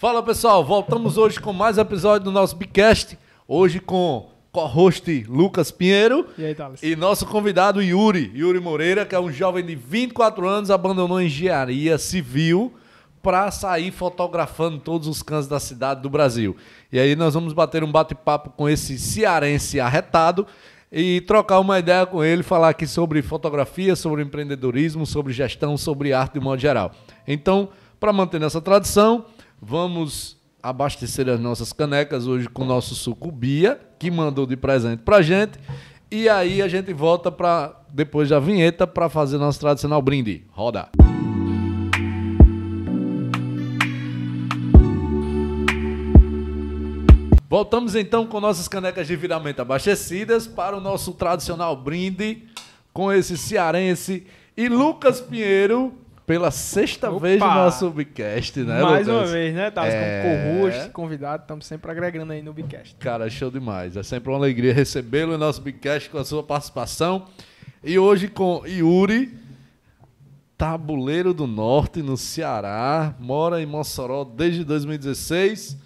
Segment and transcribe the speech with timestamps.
[0.00, 3.18] Fala pessoal, voltamos hoje com mais um episódio do nosso Bicast.
[3.46, 9.20] Hoje com co-host Lucas Pinheiro E aí, e nosso convidado Yuri, Yuri Moreira, que é
[9.20, 12.72] um jovem de 24 anos, abandonou a engenharia civil
[13.22, 16.56] para sair fotografando todos os cantos da cidade do Brasil.
[16.90, 20.46] E aí nós vamos bater um bate-papo com esse cearense arretado
[20.90, 26.14] e trocar uma ideia com ele, falar aqui sobre fotografia, sobre empreendedorismo, sobre gestão, sobre
[26.14, 26.90] arte de modo geral.
[27.28, 27.68] Então,
[28.00, 29.26] para manter essa tradição,
[29.60, 35.02] vamos abastecer as nossas canecas hoje com o nosso suco Bia, que mandou de presente
[35.02, 35.58] pra gente.
[36.10, 40.44] E aí a gente volta para depois da vinheta para fazer nosso tradicional brinde.
[40.50, 40.88] Roda.
[47.48, 52.44] Voltamos então com nossas canecas devidamente abastecidas para o nosso tradicional brinde
[52.92, 54.24] com esse cearense
[54.56, 55.92] e Lucas Pinheiro
[56.30, 57.18] pela sexta Opa!
[57.18, 59.22] vez no nosso Bicast, né, Mais Lucas?
[59.22, 59.92] uma vez, né, Thales?
[59.92, 60.22] É.
[60.22, 62.94] Como co-host, convidado, estamos sempre agregando aí no Bicast.
[63.00, 63.96] Cara, show demais.
[63.96, 67.26] É sempre uma alegria recebê-lo em nosso Bicast com a sua participação.
[67.82, 69.36] E hoje com Yuri,
[70.56, 75.76] tabuleiro do norte, no Ceará, mora em Mossoró desde 2016.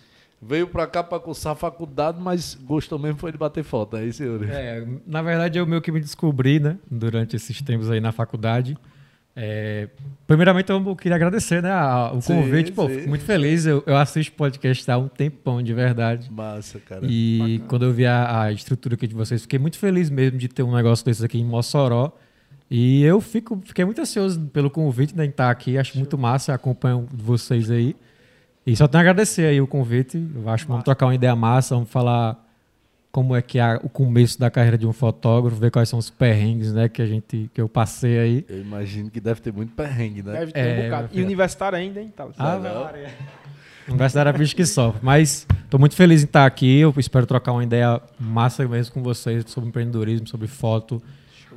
[0.42, 4.04] Veio pra cá pra cursar a faculdade, mas gostou mesmo foi de bater foto, é
[4.04, 4.50] isso, Yuri?
[4.50, 8.76] É, na verdade, eu meio que me descobri, né, durante esses tempos aí na faculdade.
[9.36, 9.88] É,
[10.28, 12.70] primeiramente, eu queria agradecer, né, a- o Sim, convite.
[12.72, 12.94] Pô, sim.
[12.96, 13.66] fico muito feliz.
[13.66, 16.30] Eu, eu assisto podcast há um tempão, de verdade.
[16.30, 17.00] Massa, cara.
[17.04, 20.46] E quando eu vi a, a estrutura aqui de vocês, fiquei muito feliz mesmo de
[20.48, 22.12] ter um negócio desses aqui em Mossoró.
[22.70, 25.76] E eu fico, fiquei muito ansioso pelo convite né, em estar aqui.
[25.78, 27.94] Acho muito massa, acompanho vocês aí.
[28.66, 30.16] E só tenho a agradecer aí o convite.
[30.34, 32.42] Eu acho que vamos trocar uma ideia massa, vamos falar
[33.14, 36.10] como é que é o começo da carreira de um fotógrafo, ver quais são os
[36.10, 38.44] perrengues, né, que a gente que eu passei aí.
[38.48, 40.32] Eu imagino que deve ter muito perrengue, né?
[40.32, 41.08] Deve ter É, um bocado.
[41.12, 42.34] E universitário ainda, hein, Thales?
[42.36, 42.90] Ah, não?
[43.86, 44.98] Universidade é bicho que sofre.
[45.00, 46.80] Mas estou muito feliz em estar aqui.
[46.80, 51.00] Eu espero trocar uma ideia massa mesmo com vocês sobre empreendedorismo, sobre foto,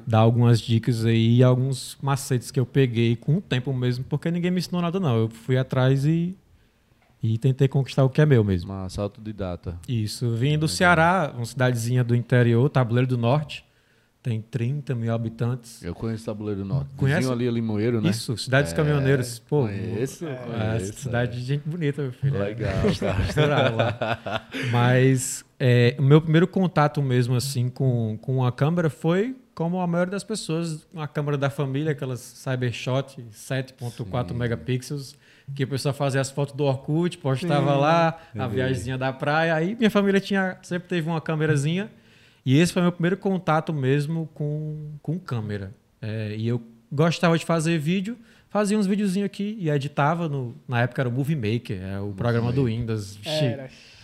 [0.06, 4.30] dar algumas dicas aí e alguns macetes que eu peguei com o tempo mesmo, porque
[4.30, 5.18] ninguém me ensinou nada, não.
[5.22, 6.38] Eu fui atrás e,
[7.22, 8.70] e tentei conquistar o que é meu mesmo.
[8.72, 9.78] Massa, autodidata.
[9.88, 10.36] Isso.
[10.36, 13.66] Vim do Ceará, uma cidadezinha do interior, Tabuleiro do Norte.
[14.22, 15.82] Tem 30 mil habitantes.
[15.82, 16.90] Eu conheço o Tabuleiro do Norte.
[16.98, 17.20] Conhece?
[17.20, 18.10] Vizinho ali, Limoeiro, né?
[18.10, 19.40] Isso, Cidade dos É, Caminhoneiros.
[19.40, 20.94] Pô, Conheço, é, conheço.
[21.00, 22.38] cidade de gente bonita, meu filho.
[22.38, 22.74] Legal.
[23.26, 24.48] Misturado lá.
[24.72, 29.88] Mas é, o meu primeiro contato mesmo assim com, com a câmera foi como a
[29.88, 35.16] maioria das pessoas, uma câmera da família, aquelas Cybershot 7.4 megapixels,
[35.56, 39.56] que o pessoal fazia as fotos do Orkut, postava lá, a viagemzinha da praia.
[39.56, 41.90] Aí minha família tinha, sempre teve uma câmerazinha.
[42.46, 45.74] E esse foi meu primeiro contato mesmo com, com câmera.
[46.00, 48.16] É, e eu gostava de fazer vídeo,
[48.52, 50.30] fazia uns videozinhos aqui e editava.
[50.30, 53.16] No, na época era o Movie Maker, é o programa do Windows.
[53.16, 53.58] Vixe.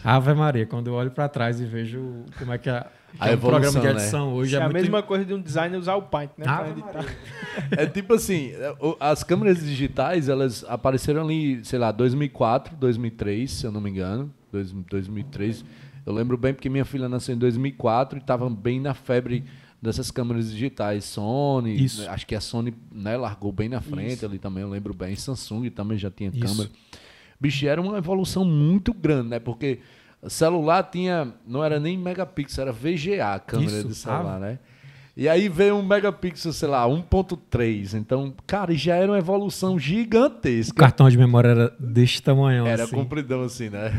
[0.03, 2.87] Ave Maria, quando eu olho para trás e vejo como é que é,
[3.19, 4.01] A é um evolução, programa de né?
[4.01, 6.45] edição hoje é, é, a muito mesma coisa de um designer usar o Paint, né?
[6.45, 6.83] Maria.
[7.77, 13.65] É tipo assim, o- as câmeras digitais, elas apareceram ali, sei lá, 2004, 2003, se
[13.65, 14.33] eu não me engano.
[14.51, 15.63] Dois- 2003.
[16.05, 19.43] Eu lembro bem porque minha filha nasceu em 2004 e estava bem na febre
[19.81, 21.05] dessas câmeras digitais.
[21.05, 22.01] Sony, Isso.
[22.01, 25.15] né, acho que a Sony né, largou bem na frente ali também, eu lembro bem.
[25.15, 26.39] Samsung também já tinha Isso.
[26.39, 26.69] câmera.
[27.39, 29.39] Bicho, era uma evolução muito grande, né?
[29.39, 29.79] Porque
[30.29, 34.59] celular tinha, não era nem megapixel, era VGA a câmera Isso, de celular, né?
[35.15, 37.93] E aí veio um megapixel, sei lá, 1.3.
[37.93, 40.73] Então, cara, já era uma evolução O gigantesca.
[40.75, 42.65] cartão de memória era desse tamanho.
[42.65, 42.95] Era assim.
[42.95, 43.93] compridão assim, né?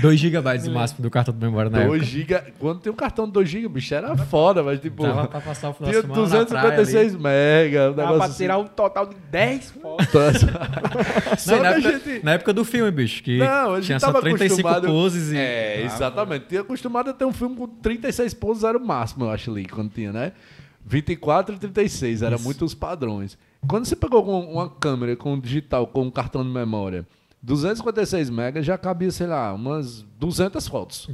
[0.00, 2.06] 2 GB de máximo do cartão de memória na 2 época.
[2.40, 2.52] GB.
[2.58, 5.02] Quando tem um cartão de 2 GB, bicho, era foda, mas tipo.
[5.02, 6.76] Dava pra passar o final Tinha de semana na praia ali.
[6.76, 7.90] 256 mega.
[7.90, 8.36] Um Dá negócio pra assim.
[8.38, 10.06] tirar um total de 10 fotos.
[11.38, 12.24] Só Não, que na, época, gente.
[12.24, 15.32] na época do filme, bicho, que Não, a gente tinha só tava 35 acostumado- poses
[15.32, 15.36] e...
[15.36, 16.46] É, Ah, exatamente.
[16.46, 19.66] Tinha acostumado a ter um filme com 36 poses, era o máximo, eu acho ali,
[19.66, 20.32] quando tinha, né?
[20.86, 22.44] 24 e 36, era Isso.
[22.44, 23.36] muito os padrões.
[23.66, 27.06] Quando você pegou uma câmera com digital, com um cartão de memória,
[27.42, 31.08] 256 megas já cabia, sei lá, umas 200 fotos.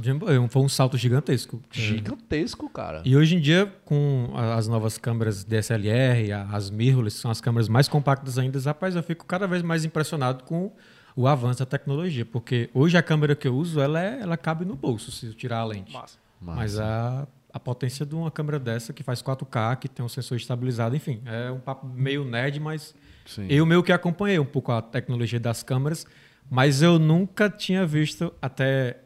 [0.49, 1.61] Foi um salto gigantesco.
[1.71, 3.01] Gigantesco, cara.
[3.05, 7.67] E hoje em dia, com as novas câmeras DSLR, as mirrorless, que são as câmeras
[7.67, 10.71] mais compactas ainda, rapaz, eu fico cada vez mais impressionado com
[11.15, 14.63] o avanço da tecnologia, porque hoje a câmera que eu uso, ela, é- ela cabe
[14.63, 15.91] no bolso, se eu tirar a lente.
[15.91, 16.17] Massa.
[16.39, 20.37] Mas a, a potência de uma câmera dessa, que faz 4K, que tem um sensor
[20.37, 22.95] estabilizado, enfim, é um papo meio nerd, mas
[23.25, 23.47] Sim.
[23.49, 26.05] eu meio que acompanhei um pouco a tecnologia das câmeras,
[26.49, 28.99] mas eu nunca tinha visto, até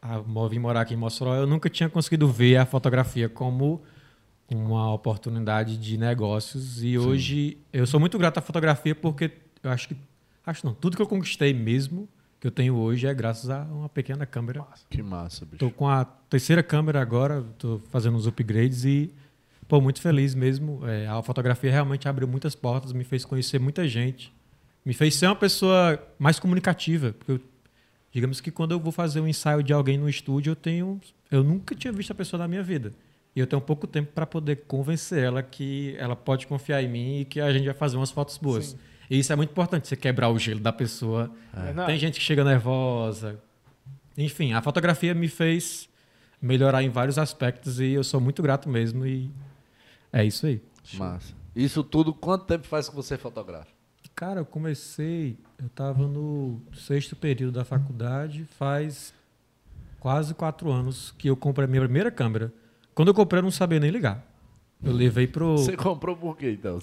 [0.00, 0.18] a,
[0.48, 3.82] vim morar aqui em Mossoró, eu nunca tinha conseguido ver a fotografia como
[4.50, 6.82] uma oportunidade de negócios.
[6.82, 9.30] E hoje eu sou muito grato à fotografia porque
[9.62, 9.96] eu acho que.
[10.44, 12.08] Acho não, tudo que eu conquistei mesmo
[12.42, 14.66] que eu tenho hoje é graças a uma pequena câmera.
[14.90, 15.58] Que massa, bicho.
[15.58, 19.12] Tô com a terceira câmera agora, tô fazendo uns upgrades e
[19.68, 20.84] pô, muito feliz mesmo.
[20.84, 24.34] É, a fotografia realmente abriu muitas portas, me fez conhecer muita gente,
[24.84, 27.12] me fez ser uma pessoa mais comunicativa.
[27.12, 27.40] Porque eu,
[28.10, 31.00] digamos que quando eu vou fazer um ensaio de alguém no estúdio, eu tenho,
[31.30, 32.90] eu nunca tinha visto a pessoa na minha vida.
[33.36, 37.20] E eu tenho pouco tempo para poder convencer ela que ela pode confiar em mim
[37.20, 38.70] e que a gente vai fazer umas fotos boas.
[38.70, 38.78] Sim.
[39.12, 41.30] E isso é muito importante, você quebrar o gelo da pessoa.
[41.52, 41.86] Verdade.
[41.86, 43.38] Tem gente que chega nervosa.
[44.16, 45.86] Enfim, a fotografia me fez
[46.40, 49.04] melhorar em vários aspectos e eu sou muito grato mesmo.
[49.04, 49.30] E
[50.10, 50.62] é isso aí.
[50.94, 51.34] Massa.
[51.54, 53.68] Isso tudo, quanto tempo faz que você fotografa?
[54.14, 59.12] Cara, eu comecei, eu estava no sexto período da faculdade, faz
[60.00, 62.50] quase quatro anos que eu comprei a minha primeira câmera.
[62.94, 64.26] Quando eu comprei, eu não sabia nem ligar.
[64.84, 65.58] Eu levei pro.
[65.58, 66.78] Você comprou por quê, então?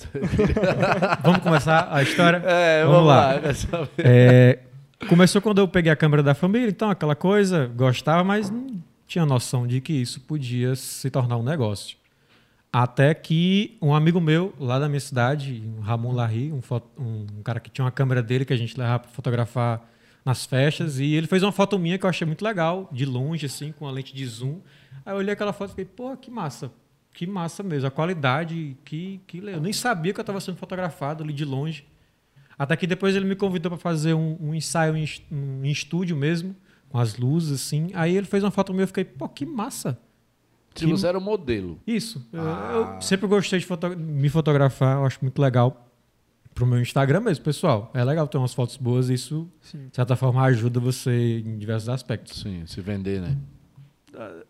[1.21, 2.41] Vamos começar a história?
[2.45, 3.33] É, Vamos vamos, lá.
[3.79, 3.89] lá.
[3.97, 4.59] É,
[5.07, 9.25] começou quando eu peguei a câmera da família, então aquela coisa, gostava, mas não tinha
[9.25, 11.97] noção de que isso podia se tornar um negócio.
[12.71, 16.61] Até que um amigo meu, lá da minha cidade, Ramon Larry, um,
[16.99, 19.81] um cara que tinha uma câmera dele que a gente levava para fotografar
[20.23, 23.47] nas festas, e ele fez uma foto minha que eu achei muito legal, de longe,
[23.47, 24.59] assim, com a lente de zoom.
[25.03, 26.71] Aí eu olhei aquela foto e fiquei, pô, que massa.
[27.19, 27.85] Que massa mesmo.
[27.85, 31.85] A qualidade, que, que Eu nem sabia que eu estava sendo fotografado ali de longe.
[32.57, 36.15] Até que depois ele me convidou para fazer um, um ensaio em, um- em estúdio
[36.15, 36.55] mesmo,
[36.87, 37.89] com as luzes, assim.
[37.93, 39.99] Aí ele fez uma foto minha e eu fiquei, pô, que massa.
[40.73, 41.77] Se você era o modelo.
[41.85, 42.25] Isso.
[42.31, 42.71] Eu- Ah.
[42.95, 45.91] Eu sempre gostei de foto- me fotografar, eu acho muito legal.
[46.55, 47.91] Pro meu Instagram mesmo, pessoal.
[47.93, 49.89] É legal ter umas fotos boas, isso, Sim.
[49.89, 52.39] de certa forma, ajuda você em diversos aspectos.
[52.39, 53.37] Sim, se vender, né?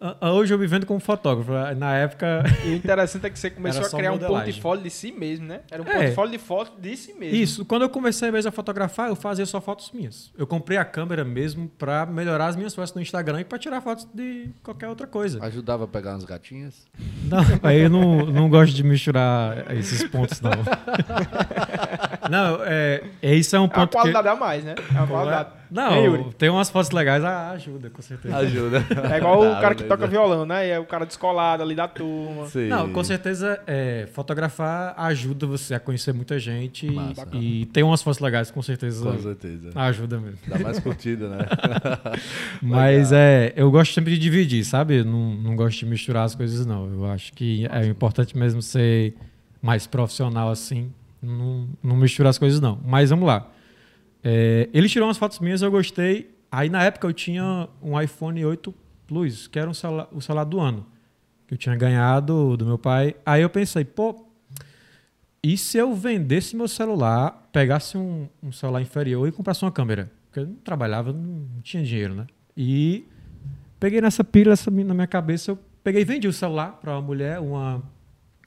[0.01, 1.51] Ah, ah, Hoje eu me vendo como fotógrafo.
[1.77, 2.43] Na época.
[2.65, 5.61] E o interessante é que você começou a criar um portfólio de si mesmo, né?
[5.69, 6.03] Era um É.
[6.03, 7.35] portfólio de foto de si mesmo.
[7.35, 10.31] Isso, quando eu comecei mesmo a fotografar, eu fazia só fotos minhas.
[10.37, 13.81] Eu comprei a câmera mesmo para melhorar as minhas fotos no Instagram e para tirar
[13.81, 15.43] fotos de qualquer outra coisa.
[15.43, 16.87] Ajudava a pegar umas gatinhas?
[17.23, 20.51] Não, aí eu não, não gosto de misturar esses pontos, não.
[22.29, 23.95] Não, é, é isso é um É uma ponto que...
[23.97, 24.75] qualidade a mais, né?
[24.93, 25.49] É uma qualidade.
[25.71, 28.35] Não, tem umas fotos legais, ah, ajuda, com certeza.
[28.37, 28.83] Ajuda.
[29.13, 29.97] É igual o Tá, cara que beleza.
[29.97, 30.65] toca violão, né?
[30.67, 32.47] E é o cara descolado ali da turma.
[32.47, 32.69] Sim.
[32.69, 37.27] Não, com certeza, é, fotografar ajuda você a conhecer muita gente e- Massa.
[37.33, 39.69] e, tem umas fotos legais, com certeza Com certeza.
[39.75, 40.39] ajuda mesmo.
[40.47, 41.37] Dá mais curtida, né?
[42.61, 44.99] Mas é, eu gosto sempre de dividir, sabe?
[44.99, 46.91] Eu Não, não gosto de misturar as coisas, não.
[46.91, 49.13] Eu acho que é importante mesmo ser
[49.61, 50.91] mais profissional assim.
[51.21, 52.79] Não, não misturar as coisas, não.
[52.85, 53.51] Mas vamos lá.
[54.23, 56.35] É, ele tirou umas fotos minhas, eu gostei.
[56.51, 58.73] Aí na época eu tinha um iPhone 8
[59.07, 60.85] Plus, que era um celular, o celular do ano.
[61.47, 63.15] Que eu tinha ganhado do meu pai.
[63.25, 64.25] Aí eu pensei, pô,
[65.41, 70.11] e se eu vendesse meu celular, pegasse um, um celular inferior e comprasse uma câmera?
[70.25, 72.27] Porque eu não trabalhava, não, tinha dinheiro, né?
[72.55, 73.07] E
[73.79, 77.01] peguei nessa pilha essa, na minha cabeça, eu peguei e vendi o celular para uma
[77.01, 77.81] mulher, uma,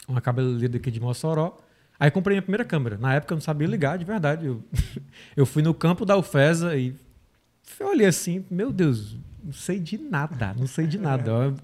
[0.06, 1.56] uma cabeleireira aqui de Mossoró.
[2.02, 2.98] Aí comprei minha primeira câmera.
[2.98, 4.44] Na época eu não sabia ligar, de verdade.
[4.46, 4.60] Eu,
[5.36, 6.96] eu fui no campo da UFESA e
[7.78, 11.30] eu olhei assim, meu Deus, não sei de nada, não sei de nada.
[11.30, 11.56] Eu-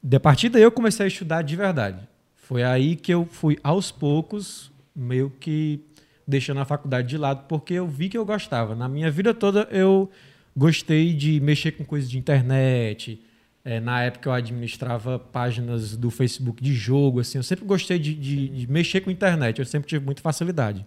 [0.00, 1.98] De a partir daí eu comecei a estudar de verdade.
[2.36, 5.80] Foi aí que eu fui aos poucos, meio que
[6.28, 8.76] deixando a faculdade de lado, porque eu vi que eu gostava.
[8.76, 10.08] Na minha vida toda eu
[10.56, 13.20] gostei de mexer com coisas de internet.
[13.64, 17.38] É, na época eu administrava páginas do Facebook de jogo, assim.
[17.38, 19.58] Eu sempre gostei de, de- de mexer com internet.
[19.60, 20.84] Eu sempre tive muita facilidade.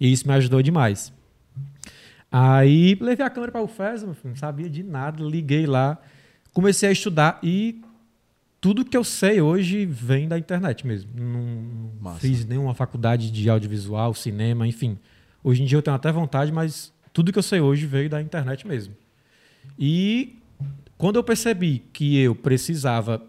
[0.00, 1.12] E isso me ajudou demais.
[2.30, 5.98] Aí levei a câmera para o FES, não sabia de nada, liguei lá,
[6.52, 7.80] comecei a estudar e
[8.60, 11.10] tudo que eu sei hoje vem da internet mesmo.
[11.14, 12.20] Não, não Massa.
[12.20, 14.98] fiz nenhuma faculdade de audiovisual, cinema, enfim.
[15.42, 18.20] Hoje em dia eu tenho até vontade, mas tudo que eu sei hoje veio da
[18.20, 18.94] internet mesmo.
[19.78, 20.37] E
[20.98, 23.22] quando eu percebi que eu precisava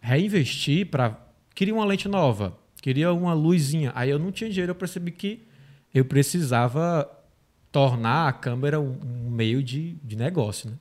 [0.00, 1.18] reinvestir para
[1.54, 5.46] queria uma lente nova, queria uma luzinha, aí eu não tinha dinheiro, eu percebi que
[5.92, 7.10] eu precisava
[7.72, 10.76] tornar a câmera um, um meio de, de negócio, né?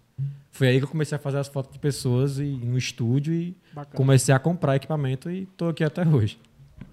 [0.51, 3.55] Foi aí que eu comecei a fazer as fotos de pessoas e, no estúdio e
[3.73, 3.95] Bacana.
[3.95, 6.39] comecei a comprar equipamento e tô aqui até hoje.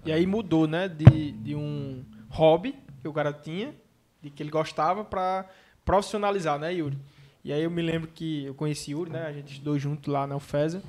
[0.05, 0.87] E aí mudou, né?
[0.87, 3.73] De, de um hobby que o cara tinha,
[4.21, 5.45] de que ele gostava, pra
[5.83, 6.97] profissionalizar, né, Yuri?
[7.47, 9.25] E aí eu me lembro que eu conheci Yuri, né?
[9.25, 10.83] A gente estudou junto lá na UFESA.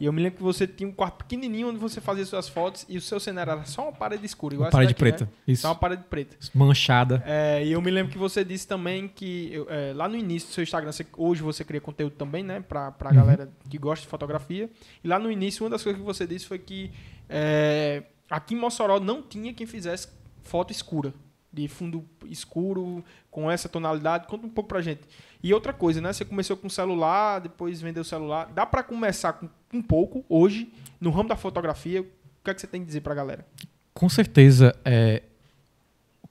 [0.00, 2.84] E eu me lembro que você tinha um quarto pequenininho onde você fazia suas fotos
[2.88, 5.24] e o seu cenário era só uma parede escura, igual Uma parede daqui, preta.
[5.26, 5.30] Né?
[5.46, 5.62] Isso.
[5.62, 6.36] Só uma parede preta.
[6.52, 7.22] Manchada.
[7.24, 10.48] É, e eu me lembro que você disse também que eu- é, lá no início
[10.48, 12.58] do seu Instagram, você- hoje você cria conteúdo também, né?
[12.60, 13.14] Pra, pra Uhum.
[13.16, 14.68] galera que gosta de fotografia.
[15.04, 16.90] E lá no início, uma das coisas que você disse foi que
[17.28, 20.08] é, aqui em Mossoró não tinha quem fizesse
[20.42, 21.14] foto escura.
[21.52, 24.26] De fundo escuro, com essa tonalidade?
[24.26, 25.00] Conta um pouco pra gente.
[25.42, 26.12] E outra coisa, né?
[26.12, 28.50] Você começou com celular, depois vendeu o celular.
[28.54, 32.02] Dá para começar com um pouco hoje no ramo da fotografia?
[32.02, 32.06] O
[32.44, 33.46] que é que você tem que dizer pra galera?
[33.92, 35.22] Com certeza, é,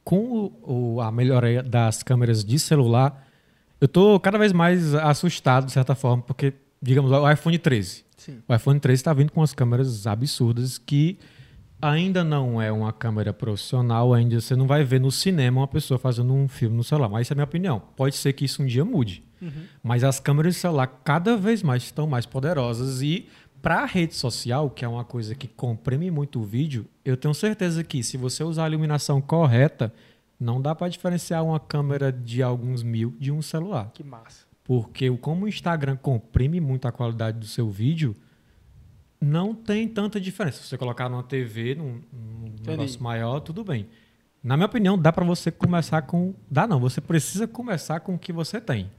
[0.03, 3.27] com o, a melhoria das câmeras de celular,
[3.79, 8.05] eu estou cada vez mais assustado, de certa forma, porque, digamos, o iPhone 13.
[8.17, 8.39] Sim.
[8.47, 11.17] O iPhone 13 está vindo com as câmeras absurdas que
[11.81, 15.97] ainda não é uma câmera profissional, ainda você não vai ver no cinema uma pessoa
[15.97, 17.09] fazendo um filme no celular.
[17.09, 17.81] Mas essa é a minha opinião.
[17.95, 19.23] Pode ser que isso um dia mude.
[19.41, 19.63] Uhum.
[19.81, 23.27] Mas as câmeras de celular cada vez mais estão mais poderosas e
[23.61, 27.33] para a rede social, que é uma coisa que comprime muito o vídeo, eu tenho
[27.33, 29.93] certeza que se você usar a iluminação correta,
[30.39, 33.91] não dá para diferenciar uma câmera de alguns mil de um celular.
[33.93, 34.45] Que massa.
[34.63, 38.15] Porque como o Instagram comprime muito a qualidade do seu vídeo,
[39.19, 40.61] não tem tanta diferença.
[40.61, 43.87] Se você colocar numa TV, num, num negócio maior, tudo bem.
[44.41, 46.33] Na minha opinião, dá para você começar com.
[46.49, 48.89] Dá não, você precisa começar com o que você tem.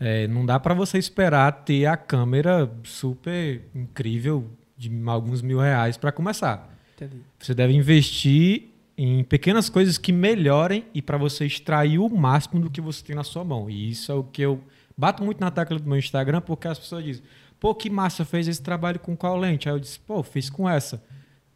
[0.00, 5.96] É, não dá para você esperar ter a câmera super incrível de alguns mil reais
[5.96, 6.74] para começar.
[6.96, 7.22] Entendi.
[7.38, 12.70] Você deve investir em pequenas coisas que melhorem e para você extrair o máximo do
[12.70, 13.68] que você tem na sua mão.
[13.68, 14.60] E isso é o que eu
[14.96, 17.22] bato muito na tecla do meu Instagram, porque as pessoas dizem:
[17.62, 19.68] pô, que massa, fez esse trabalho com qual lente?
[19.68, 21.00] Aí eu disse: pô, fiz com essa.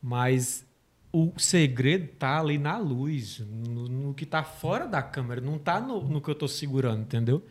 [0.01, 0.65] Mas
[1.13, 5.81] o segredo tá ali na luz, no, no que tá fora da câmera, não tá
[5.81, 7.45] no, no que eu tô segurando, entendeu?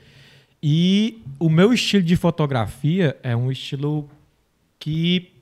[0.63, 4.09] E o meu estilo de fotografia é um estilo
[4.79, 5.33] que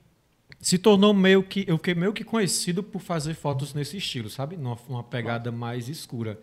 [0.60, 4.56] se tornou meio que eu fiquei meio que conhecido por fazer fotos nesse estilo, sabe?
[4.56, 6.40] Numa, uma pegada mais escura.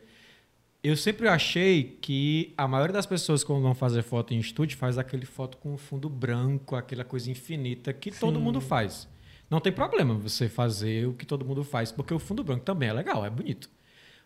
[0.83, 4.97] Eu sempre achei que a maioria das pessoas quando vão fazer foto em estúdio faz
[4.97, 8.19] aquele foto com fundo branco, aquela coisa infinita que Sim.
[8.19, 9.07] todo mundo faz.
[9.47, 12.89] Não tem problema você fazer o que todo mundo faz, porque o fundo branco também
[12.89, 13.69] é legal, é bonito.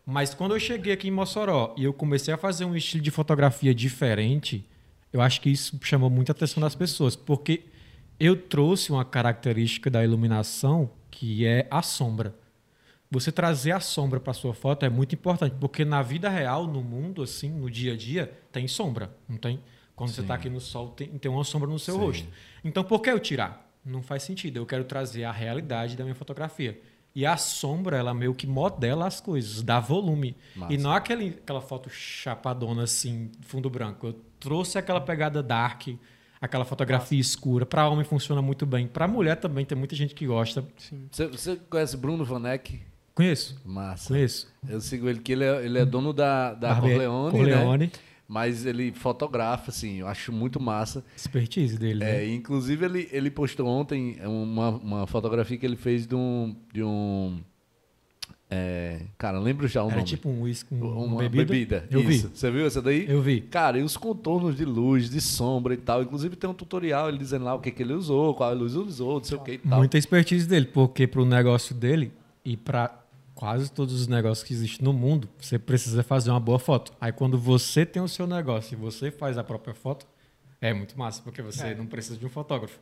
[0.06, 3.12] Mas quando eu cheguei aqui em Mossoró e eu comecei a fazer um estilo de
[3.12, 4.66] fotografia diferente,
[5.12, 7.64] eu acho que isso chamou muita atenção das pessoas, porque
[8.18, 12.34] eu trouxe uma característica da iluminação que é a sombra.
[13.16, 16.84] Você trazer a sombra para sua foto é muito importante, porque na vida real, no
[16.84, 19.62] mundo, assim, no dia a dia, tem sombra, não tem?
[19.96, 20.16] Quando Sim.
[20.16, 22.02] você está aqui no sol, tem, tem uma sombra no seu Sim.
[22.02, 22.28] rosto.
[22.62, 23.72] Então, por que eu tirar?
[23.86, 24.58] Não faz sentido.
[24.58, 26.78] Eu quero trazer a realidade da minha fotografia.
[27.16, 30.36] E a sombra, ela meio que modela as coisas, dá volume.
[30.54, 30.74] Massa.
[30.74, 34.08] E não é aquele, aquela foto chapadona, assim, fundo branco.
[34.08, 35.88] Eu trouxe aquela pegada dark,
[36.42, 37.66] aquela fotografia escura.
[37.66, 38.88] Para homem funciona muito bem.
[38.88, 40.66] Para mulher também tem muita gente que gosta.
[41.10, 42.82] Você, você conhece Bruno Vanek?
[43.16, 43.60] Conheço.
[43.66, 44.14] Massa.
[44.14, 44.48] Conheço.
[44.68, 46.90] Eu sigo ele, que ele é, ele é dono da, da Barbe...
[46.90, 47.86] Corleone, Corleone.
[47.86, 47.92] Né?
[48.28, 51.04] Mas ele fotografa, assim, eu acho muito massa.
[51.16, 52.34] Expertise dele, é, né?
[52.34, 56.56] Inclusive, ele, ele postou ontem uma, uma fotografia que ele fez de um...
[56.74, 57.40] De um
[58.50, 60.08] é, cara, lembro já o Era nome.
[60.08, 61.46] tipo um whisky, um, uma bebida.
[61.46, 61.88] bebida.
[61.90, 62.28] Eu Isso.
[62.28, 62.38] vi.
[62.38, 63.06] Você viu essa daí?
[63.10, 63.42] Eu vi.
[63.42, 66.04] Cara, e os contornos de luz, de sombra e tal.
[66.04, 69.16] Inclusive tem um tutorial ele dizendo lá o que, que ele usou, qual luz usou,
[69.18, 69.80] não sei o que e tal.
[69.80, 72.12] Muita expertise dele, porque pro negócio dele
[72.44, 73.05] e para
[73.36, 76.94] quase todos os negócios que existem no mundo, você precisa fazer uma boa foto.
[77.00, 80.08] Aí quando você tem o seu negócio e você faz a própria foto,
[80.62, 81.76] é muito massa, porque você é.
[81.76, 82.80] não precisa de um fotógrafo.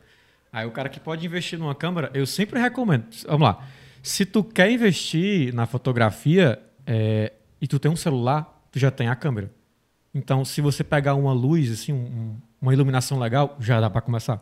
[0.52, 3.06] Aí o cara que pode investir numa câmera, eu sempre recomendo.
[3.26, 3.66] Vamos lá.
[4.00, 9.08] Se tu quer investir na fotografia é, e tu tem um celular, tu já tem
[9.08, 9.50] a câmera.
[10.14, 14.40] Então, se você pegar uma luz, assim, um, uma iluminação legal, já dá para começar.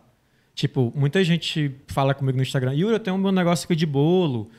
[0.55, 3.87] Tipo, muita gente fala comigo no Instagram, Yuri, eu tenho um meu negócio aqui de
[3.87, 4.51] bolo,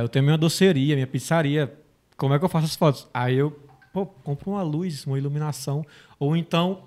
[0.00, 1.72] eu tenho minha doceria, minha pizzaria.
[2.16, 3.08] Como é que eu faço as fotos?
[3.12, 3.50] Aí eu
[3.92, 5.84] pô, compro uma luz, uma iluminação.
[6.18, 6.84] Ou então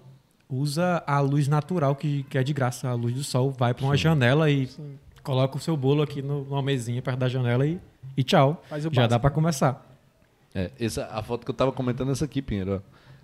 [0.50, 2.90] usa a luz natural, que, que é de graça.
[2.90, 4.04] A luz do sol vai para uma Sim.
[4.04, 4.98] janela e Sim.
[5.24, 7.80] coloca o seu bolo aqui no, numa mesinha perto da janela e,
[8.18, 8.64] e tchau.
[8.92, 9.86] Já dá para começar.
[10.54, 12.82] É, essa, a foto que eu estava comentando é essa aqui, Pinheiro.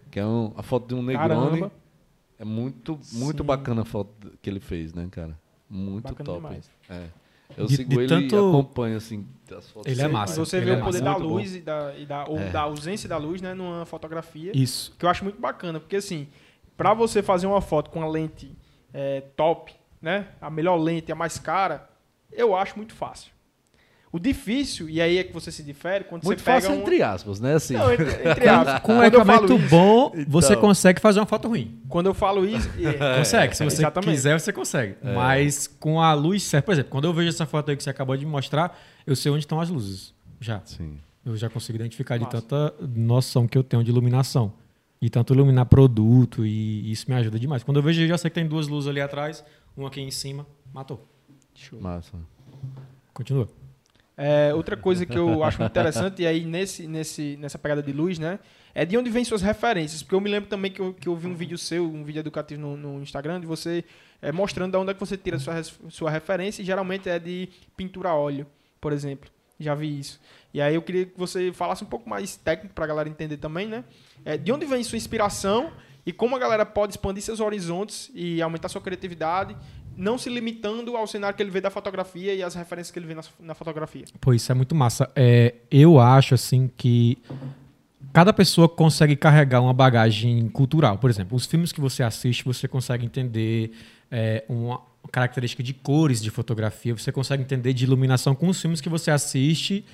[0.09, 1.59] Que é um, a foto de um Negroni.
[1.59, 1.71] Caramba.
[2.37, 3.47] É muito, muito Sim.
[3.47, 5.37] bacana a foto que ele fez, né, cara?
[5.69, 6.41] Muito bacana top.
[6.41, 6.71] Demais.
[6.89, 7.07] É.
[7.57, 8.35] Eu de, sigo de ele tanto...
[8.35, 9.91] e acompanho, assim, as fotos.
[9.91, 10.43] Ele é massa.
[10.43, 11.19] Você ele vê é o poder massa.
[11.19, 12.49] da luz e, da, e da, ou É.
[12.49, 14.51] da ausência da luz, né, numa fotografia.
[14.55, 14.95] Isso.
[14.97, 16.27] Que eu acho muito bacana, porque assim,
[16.77, 18.55] pra você fazer uma foto com a lente
[18.93, 21.89] é, top, né, a melhor lente, a mais cara,
[22.31, 23.31] eu acho muito fácil.
[24.13, 26.81] O difícil, e aí é que você se difere, quando Muito você pega fácil, um...
[26.81, 27.53] entre aspas, né?
[27.53, 27.75] Assim.
[27.75, 28.81] Não, entre, entre aspas.
[28.81, 30.61] Com um equipamento isso- bom, você Então.
[30.61, 31.79] consegue fazer uma foto ruim.
[31.87, 32.69] Quando eu falo isso...
[32.77, 33.55] é, Consegue.
[33.55, 34.09] Se você Exatamente.
[34.11, 34.95] quiser, você consegue.
[35.01, 36.65] Mas com a luz certa.
[36.65, 38.77] Por exemplo, quando eu vejo essa foto aí que você acabou de me mostrar,
[39.07, 40.13] eu sei onde estão as luzes.
[40.41, 40.61] Já.
[40.65, 40.97] Sim.
[41.25, 42.41] Eu já consigo identificar de Massa.
[42.41, 44.51] tanta noção que eu tenho de iluminação.
[45.01, 47.63] E tanto iluminar produto, e isso me ajuda demais.
[47.63, 49.43] Quando eu vejo, eu já sei que tem duas luzes ali atrás,
[49.75, 51.07] uma aqui em cima, matou.
[51.79, 52.13] Massa.
[53.13, 53.47] Continua.
[54.17, 58.19] É, outra coisa que eu acho interessante, e aí nesse, nesse, nessa pegada de luz,
[58.19, 58.39] né?
[58.73, 60.01] É de onde vem suas referências.
[60.01, 62.19] Porque eu me lembro também que eu, que eu vi um vídeo seu, um vídeo
[62.19, 63.83] educativo no, no Instagram, de você
[64.21, 67.49] é, mostrando de onde é que você tira sua, sua referência, e geralmente é de
[67.75, 68.45] pintura a óleo,
[68.79, 69.29] por exemplo.
[69.59, 70.19] Já vi isso.
[70.53, 73.67] E aí eu queria que você falasse um pouco mais técnico pra galera entender também,
[73.67, 73.83] né?
[74.25, 75.71] É, de onde vem sua inspiração
[76.05, 79.55] e como a galera pode expandir seus horizontes e aumentar sua criatividade,
[79.97, 83.07] não se limitando ao cenário que ele vê da fotografia e as referências que ele
[83.07, 84.05] vê na, na fotografia.
[84.19, 85.09] Pô, isso é muito massa.
[85.15, 87.17] É, eu acho, assim, que
[88.13, 90.97] cada pessoa consegue carregar uma bagagem cultural.
[90.97, 93.71] Por exemplo, os filmes que você assiste, você consegue entender
[94.09, 94.81] é, uma
[95.11, 99.11] característica de cores de fotografia, você consegue entender de iluminação com os filmes que você
[99.11, 99.85] assiste.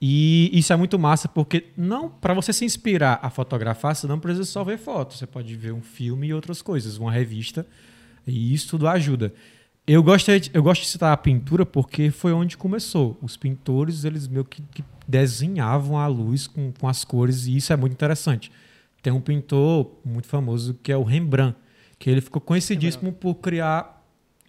[0.00, 4.18] E isso é muito massa, porque não para você se inspirar a fotografar, você não
[4.18, 5.18] precisa só ver fotos.
[5.18, 7.66] Você pode ver um filme e outras coisas, uma revista.
[8.26, 9.32] E isso tudo ajuda.
[9.86, 13.18] Eu gosto, de, eu gosto de citar a pintura porque foi onde começou.
[13.20, 17.72] Os pintores, eles meio que, que desenhavam a luz com, com as cores e isso
[17.72, 18.50] é muito interessante.
[19.02, 21.56] Tem um pintor muito famoso que é o Rembrandt,
[21.98, 24.02] que ele ficou conhecidíssimo por criar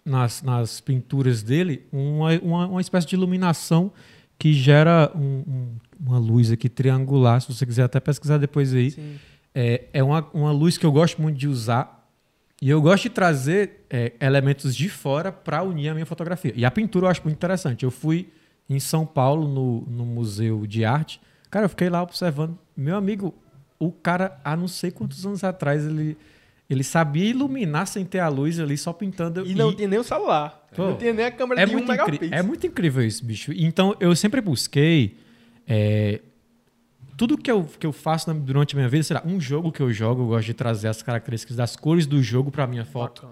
[0.04, 3.92] nas, nas pinturas dele uma, uma, uma espécie de iluminação
[4.38, 7.40] que gera um- um- uma luz aqui triangular.
[7.42, 8.90] Se você quiser até pesquisar depois aí.
[8.92, 9.16] Sim.
[9.54, 11.95] É, é uma, uma luz que eu gosto muito de usar.
[12.60, 16.52] E eu gosto de trazer é, elementos de fora para unir a minha fotografia.
[16.56, 17.84] E a pintura eu acho muito interessante.
[17.84, 18.28] Eu fui
[18.68, 21.20] em São Paulo, no, no Museu de Arte.
[21.50, 22.58] Cara, eu fiquei lá observando.
[22.76, 23.34] Meu amigo,
[23.78, 26.16] o cara, há não sei quantos anos atrás, ele,
[26.68, 29.46] ele sabia iluminar sem ter a luz ali, só pintando.
[29.46, 30.66] E não tinha nem o celular.
[30.74, 32.28] Pô, não tinha nem a câmera é de muito, um megapixel.
[32.32, 33.52] é muito incrível isso, bicho.
[33.54, 35.16] Então, eu sempre busquei.
[35.68, 36.20] é,
[37.16, 39.72] tudo que eu, que eu faço na- durante a minha vida, sei lá, um jogo
[39.72, 42.84] que eu jogo, eu gosto de trazer as características das cores do jogo para minha
[42.84, 43.26] foto.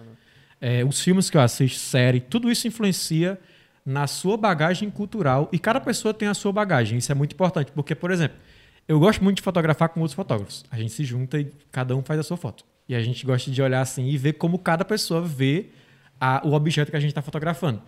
[0.61, 3.39] É, os filmes que eu assisto, série, tudo isso influencia
[3.85, 6.97] na sua bagagem cultural e cada pessoa tem a sua bagagem.
[6.99, 8.37] Isso é muito importante, porque, por exemplo,
[8.89, 10.65] eu gosto muito de fotografar com outros fotógrafos.
[10.71, 12.65] A gente se junta e cada um faz a sua foto.
[12.89, 15.67] E a gente gosta de olhar assim e ver como cada pessoa vê
[16.21, 17.83] a- o objeto que a gente está fotografando.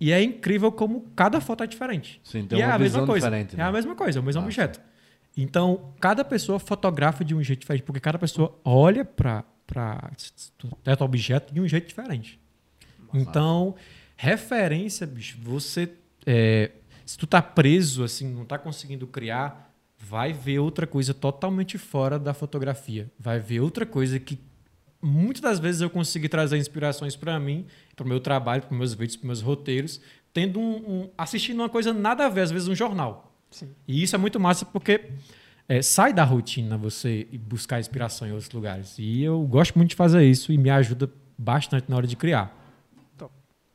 [0.00, 2.20] E é incrível como cada foto é diferente.
[2.24, 3.26] Sim, tem e é uma a mesma coisa.
[3.26, 3.64] diferente, É né?
[3.64, 4.80] a mesma coisa, é o mesmo Ah, objeto.
[5.40, 9.44] Então, cada pessoa fotografa de um jeito diferente, porque cada pessoa olha para
[10.84, 12.40] certo objeto de um jeito diferente.
[13.14, 13.74] Então,
[14.16, 15.90] referência, bicho, você.
[16.26, 16.72] é,
[17.06, 22.18] se tu tá preso, assim, não tá conseguindo criar, vai ver outra coisa totalmente fora
[22.18, 23.10] da fotografia.
[23.18, 24.38] Vai ver outra coisa que
[25.00, 27.64] muitas das vezes eu consegui trazer inspirações para mim,
[27.96, 30.00] para o meu trabalho, para meus vídeos, para meus roteiros,
[30.34, 33.27] tendo um, um- assistindo uma coisa nada a ver, às vezes um jornal.
[33.50, 33.70] Sim.
[33.86, 35.10] E isso é muito massa porque
[35.68, 38.96] é, sai da rotina você buscar inspiração em outros lugares.
[38.98, 42.54] E eu gosto muito de fazer isso e me ajuda bastante na hora de criar.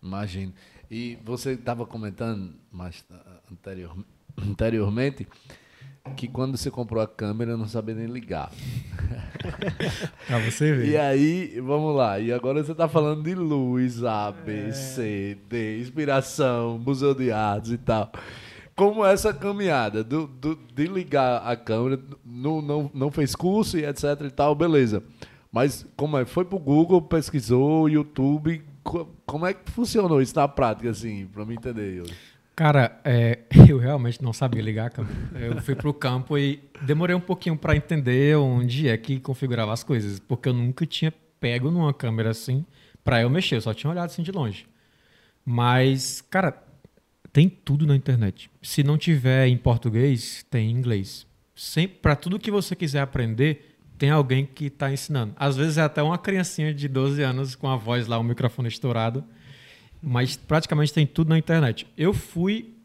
[0.02, 0.54] Imagino.
[0.92, 3.98] E você estava comentando mais ah, anterior,
[4.38, 5.26] anteriormente
[6.18, 8.52] que quando você comprou a câmera não sabia nem ligar.
[10.28, 10.90] Pra você ver.
[10.90, 12.20] E aí, vamos lá.
[12.20, 17.72] E agora você está falando de luz, A, B, C, D, inspiração, museu de artes
[17.72, 18.12] e tal.
[18.76, 23.86] Como essa caminhada do, do- de ligar a câmera, não, não, não fez curso e
[23.86, 25.04] etc e tal, beleza.
[25.52, 26.26] Mas como é?
[26.26, 28.64] Foi pro Google, pesquisou, YouTube.
[28.84, 31.98] co- Como é que funcionou isso na prática, assim, pra mim entender?
[31.98, 32.14] Yuri?
[32.56, 35.16] Cara, é, eu realmente não sabia ligar a câmera.
[35.40, 39.84] Eu fui pro campo e demorei um pouquinho para entender onde é que configurava as
[39.84, 42.66] coisas, porque eu nunca tinha pego numa câmera assim
[43.04, 44.66] para eu mexer, eu só tinha olhado assim de longe.
[45.46, 46.64] Mas, cara,
[47.34, 48.50] tem tudo na internet.
[48.62, 51.28] Se não tiver em português, tem em inglês.
[52.02, 55.34] Para tudo que você quiser aprender, tem alguém que está ensinando.
[55.36, 58.70] Às vezes é até uma criancinha de 12 anos com a voz lá, o microfone
[58.70, 59.26] estourado
[60.06, 61.88] mas praticamente tem tudo na internet.
[61.98, 62.76] Eu fui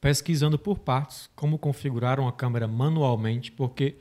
[0.00, 3.96] pesquisando por partes como configurar uma câmera manualmente, porque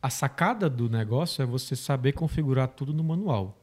[0.00, 3.61] a sacada do negócio é você saber configurar tudo no manual.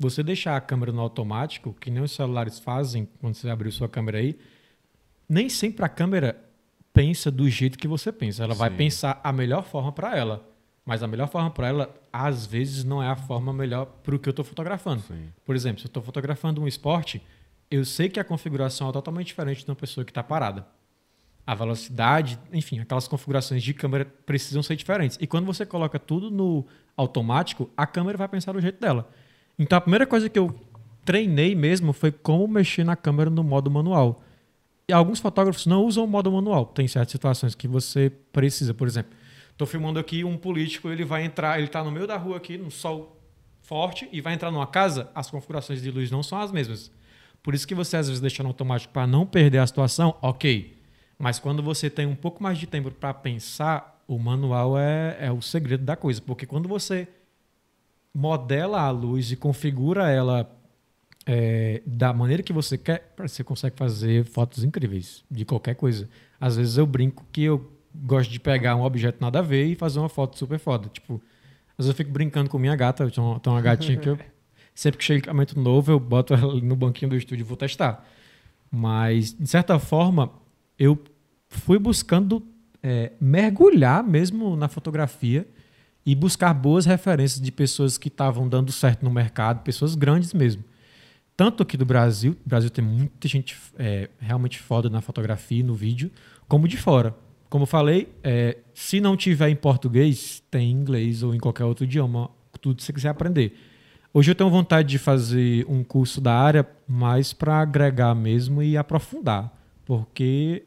[0.00, 3.86] Você deixar a câmera no automático, que nem os celulares fazem quando você abriu sua
[3.86, 4.38] câmera aí,
[5.28, 6.42] nem sempre a câmera
[6.90, 8.42] pensa do jeito que você pensa.
[8.42, 8.76] Ela vai Sim.
[8.76, 10.48] pensar a melhor forma para ela.
[10.86, 14.18] Mas a melhor forma para ela, às vezes, não é a forma melhor para o
[14.18, 15.04] que eu estou fotografando.
[15.44, 17.22] Por exemplo, se eu estou fotografando um esporte,
[17.70, 20.66] eu sei que a configuração é totalmente diferente de uma pessoa que está parada.
[21.46, 25.18] A velocidade, enfim, aquelas configurações de câmera precisam ser diferentes.
[25.20, 29.10] E quando você coloca tudo no automático, a câmera vai pensar do jeito dela.
[29.60, 30.58] Então a primeira coisa que eu
[31.04, 34.24] treinei mesmo foi como mexer na câmera no modo manual.
[34.88, 36.64] E alguns fotógrafos não usam o modo manual.
[36.64, 39.12] Tem certas situações que você precisa, por exemplo,
[39.52, 42.56] estou filmando aqui um político, ele vai entrar, ele está no meio da rua aqui,
[42.56, 43.20] no sol
[43.60, 46.90] forte, e vai entrar numa casa, as configurações de luz não são as mesmas.
[47.42, 50.74] Por isso que você às vezes deixa no automático para não perder a situação, ok.
[51.18, 55.30] Mas quando você tem um pouco mais de tempo para pensar, o manual é, é
[55.30, 56.22] o segredo da coisa.
[56.22, 57.06] Porque quando você
[58.14, 60.50] modela a luz e configura ela
[61.26, 66.08] é, da maneira que você quer, você consegue fazer fotos incríveis de qualquer coisa.
[66.40, 69.74] Às vezes eu brinco que eu gosto de pegar um objeto nada a ver e
[69.74, 70.88] fazer uma foto super foda.
[70.88, 71.20] Tipo,
[71.78, 74.18] às vezes eu fico brincando com minha gata, eu tenho uma, gatinha que eu,
[74.74, 78.06] sempre que chega equipamento novo, eu boto ela no banquinho do estúdio e vou testar.
[78.70, 80.32] Mas, de certa forma,
[80.78, 80.98] eu
[81.48, 82.42] fui buscando
[82.82, 85.46] é, mergulhar mesmo na fotografia
[86.04, 90.64] e buscar boas referências de pessoas que estavam dando certo no mercado, pessoas grandes mesmo.
[91.36, 95.62] Tanto aqui do Brasil, o Brasil tem muita gente é, realmente foda na fotografia e
[95.62, 96.10] no vídeo,
[96.46, 97.14] como de fora.
[97.48, 101.64] Como eu falei, é, se não tiver em português, tem em inglês ou em qualquer
[101.64, 103.56] outro idioma, tudo que você quiser aprender.
[104.12, 108.76] Hoje eu tenho vontade de fazer um curso da área mais para agregar mesmo e
[108.76, 110.64] aprofundar, porque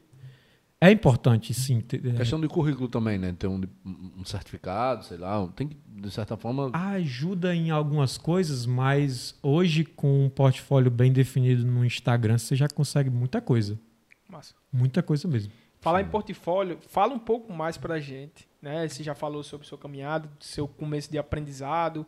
[0.84, 1.80] é importante, sim.
[1.80, 2.12] Ter, é...
[2.12, 3.34] Questão de currículo também, né?
[3.40, 6.72] Ter um, um, certificado, sei lá, tem que, de certa forma.
[6.74, 12.68] Ajuda em algumas coisas, mas hoje, com um portfólio bem definido no Instagram, você já
[12.68, 13.80] consegue muita coisa.
[14.28, 14.54] Massa.
[14.74, 15.54] Muita coisa mesmo.
[15.80, 18.86] Falar em portfólio, fala um pouco mais pra gente, né?
[18.86, 22.06] Você já falou sobre sua caminhada, seu começo de aprendizado,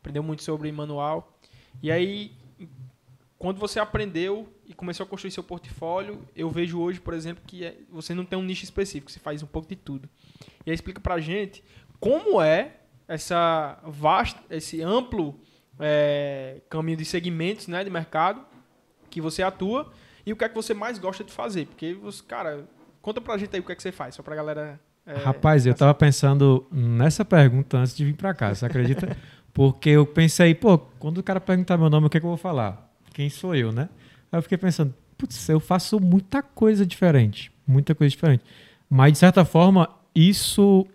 [0.00, 1.38] aprendeu muito sobre manual.
[1.82, 2.32] E aí,
[3.38, 7.64] quando você aprendeu e começou a construir seu portfólio, eu vejo hoje, por exemplo, que
[7.64, 10.08] é, você não tem um nicho específico, você faz um pouco de tudo.
[10.66, 11.62] E aí explica pra gente
[12.00, 12.72] como é
[13.06, 15.38] essa vasta, esse amplo
[15.78, 18.44] é, caminho de segmentos né, de mercado
[19.08, 19.90] que você atua
[20.26, 21.66] e o que é que você mais gosta de fazer.
[21.66, 22.68] Porque, você, cara,
[23.00, 24.80] conta pra gente aí o que é que você faz, só pra galera...
[25.06, 29.16] É, Rapaz, eu tava pensando nessa pergunta antes de vir pra cá, você acredita?
[29.54, 32.30] Porque eu pensei, pô, quando o cara perguntar meu nome, o que, é que eu
[32.30, 32.87] vou falar?
[33.18, 33.88] Quem sou eu, né?
[34.30, 37.50] Aí eu fiquei pensando, putz, eu faço muita coisa diferente.
[37.66, 38.44] Muita coisa diferente.
[38.88, 40.86] Mas, de certa forma, isso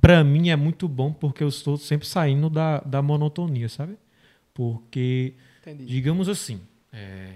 [0.00, 3.98] para mim é muito bom porque eu estou sempre saindo da, da monotonia, sabe?
[4.54, 5.84] Porque, Entendi.
[5.86, 6.60] digamos assim,
[6.92, 7.32] é,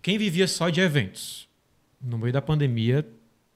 [0.00, 1.48] quem vivia só de eventos,
[2.00, 3.04] no meio da pandemia,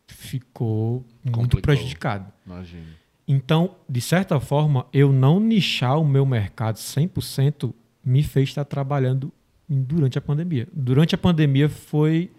[0.08, 1.40] ficou Complicou.
[1.42, 2.32] muito prejudicado.
[2.44, 2.88] Imagina.
[3.28, 7.72] Então, de certa forma, eu não nichar o meu mercado 100%
[8.04, 9.32] me fez estar trabalhando
[9.68, 10.66] durante a pandemia.
[10.72, 12.30] Durante a pandemia foi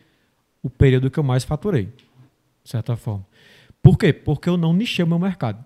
[0.64, 1.86] o período que eu mais faturei,
[2.64, 3.26] de certa forma.
[3.82, 4.12] Por quê?
[4.12, 5.64] Porque eu não nichei o meu mercado.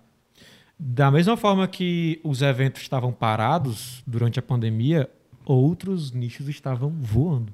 [0.78, 5.08] Da mesma forma que os eventos estavam parados durante a pandemia,
[5.44, 7.52] outros nichos estavam voando.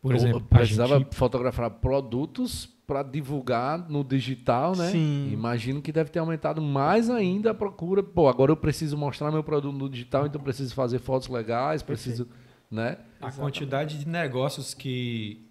[0.00, 1.14] Por exemplo, precisava gente...
[1.14, 4.90] fotografar produtos para divulgar no digital, né?
[4.90, 5.30] Sim.
[5.32, 8.02] Imagino que deve ter aumentado mais ainda a procura.
[8.02, 12.26] Pô, agora eu preciso mostrar meu produto no digital, então preciso fazer fotos legais, preciso,
[12.26, 12.43] Perfeito.
[12.74, 12.98] Né?
[13.20, 13.40] A Exatamente.
[13.40, 15.48] quantidade de negócios que,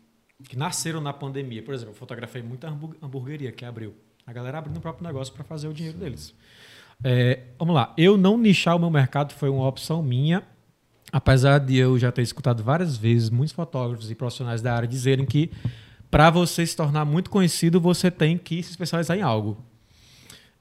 [0.47, 1.63] que nasceram na pandemia.
[1.63, 2.67] Por exemplo, eu fotografei muita
[3.01, 3.95] hamburgueria que abriu.
[4.25, 6.03] A galera abrindo o próprio negócio para fazer o dinheiro Sim.
[6.03, 6.35] deles.
[7.03, 7.93] É, vamos lá.
[7.97, 10.43] Eu não nichar o meu mercado foi uma opção minha,
[11.11, 15.25] apesar de eu já ter escutado várias vezes muitos fotógrafos e profissionais da área dizerem
[15.25, 15.51] que
[16.11, 19.57] para você se tornar muito conhecido, você tem que se especializar em algo.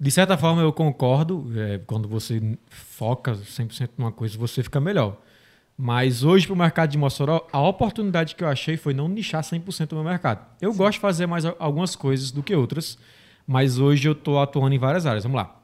[0.01, 1.47] De certa forma, eu concordo.
[1.55, 5.21] É, quando você foca 100% numa coisa, você fica melhor.
[5.77, 9.43] Mas hoje, para o mercado de Mossoró, a oportunidade que eu achei foi não nichar
[9.43, 10.45] 100% do meu mercado.
[10.61, 10.79] Eu Sim.
[10.79, 12.99] gosto de fazer mais algumas coisas do que outras,
[13.47, 15.25] mas hoje eu estou atuando em várias áreas.
[15.25, 15.61] Vamos lá.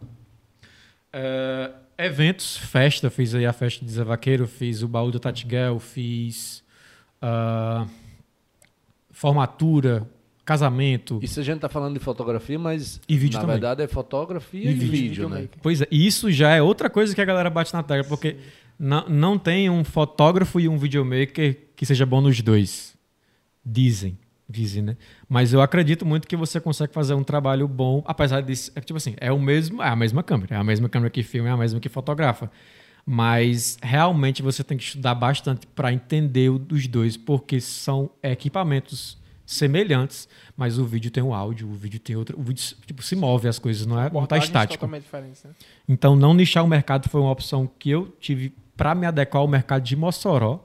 [1.13, 5.79] É, eventos, festa, fiz aí a festa de Zé Vaqueiro, fiz o baú do Tatiguel,
[5.79, 6.63] fiz...
[7.23, 7.89] Uh,
[9.19, 10.09] formatura,
[10.45, 11.19] casamento.
[11.21, 13.55] Isso a gente está falando de fotografia, mas e vídeo na também.
[13.55, 15.49] verdade é fotografia e, e vídeo, vídeo né?
[15.61, 18.37] Pois é, e isso já é outra coisa que a galera bate na tecla, porque
[18.79, 22.97] não, não tem um fotógrafo e um videomaker que seja bom nos dois.
[23.65, 24.17] Dizem,
[24.49, 24.97] dizem, né?
[25.29, 28.97] Mas eu acredito muito que você consegue fazer um trabalho bom, apesar de é, tipo
[28.97, 31.53] assim, é o mesmo, é a mesma câmera, é a mesma câmera que filma, é
[31.53, 32.51] a mesma que fotografa.
[33.05, 40.29] Mas realmente você tem que estudar bastante para entender os dois, porque são equipamentos semelhantes,
[40.55, 42.39] mas o vídeo tem o áudio, o vídeo tem outro.
[42.39, 44.87] O vídeo tipo, se move as coisas, não é não está estático.
[44.87, 45.01] Né?
[45.89, 49.49] Então, não nichar o mercado foi uma opção que eu tive para me adequar ao
[49.49, 50.65] mercado de Mossoró,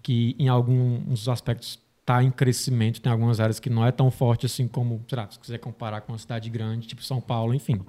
[0.00, 4.46] que em alguns aspectos está em crescimento, tem algumas áreas que não é tão forte
[4.46, 7.80] assim como, sei lá, se quiser comparar com uma cidade grande, tipo São Paulo, enfim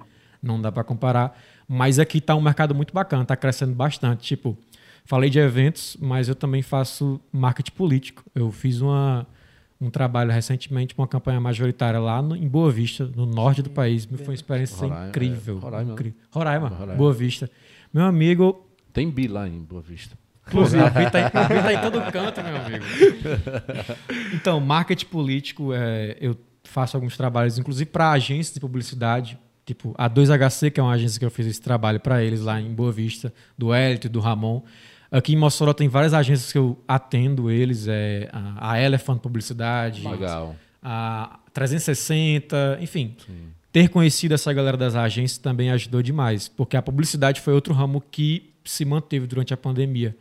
[0.42, 1.38] não dá para comparar.
[1.66, 4.22] Mas aqui está um mercado muito bacana, está crescendo bastante.
[4.22, 4.56] Tipo,
[5.04, 8.24] falei de eventos, mas eu também faço marketing político.
[8.34, 9.26] Eu fiz uma,
[9.80, 13.70] um trabalho recentemente com uma campanha majoritária lá no, em Boa Vista, no norte do
[13.70, 14.04] país.
[14.04, 15.56] Foi uma experiência Roraima, incrível.
[15.56, 15.92] É, Roraima.
[15.92, 16.20] incrível.
[16.30, 17.50] Roraima, Roraima, Boa Vista.
[17.92, 18.64] Meu amigo.
[18.92, 20.16] Tem bi lá em Boa Vista.
[20.46, 22.84] Inclusive, o bi tá, tá em todo canto, meu amigo.
[24.34, 30.08] Então, marketing político, é, eu faço alguns trabalhos, inclusive para agências de publicidade, tipo a
[30.08, 32.92] 2HC, que é uma agência que eu fiz esse trabalho para eles lá em Boa
[32.92, 34.62] Vista, do Hélito e do Ramon.
[35.10, 40.06] Aqui em Mossoró tem várias agências que eu atendo eles, é a, a Elephant Publicidade,
[40.06, 40.54] Legal.
[40.82, 43.16] a 360, enfim.
[43.72, 48.02] Ter conhecido essa galera das agências também ajudou demais, porque a publicidade foi outro ramo
[48.10, 50.16] que se manteve durante a pandemia.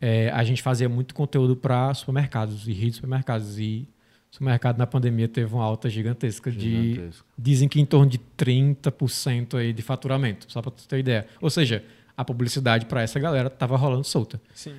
[0.00, 3.58] É, a gente fazia muito conteúdo para supermercados e redes de supermercados.
[3.58, 3.88] E
[4.30, 6.94] o supermercado na pandemia teve uma alta gigantesca, de.
[6.94, 7.26] Gigantesco.
[7.38, 11.26] Dizem que em torno de 30% aí de faturamento, só para tu ter ideia.
[11.40, 11.84] Ou seja,
[12.16, 14.40] a publicidade para essa galera estava rolando solta.
[14.54, 14.74] Sim.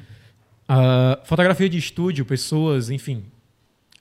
[0.67, 3.25] Ah, fotografia de estúdio, pessoas, enfim.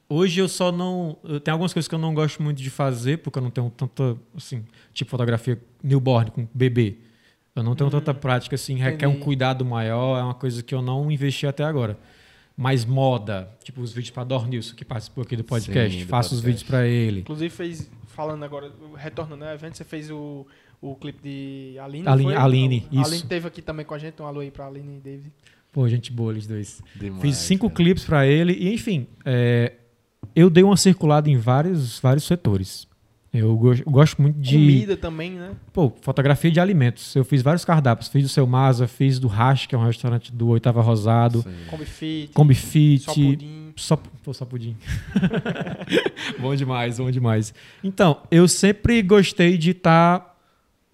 [0.09, 1.17] Hoje eu só não.
[1.43, 4.17] Tem algumas coisas que eu não gosto muito de fazer, porque eu não tenho tanta.
[4.37, 6.97] Assim, tipo fotografia newborn com bebê.
[7.55, 9.25] Eu não tenho tanta prática, assim, requer um entendi.
[9.25, 11.99] cuidado maior, é uma coisa que eu não investi até agora.
[12.57, 16.35] Mas moda, tipo os vídeos para Dornilson, que participou aqui do podcast, Sim, do faço
[16.35, 16.47] os podcast.
[16.47, 17.21] vídeos para ele.
[17.21, 20.47] Inclusive fez, falando agora, retornando ao evento, você fez o,
[20.81, 22.07] o clipe de Aline.
[22.09, 22.37] Aline- foi?
[22.43, 23.05] Aline, isso.
[23.07, 25.33] Aline teve aqui também com a gente, um alô aí pra Aline e David.
[25.73, 26.83] Pô, gente boa, eles dois.
[26.95, 27.77] Demais, Fiz cinco cara.
[27.77, 29.73] clipes para ele e, enfim, é,
[30.37, 32.87] eu dei uma circulada em vários, vários setores.
[33.33, 35.53] Eu gosto, eu gosto muito de Comida também, né?
[35.73, 37.15] pô, fotografia de alimentos.
[37.17, 38.09] Eu fiz vários cardápios.
[38.09, 41.43] Fiz do Seu Masa, fiz do Rash, que é um restaurante do Oitava Rosado.
[41.71, 43.73] Combi Fit, Combi Fit, Só Pudim.
[43.75, 44.77] só, pô, só pudim.
[46.39, 47.55] bom demais, bom demais.
[47.83, 50.39] Então, eu sempre gostei de estar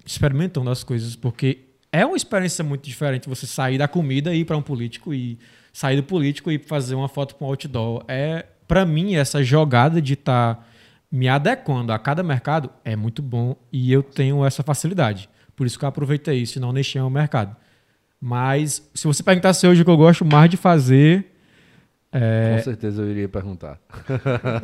[0.07, 1.59] experimentando as coisas, porque
[1.91, 5.37] é uma experiência muito diferente você sair da comida e ir para um político e
[5.73, 8.05] sair do político e fazer uma foto com outdoor.
[8.07, 10.67] É, para mim, essa jogada de estar
[11.11, 15.29] me adequando a cada mercado é muito bom e eu tenho essa facilidade.
[15.57, 17.57] Por isso que eu aproveitei isso e não deixei o mercado.
[18.21, 21.27] Mas se você perguntasse hoje o que eu gosto mais de fazer,
[22.11, 23.79] Com certeza eu iria perguntar.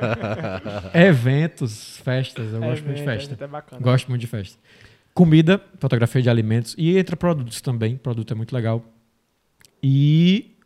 [0.94, 3.44] Eventos, festas, eu É, gosto muito de é, festa.
[3.44, 3.82] É, bacana.
[3.82, 4.58] Gosto muito de festa.
[5.12, 7.96] Comida, fotografia de alimentos e entre produtos também.
[7.96, 8.84] Produto é muito legal.
[9.82, 10.56] E.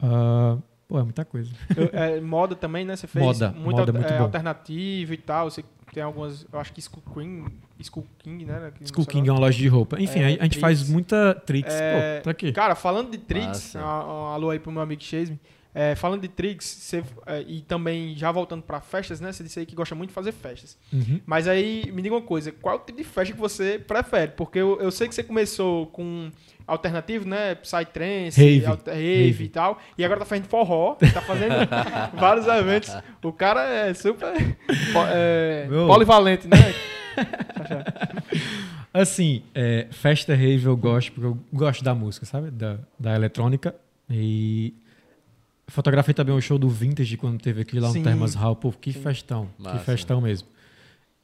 [0.00, 1.50] ah, pô, é muita coisa.
[1.76, 2.96] Eu- é, moda também, né?
[2.96, 4.24] Você fez Moda, muito, moda é al- muito é, bom.
[4.24, 5.50] alternativo e tal.
[5.50, 6.46] Você tem algumas.
[6.52, 7.48] Eu acho que Skull King,
[7.78, 8.72] Skull King né?
[8.82, 9.06] Ceará.
[9.06, 10.00] King é uma loja de roupa.
[10.00, 11.72] Enfim, É, a, a gente faz muita tricks.
[11.74, 12.52] É, Pô, tá aqui.
[12.52, 13.78] Cara, falando de Trix, Massa.
[13.80, 15.38] um alô aí pro meu amigo Chesme.
[15.74, 19.30] É, falando de Trix, você, é, e também já voltando pra festas, né?
[19.30, 20.76] Você disse aí que gosta muito de fazer festas.
[20.92, 21.20] Uhum.
[21.24, 24.32] Mas aí, me diga uma coisa, qual é o tipo de festa que você prefere?
[24.32, 26.30] Porque eu, eu sei que você começou com
[26.68, 27.54] alternativo, né?
[27.56, 28.66] Psytrance, Rave.
[28.66, 29.44] alter- rave, Rave.
[29.44, 29.78] e tal.
[29.96, 31.54] E agora tá fazendo forró, tá fazendo
[32.14, 32.94] vários eventos.
[33.22, 34.32] O cara é super
[35.12, 36.56] é, polivalente, né?
[38.92, 42.50] Assim, é, festa rave eu gosto, porque eu gosto da música, sabe?
[42.50, 43.74] Da, da eletrônica.
[44.10, 44.74] E
[45.66, 47.98] fotografei também o show do Vintage quando teve aqui lá Sim.
[47.98, 48.56] no Termas Hall.
[48.56, 49.02] Pô, que Sim.
[49.02, 49.48] festão.
[49.58, 49.78] Massa.
[49.78, 50.48] Que festão mesmo.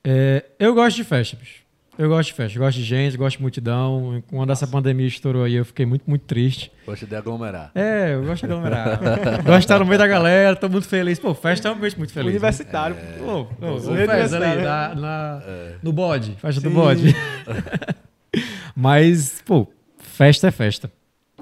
[0.04, 1.63] É, eu gosto de festa, bicho.
[1.96, 4.20] Eu gosto de festa, gosto de gente, gosto de multidão.
[4.28, 6.72] Quando essa pandemia estourou aí, eu fiquei muito, muito triste.
[6.84, 7.70] Gosto de aglomerar.
[7.74, 8.98] É, eu gosto de aglomerar.
[9.44, 11.20] gosto de estar no meio da galera, tô muito feliz.
[11.20, 12.26] Pô, festa é um ambiente muito feliz.
[12.26, 12.32] né?
[12.32, 12.96] Universitário.
[13.18, 14.08] Pô, pô, Com ô, certeza.
[14.08, 15.42] festa ali na, na-
[15.82, 16.74] no bode, festa do Sim.
[16.74, 17.14] bode.
[18.74, 20.90] Mas, pô, festa é festa.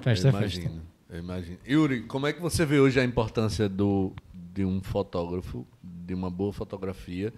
[0.02, 0.58] Festa eu é festa.
[0.60, 1.58] imagino, eu imagino.
[1.66, 4.12] Yuri, como é que você vê hoje a importância do,
[4.52, 7.32] de um fotógrafo, de uma boa fotografia,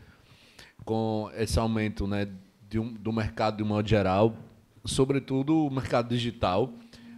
[0.85, 2.27] com esse aumento né,
[2.79, 4.37] um- do mercado de um modo geral,
[4.85, 6.73] sobretudo o mercado digital?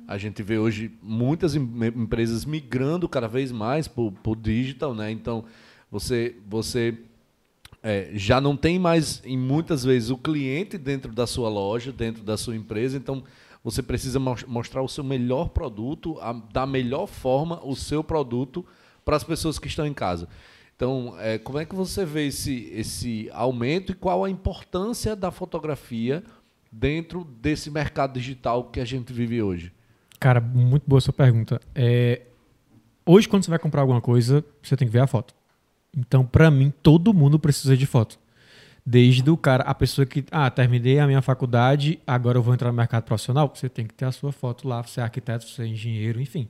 [0.09, 5.11] A gente vê hoje muitas em- empresas migrando cada vez mais para o digital, né?
[5.11, 5.45] Então,
[5.91, 6.97] você, você
[7.83, 12.23] é, já não tem mais, em muitas vezes, o cliente dentro da sua loja, dentro
[12.25, 12.97] da sua empresa.
[12.97, 13.23] Então,
[13.63, 18.65] você precisa mos- mostrar o seu melhor produto, a- da melhor forma, o seu produto
[19.05, 20.29] para as pessoas que estão em casa.
[20.77, 25.31] Então, é, como é que você vê esse, esse aumento e qual a importância da
[25.31, 26.23] fotografia
[26.71, 29.73] dentro desse mercado digital que a gente vive hoje?
[30.21, 31.59] Cara, muito boa sua pergunta.
[31.75, 32.21] É,
[33.07, 35.35] hoje, quando você vai comprar alguma coisa, você tem que ver a foto.
[35.97, 38.19] Então, pra mim, todo mundo precisa de foto.
[38.85, 42.69] Desde o cara, a pessoa que, ah, terminei a minha faculdade, agora eu vou entrar
[42.71, 45.63] no mercado profissional, você tem que ter a sua foto lá, você é arquiteto, você
[45.63, 46.49] é engenheiro, enfim.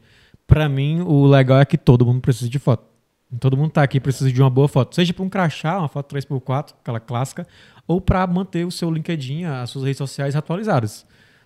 [0.49, 2.96] Pra mim, o legal é que todo mundo precisa de foto.
[3.41, 6.15] Todo mundo tá aqui precisa de uma boa foto, seja para um crachá, uma foto
[6.15, 7.47] 3x4, aquela clássica,
[7.87, 11.05] ou para manter o seu LinkedIn, as suas redes sociais atualizadas.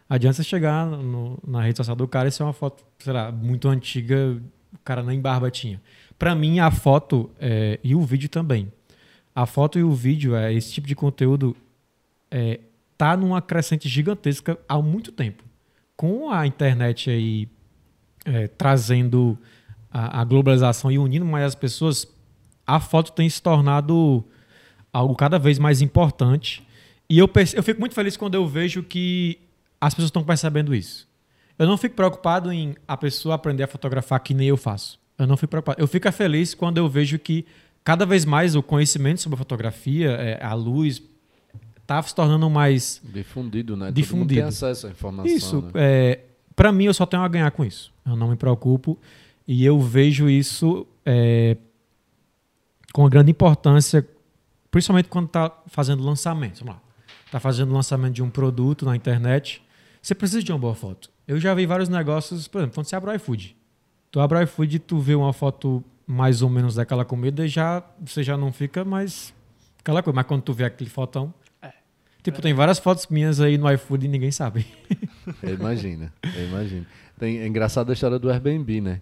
[0.09, 3.33] Adianta você chegar no- na rede social do cara e ser uma foto, sei lá,
[3.33, 4.37] muito antiga,
[4.75, 5.81] o cara nem barba tinha.
[6.19, 8.71] Pra mim, a foto é, e o vídeo também.
[9.35, 11.57] A foto e o vídeo, é, esse tipo de conteúdo,
[12.31, 12.61] é,
[12.99, 15.43] tá numa crescente gigantesca há muito tempo.
[15.97, 17.49] Com a internet aí
[18.25, 19.38] é, trazendo
[19.90, 22.07] a, a globalização e unindo mais as pessoas,
[22.66, 24.24] a foto tem se tornado
[24.92, 26.66] algo cada vez mais importante.
[27.09, 29.38] E eu, eu fico muito feliz quando eu vejo que
[29.81, 31.09] as pessoas estão percebendo isso.
[31.59, 34.98] Eu não fico preocupado em a pessoa aprender a fotografar que nem eu faço.
[35.18, 35.81] Eu não fico preocupado.
[35.81, 37.44] Eu fico feliz quando eu vejo que
[37.85, 41.03] cada vez mais o conhecimento sobre a fotografia, é, a luz,
[41.76, 43.87] está se tornando mais Difundido, né?
[43.87, 44.40] Todo mundo Difundido.
[44.40, 45.31] tem acesso à informação.
[45.31, 45.70] isso, né?
[45.74, 46.20] é,
[46.55, 47.92] para mim, eu só tenho a ganhar com isso.
[48.07, 48.98] Eu não me preocupo.
[49.53, 51.57] E eu vejo isso é,
[52.93, 54.09] com grande importância,
[54.71, 56.61] principalmente quando está fazendo lançamento.
[56.61, 56.83] Vamos lá.
[57.27, 59.61] Está fazendo lançamento de um produto na internet.
[60.01, 61.11] Você precisa de uma boa foto.
[61.27, 63.57] Eu já vi vários negócios, por exemplo, quando você abre o iFood.
[64.13, 67.49] Tu abre o iFood e tu vê uma foto mais ou menos daquela comida e
[67.49, 69.35] já, você já não fica mais
[69.81, 70.15] aquela coisa.
[70.15, 71.35] Mas quando tu vê aquele fotão.
[72.23, 74.65] Tipo, tem várias fotos minhas aí no iFood e ninguém sabe.
[75.43, 76.87] Eu imagino, eu imagino.
[77.19, 79.01] Tem, é engraçada a história do Airbnb, né?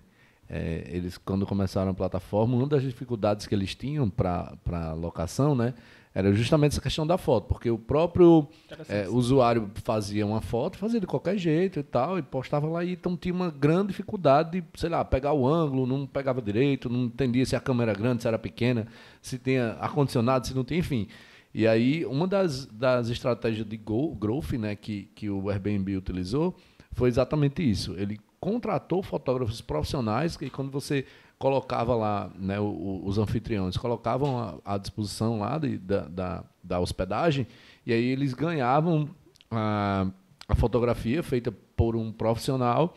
[0.51, 5.75] É, eles, quando começaram a plataforma, uma das dificuldades que eles tinham para locação, né?
[6.15, 8.49] Era justamente essa questão da foto, porque o próprio
[8.89, 12.93] é, usuário fazia uma foto, fazia de qualquer jeito e tal, e postava lá, e
[12.93, 17.05] então tinha uma grande dificuldade de, sei lá, pegar o ângulo, não pegava direito, não
[17.05, 18.89] entendia se a câmera era grande, se era pequena,
[19.21, 21.07] se tinha ar-condicionado, se não tinha, enfim.
[21.55, 26.57] E aí, uma das, das estratégias de growth né, que, que o Airbnb utilizou
[26.93, 27.95] foi exatamente isso.
[27.97, 31.05] Ele contratou fotógrafos profissionais que quando você
[31.39, 37.47] colocava lá, né, o- os anfitriões colocavam à, disposição lá de- da, da, da hospedagem
[37.87, 39.09] e aí eles ganhavam
[39.51, 40.07] a,
[40.49, 42.95] a fotografia feita por um profissional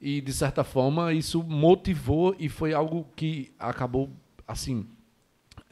[0.00, 4.10] e de certa forma isso motivou e foi algo que acabou
[4.48, 4.86] assim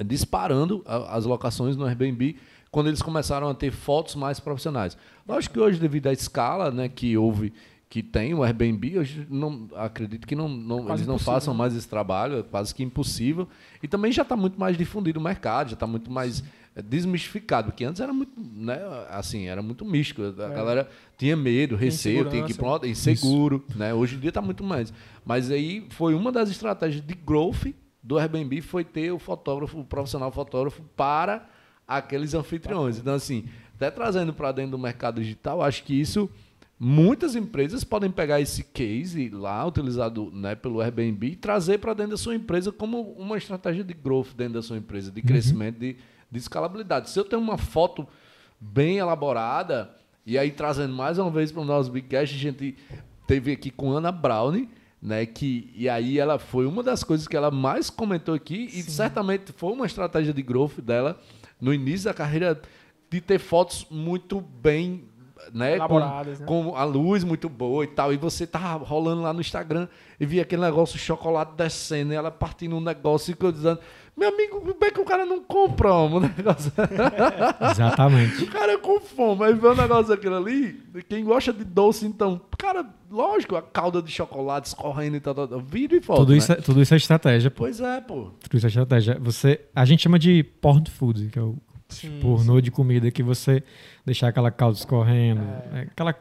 [0.04, 2.36] disparando as locações no Airbnb
[2.70, 4.96] quando eles começaram a ter fotos mais profissionais.
[5.28, 7.52] Lógico que hoje, devido à escala né, que houve,
[7.92, 11.58] que tem o Airbnb, hoje não, acredito que não, não- eles não impossível, façam né?
[11.58, 13.46] mais esse trabalho, é quase que impossível.
[13.82, 16.42] E também já está muito mais difundido o mercado, já está muito mais
[16.74, 18.78] eh, desmistificado, porque antes era muito, né,
[19.10, 20.22] assim, era muito místico.
[20.22, 20.54] A É.
[20.54, 23.92] galera tinha medo, receio, tinha que ir pronto, inseguro, né?
[23.92, 24.90] Hoje em dia está muito mais.
[25.22, 29.84] Mas aí foi uma das estratégias de growth do Airbnb foi ter o fotógrafo, o
[29.84, 31.46] profissional fotógrafo para
[31.86, 32.96] aqueles anfitriões.
[32.98, 33.44] Então assim,
[33.76, 36.30] até trazendo para dentro do mercado digital, acho que isso
[36.84, 42.10] muitas empresas podem pegar esse case lá utilizado né, pelo Airbnb e trazer para dentro
[42.10, 45.96] da sua empresa como uma estratégia de growth dentro da sua empresa, de crescimento, de,
[46.28, 47.08] de escalabilidade.
[47.08, 48.04] Se eu tenho uma foto
[48.58, 49.94] bem elaborada,
[50.26, 52.74] e aí trazendo mais uma vez para o nosso Bigcast, a gente
[53.28, 54.68] teve aqui com Ana Browne,
[55.00, 58.82] né, que, e aí ela foi uma das coisas que ela mais comentou aqui, e
[58.82, 61.20] certamente foi uma estratégia de growth dela
[61.60, 62.60] no início da carreira
[63.08, 65.04] de ter fotos muito bem
[65.52, 66.24] né, com- né?
[66.46, 69.88] com a luz muito boa e tal, e você tá rolando lá no Instagram
[70.20, 73.78] e via aquele negócio chocolate descendo, e ela partindo um negócio e eu dizendo,
[74.16, 76.70] meu amigo, como é que o cara não compra um negócio?
[77.70, 78.44] Exatamente.
[78.44, 82.06] o cara é com fome, aí vê um negócio daquele ali, quem gosta de doce,
[82.06, 86.20] então, cara, lógico, a calda de chocolate escorrendo e tal, tal, tal vídeo e foto,
[86.20, 86.38] tudo, né?
[86.38, 87.64] isso é, tudo isso é estratégia, pô.
[87.64, 88.30] Pois é, pô.
[88.40, 89.18] Tudo isso é estratégia.
[89.20, 91.56] Você, a gente chama de porn food, que é o
[91.92, 93.62] Sim, pornô de comida, que você
[94.04, 96.14] deixar aquela calda escorrendo, é, aquela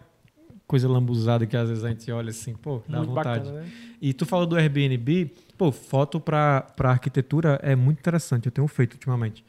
[0.67, 3.39] coisa lambuzada que às vezes a gente olha assim, pô, dá Muito vontade.
[3.45, 3.71] bacana, né?
[4.01, 8.93] E tu falou do Airbnb, pô, foto para arquitetura é muito interessante, eu tenho feito
[8.93, 9.43] ultimamente.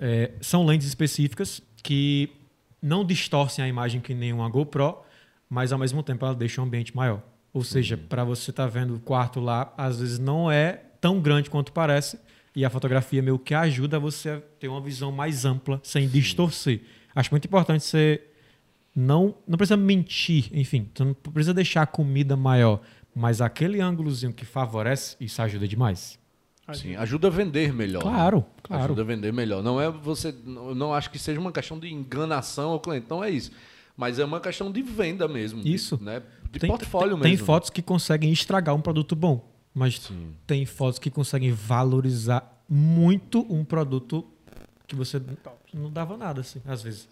[0.00, 2.30] É, são lentes específicas que
[2.82, 4.98] não distorcem a imagem que nem uma GoPro,
[5.48, 7.22] mas ao mesmo tempo ela deixa o ambiente maior.
[7.52, 11.48] Ou seja, para você estar vendo o quarto lá, às vezes não é tão grande
[11.48, 12.18] quanto parece,
[12.56, 16.80] e a fotografia meio que ajuda você a ter uma visão mais ampla, sem distorcer.
[17.14, 18.20] Acho muito importante você
[18.94, 22.80] não, não precisa mentir, enfim, tu não precisa deixar a comida maior,
[23.14, 26.18] mas aquele ângulozinho que favorece, isso ajuda demais.
[26.74, 28.04] Sim, ajuda a vender melhor.
[28.04, 28.10] né?
[28.10, 28.84] Claro, claro.
[28.86, 29.62] Ajuda a vender melhor.
[29.62, 30.34] Não é você.
[30.44, 33.06] não- acho que seja uma questão de enganação ao cliente.
[33.08, 33.52] Não é isso.
[33.96, 35.62] Mas é uma questão de venda mesmo.
[35.62, 35.96] de- Isso.
[36.02, 36.22] né?
[36.50, 37.36] De tem, portfólio tem, mesmo.
[37.36, 40.32] Tem fotos que conseguem estragar um produto bom, mas Sim.
[40.46, 44.26] tem fotos que conseguem valorizar muito um produto
[44.86, 45.20] que você
[45.74, 47.06] não dava nada, assim, às vezes.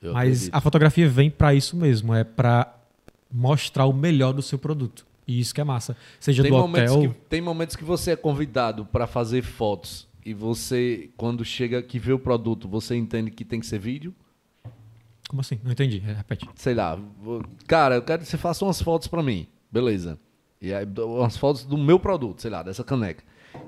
[0.00, 0.54] Eu mas acredito.
[0.54, 2.72] a fotografia vem para isso mesmo, é para
[3.28, 5.04] mostrar o melhor do seu produto.
[5.26, 5.96] E isso que é massa.
[6.20, 7.10] Seja tem do momentos, hotel.
[7.10, 11.98] que, tem momentos que você é convidado para fazer fotos e você, quando chega que
[11.98, 14.14] vê o produto, você entende que tem que ser vídeo.
[15.28, 15.58] Como assim?
[15.64, 15.98] Não entendi.
[15.98, 16.48] Repete.
[16.54, 16.96] Sei lá,
[17.66, 19.48] cara, eu quero que você faça umas fotos para mim.
[19.72, 20.20] Beleza.
[20.64, 23.22] E aí, umas fotos do meu produto, sei lá, dessa caneca.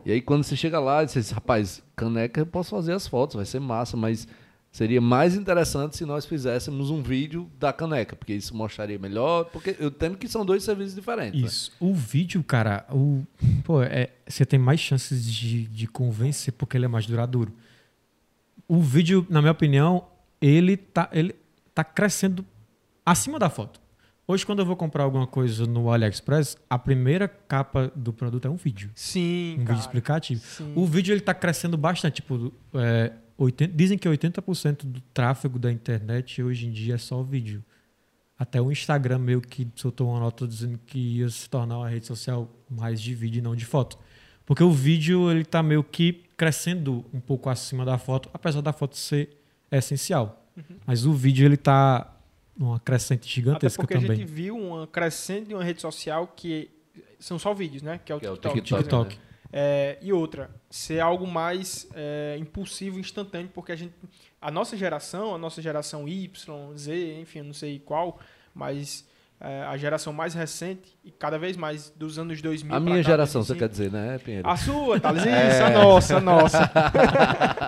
[0.05, 3.37] E aí, quando você chega lá, você diz, rapaz, caneca eu posso fazer as fotos,
[3.37, 4.27] vai ser massa, mas
[4.73, 9.77] seria mais interessante se nós fizéssemos um vídeo da caneca, porque isso mostraria melhor, porque
[9.79, 11.41] eu entendo que são dois serviços diferentes.
[11.41, 11.47] né?
[11.47, 11.73] Isso.
[11.81, 13.23] O vídeo, cara, o,
[13.65, 17.53] pô, é, você tem mais chances de, de convencer porque ele é mais duradouro.
[18.69, 20.07] o vídeo, na minha opinião,
[20.41, 21.35] ele tá, ele
[21.75, 22.45] tá crescendo
[23.05, 23.81] acima da foto.
[24.29, 28.51] Hoje, quando eu vou comprar alguma coisa no AliExpress, a primeira capa do produto é
[28.51, 28.91] um vídeo.
[28.95, 29.69] Sim, Um cara.
[29.69, 30.41] vídeo explicativo.
[30.45, 30.73] Sim.
[30.75, 32.17] O vídeo ele tá crescendo bastante.
[32.17, 37.23] Tipo, é, 80 dizem que 80% do tráfego da internet hoje em dia é só
[37.23, 37.63] vídeo.
[38.37, 42.07] Até o Instagram meio que soltou uma nota dizendo que ia se tornar uma rede
[42.07, 43.97] social mais de vídeo e não de foto.
[44.45, 48.73] Porque o vídeo ele tá meio que crescendo um pouco acima da foto, apesar da
[48.73, 49.31] foto ser
[49.71, 50.45] essencial.
[50.57, 50.77] Uhum.
[50.85, 52.16] Mas o vídeo ele tá
[52.57, 54.17] numa crescente Até gigantesca porque a também.
[54.19, 56.71] gente viu uma crescente de uma rede social que
[57.19, 58.01] são só vídeos, né?
[58.05, 58.61] Que é o Que é o TikTok.
[58.63, 58.83] TikTok.
[58.83, 59.19] TikTok.
[59.53, 63.95] É, e outra, ser algo mais é, impulsivo, instantâneo, porque a gente,
[64.41, 68.19] a nossa geração, a nossa geração Y, Z, enfim, eu não sei qual,
[68.55, 69.07] mas
[69.41, 73.03] é, a geração mais recente e cada vez mais dos anos 2000 A minha cá,
[73.03, 73.59] geração, você 2005.
[73.59, 74.49] quer dizer, né, Pinheiro?
[74.49, 75.23] A sua, Thales?
[75.23, 75.63] Isso, É.
[75.63, 76.71] a nossa, a nossa.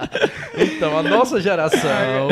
[0.57, 2.29] Então, a nossa geração.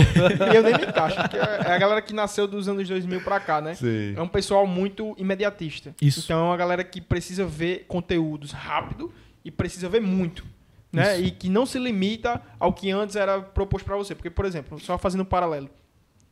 [0.52, 3.38] e eu nem me encaixo, porque é a galera que nasceu dos anos 2000 pra
[3.38, 3.74] cá, né?
[3.74, 4.14] Sim.
[4.16, 5.94] É um pessoal muito imediatista.
[6.00, 6.20] Isso.
[6.24, 9.12] Então é uma galera que precisa ver conteúdos rápido
[9.44, 10.44] e precisa ver muito.
[10.92, 11.20] Né?
[11.20, 14.14] E que não se limita ao que antes era proposto para você.
[14.14, 15.68] Porque, por exemplo, só fazendo um paralelo.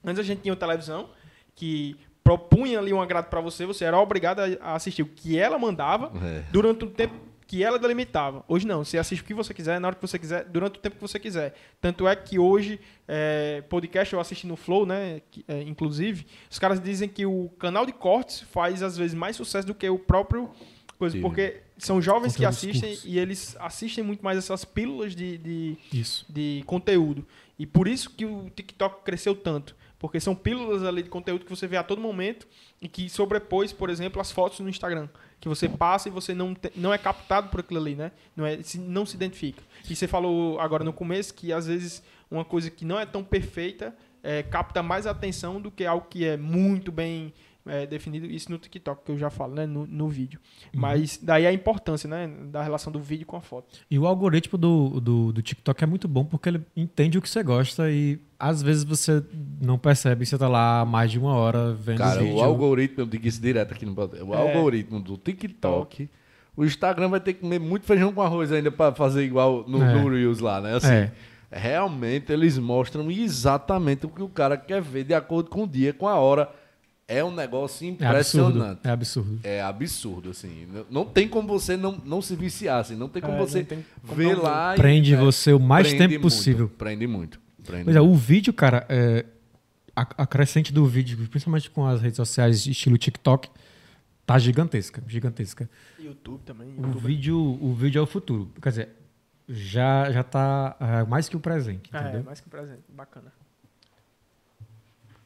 [0.04, 1.10] Antes a gente tinha uma televisão
[1.54, 5.58] que propunha ali um agrado para você, você era obrigado a- assistir o que ela
[5.58, 6.42] mandava É.
[6.50, 7.14] durante o tempo
[7.46, 8.42] que ela delimitava.
[8.48, 10.80] Hoje não, você assiste o que você quiser, na hora que você quiser, durante o
[10.80, 11.54] tempo que você quiser.
[11.78, 15.20] Tanto é que hoje, é, podcast eu assisti no Flow, né?
[15.30, 19.36] que, é, inclusive, os caras dizem que o canal de cortes faz às vezes mais
[19.36, 20.50] sucesso do que o próprio
[20.98, 21.20] coisa, Sim.
[21.22, 23.04] porque são jovens que assistem curtos.
[23.04, 26.24] e eles assistem muito mais essas pílulas de, de, Isso.
[26.32, 27.26] de conteúdo.
[27.58, 29.76] E por isso que o TikTok cresceu tanto.
[30.04, 32.46] Porque são pílulas ali de conteúdo que você vê a todo momento
[32.82, 35.08] e que sobrepôs, por exemplo, as fotos no Instagram.
[35.40, 38.12] Que você passa e você não, te- não é captado por aquilo ali, né?
[38.36, 39.62] Não, é, se- não se identifica.
[39.88, 43.24] E você falou agora no começo que às vezes uma coisa que não é tão
[43.24, 47.32] perfeita é, capta mais atenção do que algo que é muito bem
[47.66, 48.26] é, definido.
[48.26, 49.64] Isso no TikTok, que eu já falo, né?
[49.66, 50.38] No, no vídeo.
[50.72, 52.28] Mas daí a importância, né?
[52.50, 53.78] Da relação do vídeo com a foto.
[53.90, 57.28] E o algoritmo do, do, do TikTok é muito bom porque ele entende o que
[57.28, 59.24] você gosta e às vezes você
[59.62, 62.36] não percebe, você tá lá há mais de uma hora vendo Cara, vídeo.
[62.36, 64.36] o algoritmo, eu digo isso direto aqui no o É.
[64.36, 66.10] algoritmo do TikTok,
[66.54, 69.82] o Instagram vai ter que comer muito feijão com arroz ainda pra fazer igual no,
[69.82, 69.94] É.
[69.94, 70.74] no Reels lá, né?
[70.76, 71.12] Assim, É.
[71.50, 75.92] realmente eles mostram exatamente o que o cara quer ver de acordo com o dia,
[75.94, 76.50] com a hora.
[77.06, 78.48] É um negócio É absurdo.
[78.50, 78.80] impressionante.
[78.84, 79.40] É absurdo.
[79.44, 80.66] É absurdo, assim.
[80.72, 82.96] Não- Não tem como você não, não se viciar, assim.
[82.96, 85.90] Não tem como É, você tem como ver não lá Prende é, você o mais
[85.92, 86.68] tempo muito, possível.
[86.68, 87.38] Prende muito.
[87.64, 88.12] Prende Pois é, muito.
[88.12, 89.26] o vídeo, cara, é,
[89.94, 93.50] a, a crescente do vídeo, principalmente com as redes sociais estilo TikTok,
[94.24, 95.68] tá gigantesca, gigantesca.
[95.98, 96.68] YouTube também.
[96.68, 96.98] O YouTube.
[97.06, 98.50] vídeo, o vídeo é o futuro.
[98.62, 98.88] Quer dizer,
[99.46, 102.24] já, já tá é, mais que o presente, É, entendeu?
[102.24, 102.80] mais que um presente.
[102.88, 103.30] Bacana.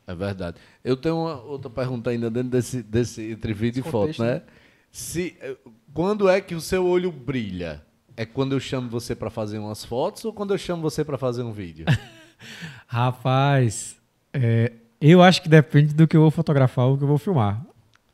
[0.09, 0.57] É verdade.
[0.83, 4.23] Eu tenho uma outra pergunta ainda dentro desse, desse entre vídeo Esse e foto, contexto,
[4.23, 4.35] né?
[4.37, 4.43] né?
[4.91, 5.55] Se, eh,
[5.93, 7.83] quando é que o seu olho brilha?
[8.17, 11.19] É quando eu chamo você para fazer umas fotos ou quando eu chamo você para
[11.19, 11.85] fazer um vídeo?
[12.89, 13.99] Rapaz,
[14.33, 17.19] é, eu acho que depende do que eu vou fotografar ou do que eu vou
[17.19, 17.63] filmar,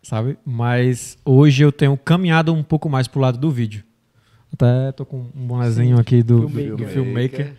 [0.02, 0.36] sabe?
[0.44, 3.84] Mas hoje eu tenho caminhado um pouco mais pro lado do vídeo.
[4.52, 6.76] Até tô com um bonezinho aqui do do Filmmaker.
[6.76, 7.54] do filmmaker.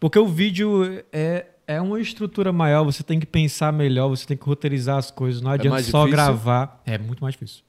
[0.00, 4.36] Porque o vídeo é, é uma estrutura maior, você tem que pensar melhor, você tem
[4.36, 6.82] que roteirizar as coisas, não adianta mais só gravar.
[6.84, 7.62] É muito mais difícil.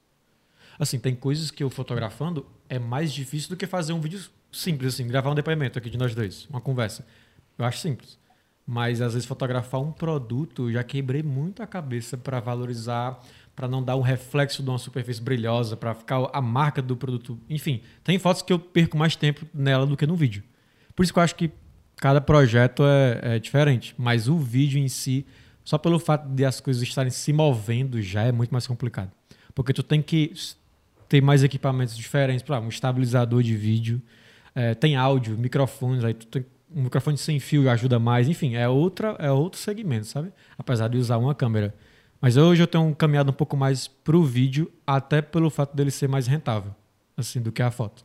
[0.78, 4.20] Assim, tem coisas que eu fotografando é mais difícil do que fazer um vídeo
[4.52, 7.06] simples, assim, gravar um depoimento aqui de nós dois, uma conversa.
[7.58, 8.18] Eu acho simples.
[8.66, 13.20] Mas às vezes fotografar um produto, eu já quebrei muito a cabeça para valorizar,
[13.54, 17.38] para não dar um reflexo de uma superfície brilhosa, para ficar a marca do produto.
[17.48, 20.42] Enfim, tem fotos que eu perco mais tempo nela do que no vídeo.
[20.94, 21.50] Por isso que eu acho que
[21.96, 23.94] cada projeto é, é diferente.
[23.98, 25.26] Mas o vídeo em si,
[25.64, 29.10] só pelo fato de as coisas estarem se movendo, já é muito mais complicado.
[29.54, 30.32] Porque tu tem que
[31.08, 34.02] ter mais equipamentos diferentes, para um estabilizador de vídeo,
[34.54, 36.44] é, tem áudio, microfones, aí tu tem
[36.74, 40.32] um microfone sem fio ajuda mais, enfim, é outra é outro segmento, sabe?
[40.58, 41.74] Apesar de usar uma câmera.
[42.20, 46.08] Mas hoje eu tenho caminhado um pouco mais pro vídeo, até pelo fato dele ser
[46.08, 46.74] mais rentável,
[47.16, 48.04] assim, do que a foto.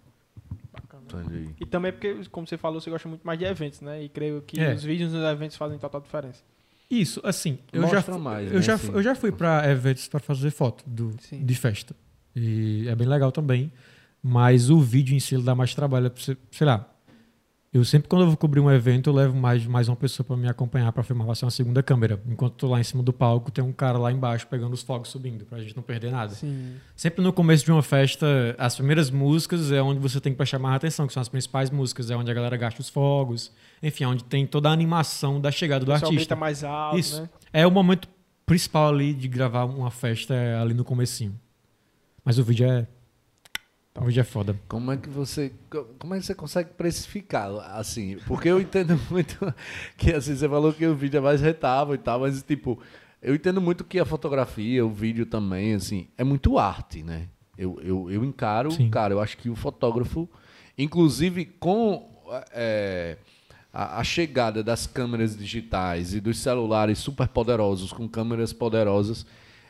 [1.20, 1.56] Entendi.
[1.60, 4.04] E também porque, como você falou, você gosta muito mais de eventos, né?
[4.04, 4.74] E creio que É.
[4.74, 6.44] os vídeos nos eventos fazem total diferença.
[6.90, 8.92] Isso, assim, eu Mostra já, fu- mais, eu, né, já, assim.
[8.92, 11.44] eu já fui para eventos para fazer foto do, Sim.
[11.46, 11.96] de festa.
[12.36, 13.72] E é bem legal também.
[14.24, 16.12] Mas o vídeo em si ele dá mais trabalho.
[16.12, 16.88] pra você- Sei lá.
[17.74, 20.36] Eu sempre, quando eu vou cobrir um evento, eu levo mais, mais uma pessoa para
[20.36, 21.26] me acompanhar para filmar.
[21.26, 22.22] Vai ser uma segunda câmera.
[22.28, 25.08] Enquanto tô lá em cima do palco, tem um cara lá embaixo pegando os fogos
[25.08, 26.34] subindo, pra gente não perder nada.
[26.34, 26.76] Sim.
[26.98, 30.60] Sempre no começo de uma festa, as primeiras músicas é onde você tem que prestar
[30.60, 33.54] mais atenção, que são as principais músicas, é onde a galera gasta os fogos.
[33.82, 36.36] Enfim, é onde tem toda a animação da chegada do artista.
[36.36, 37.22] mais alto, Isso.
[37.22, 37.30] né?
[37.54, 38.06] É o momento
[38.46, 41.40] principal ali de gravar uma festa é ali no comecinho.
[42.26, 42.86] Mas o vídeo é.
[44.00, 44.58] O vídeo é foda.
[44.68, 48.18] Como é que você co- como é que você consegue precificar assim?
[48.26, 49.54] Porque eu entendo muito
[49.98, 52.80] que assim você falou que o vídeo é mais rentável e tal, mas tipo,
[53.22, 57.28] eu entendo muito que a fotografia, o vídeo também, assim, é muito arte, né?
[57.58, 58.90] Eu, eu, eu encaro, Sim.
[58.90, 60.28] cara, eu acho que o fotógrafo,
[60.78, 62.10] inclusive com
[62.54, 63.18] é,
[63.74, 69.26] a, a chegada das câmeras digitais e dos celulares super poderosos, com câmeras poderosas,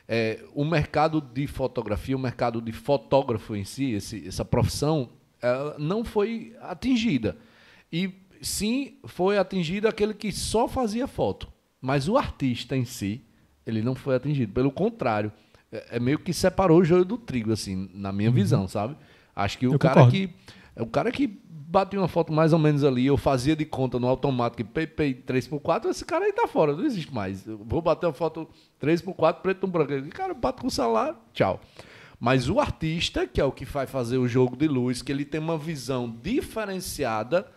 [0.07, 5.09] é, o mercado de fotografia, o mercado de fotógrafo em si, esse- essa profissão,
[5.79, 7.35] não foi atingida.
[7.91, 11.51] E sim foi atingido aquele que só fazia foto.
[11.81, 13.21] Mas o artista em si,
[13.65, 14.53] ele não foi atingido.
[14.53, 15.31] Pelo contrário,
[15.71, 18.95] é, é meio que separou o joio do trigo, assim, na minha visão, sabe?
[19.35, 20.11] Acho que o Eu cara concordo.
[20.11, 20.29] que.
[20.82, 21.27] O cara que
[21.71, 25.86] batia uma foto mais ou menos ali, eu fazia de conta no automático, PP 3x4,
[25.86, 27.47] esse cara aí tá fora, não existe mais.
[27.47, 28.47] Eu vou bater uma foto
[28.82, 29.93] 3x4, preto no branco.
[29.93, 31.61] O cara bate com o celular, tchau.
[32.19, 35.25] Mas o artista, que é o que vai fazer o jogo de luz, que ele
[35.25, 37.47] tem uma visão diferenciada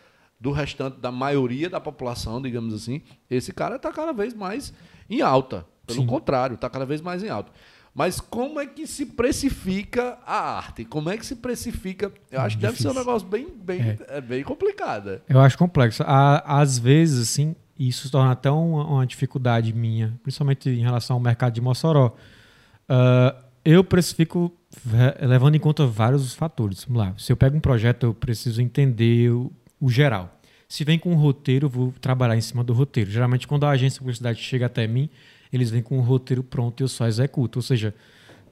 [0.41, 4.72] do restante da maioria da população, digamos assim, esse cara está cada vez mais
[5.09, 5.66] em alta.
[5.87, 6.07] Pelo Sim.
[6.07, 7.53] contrário, está cada vez mais em alta.
[7.95, 10.84] Mas como é que se precifica a arte?
[10.84, 12.12] Como é que se precifica?
[12.30, 14.20] Eu acho que deve ser um negócio bem, bem, é.
[14.20, 15.11] bem complicado.
[15.11, 15.20] é.
[15.28, 16.03] Eu acho complexo.
[16.07, 21.20] Às vezes, assim, isso se torna até uma, uma dificuldade minha, principalmente em relação ao
[21.20, 22.16] mercado de Mossoró.
[22.88, 23.34] Ah,
[23.64, 24.53] eu precifico
[25.20, 26.84] levando em conta vários fatores.
[26.84, 27.14] Vamos lá.
[27.16, 30.38] Se eu pego um projeto, eu preciso entender o, o geral.
[30.68, 33.11] Se vem com um roteiro, eu vou trabalhar em cima do roteiro.
[33.11, 35.09] Geralmente, quando a agência de publicidade chega até mim,
[35.57, 37.59] eles vêm com um roteiro pronto e eu só executo.
[37.59, 37.95] Ou seja,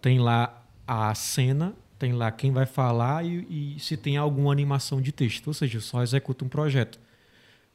[0.01, 5.01] tem lá a cena, tem lá quem vai falar e, e se tem alguma animação
[5.01, 5.47] de texto.
[5.49, 6.99] Ou seja, eu só executo um projeto.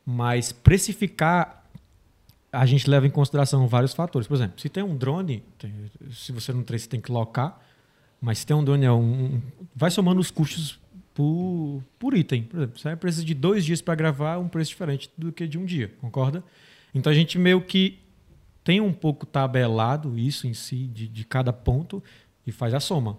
[0.05, 1.65] Mas precificar,
[2.51, 4.27] a gente leva em consideração vários fatores.
[4.27, 5.73] Por exemplo, se tem um drone, tem-
[6.11, 7.61] se você não tem, você tem que locar.
[8.19, 9.41] Mas se tem um drone, é um,
[9.75, 10.79] vai somando os custos
[11.13, 12.43] por, por item.
[12.43, 15.57] Por exemplo, você precisa de dois dias para gravar um preço diferente do que de
[15.57, 16.43] um dia, concorda?
[16.93, 17.99] Então a gente meio que
[18.67, 22.03] tem um pouco tabelado isso em si, de, de cada ponto,
[22.45, 23.15] e faz a soma.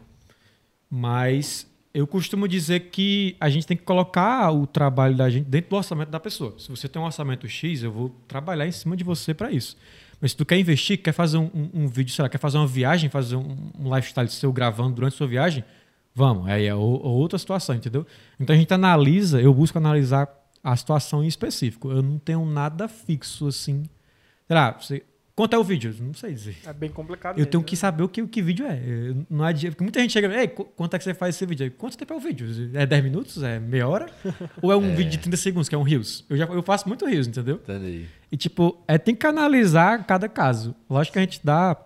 [0.90, 5.70] Mas eu costumo dizer que a gente tem que colocar o trabalho da gente dentro
[5.70, 6.55] do orçamento da pessoa.
[6.59, 9.74] Se você tem um orçamento X, eu vou trabalhar em cima de você para isso.
[10.20, 12.59] Mas se tu quer investir, quer fazer um, um- um vídeo, sei lá, quer fazer
[12.59, 15.64] uma viagem, fazer um, um lifestyle seu gravando durante sua viagem,
[16.14, 16.46] vamos.
[16.46, 18.07] Aí é outra situação, entendeu?
[18.38, 20.28] Então a gente analisa, eu busco analisar
[20.62, 21.90] a situação em específico.
[21.90, 23.84] Eu não tenho nada fixo assim.
[24.46, 25.03] Sei lá, você,
[25.39, 25.95] quanto é o vídeo?
[26.01, 26.57] Não sei dizer.
[26.66, 27.66] É bem complicado Eu mesmo, tenho né?
[27.68, 28.82] que saber o que, o que vídeo é.
[28.84, 31.47] Eu- Não adianta, porque muita gente chega, ei, qu- quanto é que você faz esse
[31.47, 31.70] vídeo?
[31.78, 32.47] Quanto tempo é o vídeo?
[32.74, 33.41] É 10 minutos?
[33.45, 34.07] É meia hora?
[34.61, 36.24] Ou é um vídeo de 30 segundos, que é um Reels?
[36.28, 37.57] Eu, já, eu faço muito Reels, entendeu?
[37.62, 38.07] Entendi.
[38.32, 40.74] E, tipo, é, tem que analisar cada caso.
[40.91, 41.76] Lógico que a gente dá.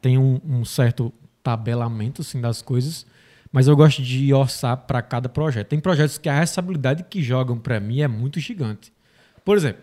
[0.00, 1.12] Tem um, um certo
[1.42, 3.04] tabelamento, assim, das coisas.
[3.52, 5.68] Mas eu gosto de orçar para cada projeto.
[5.68, 8.92] Tem projetos que a responsabilidade que jogam para mim é muito gigante.
[9.44, 9.80] Por exemplo,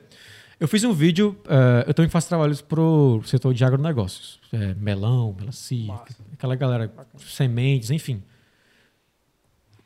[0.64, 1.38] eu fiz um vídeo.
[1.48, 4.40] eh, eu também faço trabalhos pro setor de agronegócios.
[4.52, 6.16] É, melão, melancia, Massa.
[6.34, 8.24] aquela galera, sementes, enfim.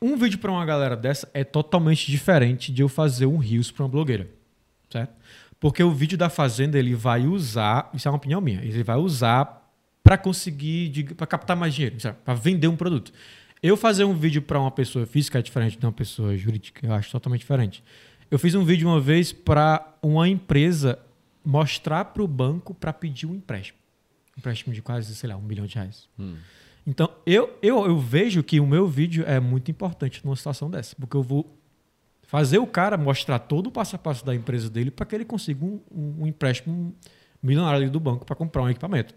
[0.01, 3.83] Um vídeo para uma galera dessa é totalmente diferente de eu fazer um Reels para
[3.83, 4.37] uma blogueira
[4.89, 5.13] certo?
[5.59, 8.97] Porque o vídeo da fazenda ele vai usar, isso é uma opinião minha, ele vai
[8.97, 9.67] usar
[10.03, 13.11] para conseguir, para captar mais dinheiro, para vender um produto.
[13.61, 16.93] Eu fazer um vídeo para uma pessoa física é diferente de uma pessoa jurídica, eu
[16.93, 17.83] acho totalmente diferente.
[18.29, 20.99] Eu fiz um vídeo uma vez para uma empresa
[21.45, 23.77] mostrar para o banco para pedir um empréstimo,
[24.35, 26.09] um empréstimo de quase, sei lá, um milhão de reais.
[26.19, 26.35] Hum.
[26.85, 30.95] Então, eu, eu, eu vejo que o meu vídeo é muito importante numa situação dessa,
[30.95, 31.53] porque eu vou
[32.23, 35.25] fazer o cara mostrar todo o passo a passo da empresa dele para que ele
[35.25, 36.93] consiga um, um- um empréstimo
[37.41, 39.13] milionário ali do banco para comprar um equipamento.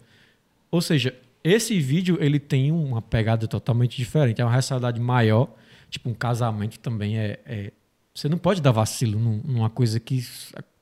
[0.70, 5.48] Ou seja, esse vídeo ele tem uma pegada totalmente diferente, é uma responsabilidade maior.
[5.88, 7.40] Tipo, um casamento também é.
[7.44, 7.72] é-
[8.20, 10.22] você não pode dar vacilo num- numa coisa que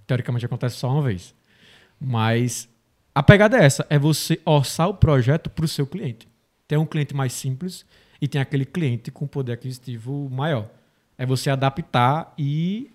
[0.06, 1.32] teoricamente acontece só uma vez.
[2.00, 2.68] Mas
[3.14, 6.26] a pegada é essa: é você orçar o projeto para o seu cliente.
[6.66, 7.86] Tem um cliente mais simples
[8.20, 10.68] e tem aquele cliente com poder aquisitivo maior.
[11.16, 12.90] É você adaptar e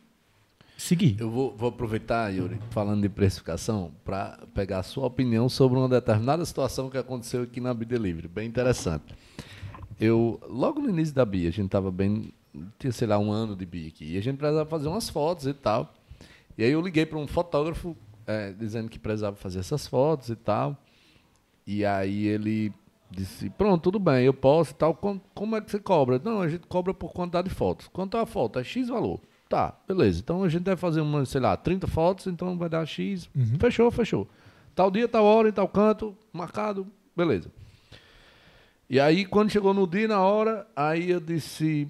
[0.78, 1.16] seguir.
[1.20, 5.88] Eu vou, vou aproveitar, Yuri, falando de precificação, para pegar a sua opinião sobre uma
[5.88, 8.28] determinada situação que aconteceu aqui na Bidelivery.
[8.28, 9.16] Bem interessante.
[10.00, 12.34] Eu, logo no início da Bia, a gente estava bem
[12.78, 14.14] tinha, sei lá, um ano de BI aqui.
[14.14, 15.93] E a gente precisava fazer umas fotos e tal.
[16.58, 17.95] E aí eu liguei para um fotógrafo
[18.28, 20.78] é, dizendo que precisava fazer essas fotos e tal.
[21.66, 22.74] E aí ele
[23.10, 24.93] disse, pronto, tudo bem, eu posso e tal.
[24.93, 26.22] Como, como é que você cobra?
[26.24, 27.88] Não, a gente cobra por quantidade de fotos.
[27.88, 28.60] Quanto é a foto?
[28.60, 29.20] É X valor.
[29.49, 30.20] Tá, beleza.
[30.20, 33.30] Então a gente deve fazer uma, sei lá, 30 fotos, então vai dar X.
[33.60, 34.28] Fechou, fechou.
[34.76, 37.51] Tal dia, tal hora, em tal canto, marcado, beleza.
[38.89, 41.88] E aí, quando chegou no dia, na hora, aí eu disse.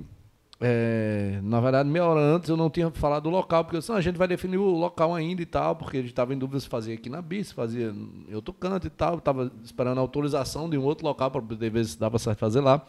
[0.65, 3.91] É, na verdade, meia hora antes eu não tinha falado do local, porque eu disse,
[3.91, 6.37] "Não, a gente vai definir o local ainda e tal, porque a gente estava em
[6.37, 7.93] dúvida se fazia aqui na BIS, se fazia
[8.29, 9.17] em outro canto e tal.
[9.17, 12.61] Estava esperando a autorização de um outro local para poder ver se dava certo fazer
[12.61, 12.81] lá.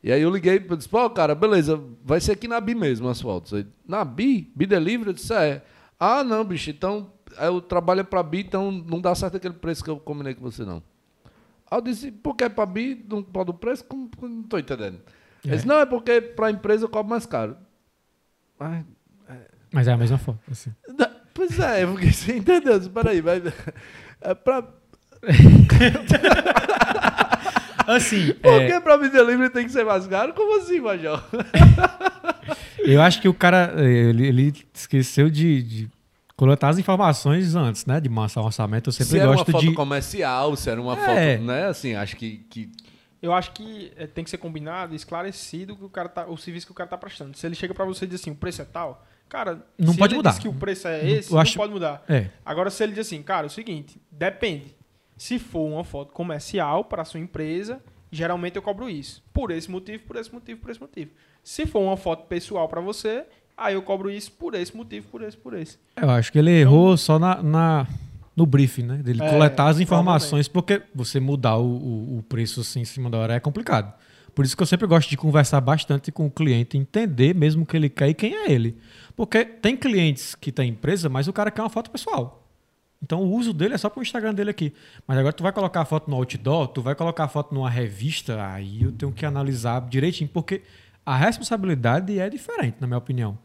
[0.00, 3.08] E aí eu liguei e disse, pô, cara, beleza, vai ser aqui na BI mesmo
[3.08, 3.52] as fotos.
[3.52, 4.52] Aí, na BI?
[4.54, 5.08] BI Delivery?
[5.08, 5.64] Eu disse, é.
[5.98, 7.10] Ah, não, bicho, então
[7.40, 10.64] eu trabalho para BI, então não dá certo aquele preço que eu combinei com você,
[10.64, 10.80] não.
[11.68, 13.84] Aí eu disse, por que é para BI não pode o preço?
[13.84, 15.00] Como- não estou entendendo.
[15.54, 17.56] Disse, não, é porque para a empresa eu cobro mais caro.
[18.58, 18.84] Ai,
[19.72, 20.38] Mas é a mesma foto.
[20.50, 20.72] assim.
[21.34, 22.74] pois é, porque você entendeu?
[22.74, 23.42] Eu disse, Peraí, vai.
[24.20, 24.64] É pra,
[27.86, 30.34] Assim, por é, que para BI Delivery tem que ser mais caro?
[30.34, 31.22] Como assim, Major?
[32.78, 35.88] eu acho que o cara é, ele, ele esqueceu de, de
[36.36, 38.00] coletar as informações antes, né?
[38.00, 38.88] De massa orçamento.
[38.88, 39.72] Eu sempre se era uma gosto foto de.
[39.74, 41.36] comercial, se era uma É.
[41.36, 41.66] foto, né?
[41.66, 42.70] Assim, acho que, que
[43.26, 46.66] Eu acho que é, tem que ser combinado, esclarecido que o cara tá, o serviço
[46.66, 47.36] que o cara tá prestando.
[47.36, 50.14] Se ele chega pra você e diz assim, o preço é tal, cara, Não pode
[50.14, 50.30] mudar.
[50.30, 52.04] diz que o preço é Não- esse, eu não acho- pode mudar.
[52.08, 52.28] É.
[52.44, 54.74] Agora, se ele diz assim, cara, é o seguinte, depende.
[55.16, 59.22] Se for uma foto comercial para sua empresa, geralmente eu cobro isso.
[59.32, 61.10] Por esse motivo, por esse motivo, por esse motivo.
[61.42, 63.24] Se for uma foto pessoal para você,
[63.56, 65.78] aí eu cobro isso por esse motivo, por esse, por esse.
[65.96, 67.86] Eu acho que ele errou só na, na-
[68.36, 68.96] no briefing, né?
[68.98, 73.08] Dele É, coletar as informações, porque você mudar o, o- o preço assim em cima
[73.08, 73.92] da hora é complicado.
[74.34, 77.66] Por isso que eu sempre gosto de conversar bastante com o cliente, entender mesmo o
[77.66, 78.76] que ele quer e quem é ele.
[79.16, 82.42] Porque tem clientes que têm empresa, mas o cara quer uma foto pessoal.
[83.02, 84.74] Então o uso dele é só para o Instagram dele aqui.
[85.06, 87.70] Mas agora tu vai colocar a foto no outdoor, tu vai colocar a foto numa
[87.70, 90.60] revista, aí eu tenho que analisar direitinho, porque
[91.04, 93.38] a responsabilidade é diferente, na minha opinião.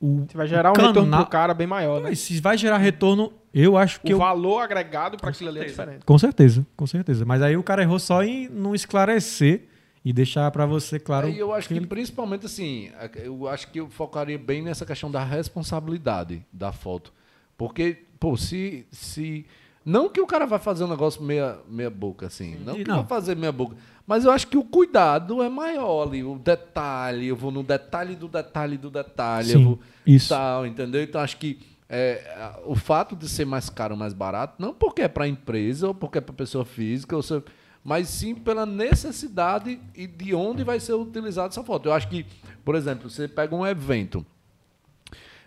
[0.00, 2.10] O, Você vai gerar um Cana- retorno pro cara bem maior, né?
[2.10, 4.18] mas se vai gerar retorno, eu acho que o eu.
[4.18, 6.04] valor agregado para aquilo ali é diferente.
[6.04, 7.24] Com certeza, com certeza.
[7.24, 9.64] Mas aí o cara errou só em não esclarecer
[10.04, 11.28] e deixar pra você claro.
[11.28, 15.10] Aí eu acho que, ele- principalmente assim, eu acho que eu focaria bem nessa questão
[15.10, 17.12] da responsabilidade da foto.
[17.56, 18.86] Porque, pô, se.
[18.90, 19.46] se
[19.84, 22.56] não que o cara vai fazer um negócio meia, meia boca, assim.
[22.64, 22.96] Não que Não.
[22.96, 23.76] vai fazer meia boca.
[24.06, 26.22] Mas eu acho que o cuidado é maior ali.
[26.22, 29.52] O detalhe, eu vou no detalhe do detalhe do detalhe.
[29.52, 30.28] eu Sim, vou isso.
[30.28, 31.02] Tal, entendeu?
[31.02, 34.72] Então acho que é, a- o fato de ser mais caro ou mais barato, não
[34.72, 37.42] porque é para empresa ou porque é para pessoa física, ou se-
[37.82, 41.88] mas sim pela necessidade e de onde vai ser utilizada essa foto.
[41.88, 42.26] Eu acho que,
[42.64, 44.24] por exemplo, você pega um evento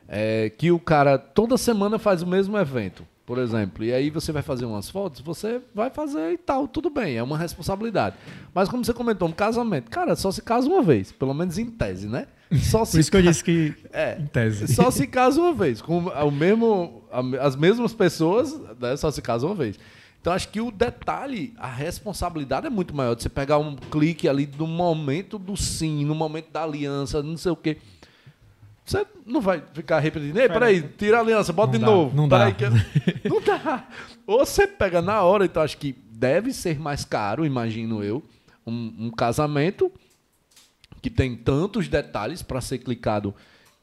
[0.08, 4.32] é, que o cara toda semana faz o mesmo evento, por exemplo, e aí você
[4.32, 8.16] vai fazer umas fotos, você vai fazer e tal, tudo bem, é uma responsabilidade.
[8.56, 11.68] Mas como você comentou, um casamento, cara, só se casa uma vez, pelo menos em
[11.68, 12.26] tese, né?
[12.58, 13.76] Só Por isso que eu disse que.
[13.94, 14.18] É.
[14.20, 14.74] Em tese.
[14.74, 15.80] Só se casa uma vez.
[15.80, 17.04] Com o mesmo,
[17.40, 19.78] as mesmas pessoas, né, só se casa uma vez.
[20.20, 23.16] Então, acho que o detalhe, a responsabilidade é muito maior.
[23.16, 27.38] De você pegar um clique ali no momento do sim, no momento da aliança, não
[27.38, 27.78] sei o quê.
[28.90, 30.36] Você não vai ficar repetindo.
[30.38, 32.16] Ei, peraí, tira a aliança, bota Não de dá, novo.
[32.16, 32.52] não dá.
[32.52, 32.66] que-
[33.30, 33.88] Não dá.
[34.26, 38.24] Ou você pega na hora, então acho que deve ser mais caro, imagino eu,
[38.66, 39.92] um, um casamento
[41.02, 43.34] que tem tantos detalhes para ser clicado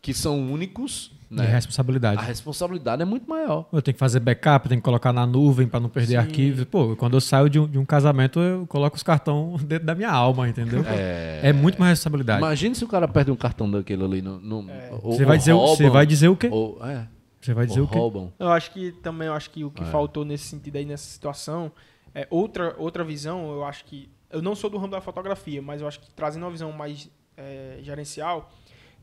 [0.03, 1.47] que são únicos, De né?
[1.47, 2.19] responsabilidade.
[2.21, 3.67] A responsabilidade é muito maior.
[3.73, 6.17] Eu tenho que fazer backup, tenho que colocar na nuvem pra não perder Sim.
[6.19, 6.65] arquivos.
[6.65, 9.95] Pô, quando eu saio de um, de um casamento, eu coloco os cartões dentro da
[9.95, 10.85] minha alma, entendeu?
[10.87, 12.39] É, É, muito mais responsabilidade.
[12.39, 14.39] Imagina se o cara perde um cartão daquele ali no.
[14.39, 14.67] no
[15.03, 16.49] ou- Você vai dizer, o- você vai dizer o quê?
[16.51, 17.09] Ou, é,
[17.41, 17.99] Você vai dizer ou o quê?
[17.99, 18.33] roubam.
[18.39, 19.87] Eu acho que também eu acho que o que É.
[19.87, 21.73] faltou nesse sentido aí, nessa situação,
[22.15, 24.09] é outra, outra visão, eu acho que.
[24.31, 27.09] Eu não sou do ramo da fotografia, mas eu acho que trazendo uma visão mais
[27.37, 28.51] é, gerencial,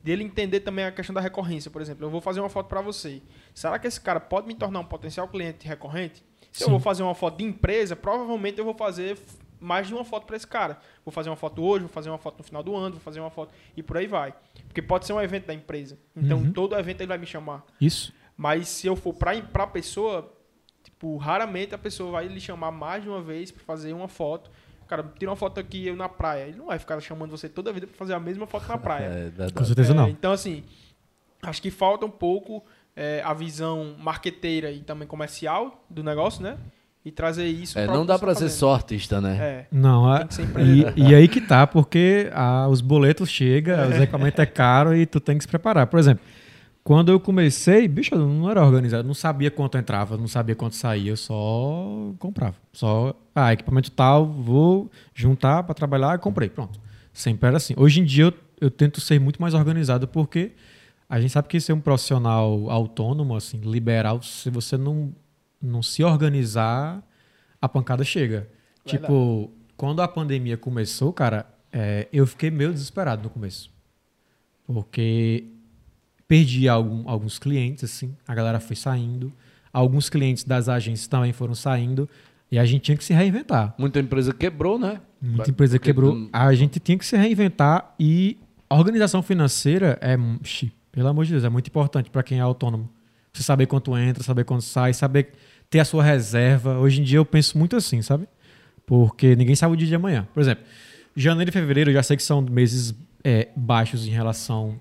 [0.03, 1.71] dele entender também a questão da recorrência.
[1.71, 3.21] Por exemplo, eu vou fazer uma foto para você.
[3.53, 6.23] Será que esse cara pode me tornar um potencial cliente recorrente?
[6.51, 6.71] Se eu Sim.
[6.71, 9.17] vou fazer uma foto de empresa, provavelmente eu vou fazer
[9.59, 10.77] mais de uma foto para esse cara.
[11.05, 13.21] Vou fazer uma foto hoje, vou fazer uma foto no final do ano, vou fazer
[13.21, 14.35] uma foto e por aí vai.
[14.67, 15.97] Porque pode ser um evento da empresa.
[16.15, 16.51] Então Uhum.
[16.51, 17.63] todo evento ele vai me chamar.
[17.79, 18.13] Isso.
[18.35, 20.31] Mas se eu for pra, pra pessoa,
[20.83, 24.51] tipo, raramente a pessoa vai lhe chamar mais de uma vez pra fazer uma foto.
[24.87, 26.43] Cara, tira uma foto aqui eu na praia.
[26.47, 28.77] Ele não vai ficar chamando você toda a vida pra fazer a mesma foto na
[28.77, 29.33] praia.
[29.39, 29.51] É.
[29.51, 30.07] Com certeza É, não.
[30.09, 30.63] Então, assim,
[31.41, 32.63] acho que falta um pouco
[32.95, 36.57] é, a visão marqueteira e também comercial do negócio, né?
[37.05, 39.37] e trazer isso É, não dá tá ser só artista, né?
[39.39, 39.65] É.
[39.71, 40.93] Não, a- empreendedor.
[40.95, 45.05] e, e aí que tá, porque ah, os boletos chegam, os equipamentos é caro e
[45.05, 45.87] tu tem que se preparar.
[45.87, 46.23] Por exemplo,
[46.83, 50.75] quando eu comecei, bicho, eu não era organizado, não sabia quanto entrava, não sabia quanto
[50.75, 52.57] saía, eu só comprava.
[52.73, 56.79] Só, ah, equipamento tal, vou juntar para trabalhar, comprei, pronto.
[57.13, 57.73] Sempre era assim.
[57.77, 60.51] Hoje em dia eu, eu tento ser muito mais organizado porque
[61.07, 65.13] a gente sabe que ser um profissional autônomo, assim, liberal, se você não,
[65.61, 67.01] não se organizar,
[67.61, 68.49] a pancada chega.
[68.83, 73.71] Tipo, quando a pandemia começou, cara, é, eu fiquei meio desesperado no começo.
[74.65, 75.52] Porque
[76.33, 79.31] perdi algum- alguns clientes, assim, a galera foi saindo.
[79.71, 82.09] Alguns clientes das agências também foram saindo.
[82.51, 83.73] E a gente tinha que se reinventar.
[83.77, 84.99] Muita empresa quebrou, né?
[85.21, 86.13] Muita empresa Porque quebrou.
[86.13, 88.37] tu- A gente tinha que se reinventar e
[88.69, 90.17] a organização financeira é,
[90.91, 92.89] pelo amor de Deus, é muito importante para quem é autônomo.
[93.31, 95.31] Você saber quanto entra, saber quanto sai, saber
[95.69, 96.77] ter a sua reserva.
[96.79, 98.27] Hoje em dia eu penso muito assim, sabe?
[98.85, 100.27] Porque ninguém sabe o dia de amanhã.
[100.33, 100.63] Por exemplo,
[101.15, 104.79] janeiro e fevereiro eu já sei que são meses é, baixos em relação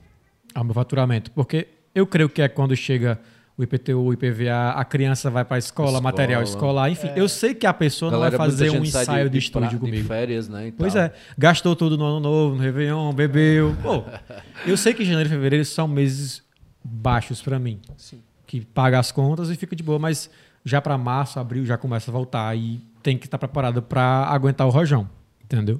[0.54, 1.30] ao meu faturamento.
[1.32, 3.18] Porque eu creio que é quando chega
[3.56, 6.02] o IPTU, o IPVA, a criança vai para a escola, Escola.
[6.02, 7.10] material escolar, enfim.
[7.14, 9.76] Eu sei que a pessoa não vai Galera, fazer um ensaio de, pra- estúdio de
[9.78, 10.08] comigo.
[10.08, 10.72] férias, né?
[10.76, 13.76] Pois é, gastou tudo no ano novo, no Réveillon, bebeu.
[13.82, 14.04] Pô,
[14.66, 16.42] eu sei que janeiro e fevereiro são meses
[16.82, 18.22] baixos pra mim, Sim.
[18.46, 20.30] que paga as contas e fica de boa, mas
[20.64, 24.66] já pra março, abril já começa a voltar e tem que estar preparado pra aguentar
[24.66, 25.08] o rojão,
[25.44, 25.78] entendeu?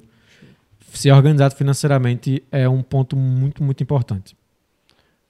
[0.93, 4.37] Ser organizado financeiramente é um ponto muito, muito importante.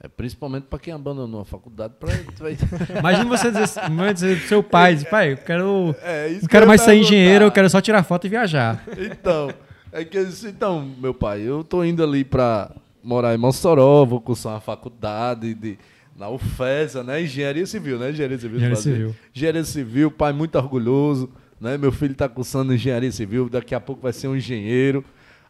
[0.04, 1.94] É, principalmente pra quem abandonou a faculdade.
[1.98, 2.12] Pra...
[3.00, 6.48] Imagina você dizer, vai dizer pro seu pai, diz, pai, eu quero, É, não que
[6.50, 8.84] quero mais ser engenheiro, eu quero só tirar foto e viajar.
[8.98, 9.50] Então,
[9.94, 12.70] é que eu disse, então, meu pai, eu tô indo ali pra
[13.02, 15.78] morar em Mossoró, vou cursar uma faculdade de,
[16.18, 17.22] na UFESA, né?
[17.22, 18.10] Engenharia Civil, né?
[18.10, 18.58] Engenharia Civil.
[18.58, 18.82] Engenharia.
[18.82, 19.16] Civil.
[19.34, 21.30] Engenharia Civil, pai muito orgulhoso,
[21.62, 21.78] né?
[21.78, 25.06] Meu filho tá cursando Engenharia Civil, daqui a pouco vai ser um engenheiro.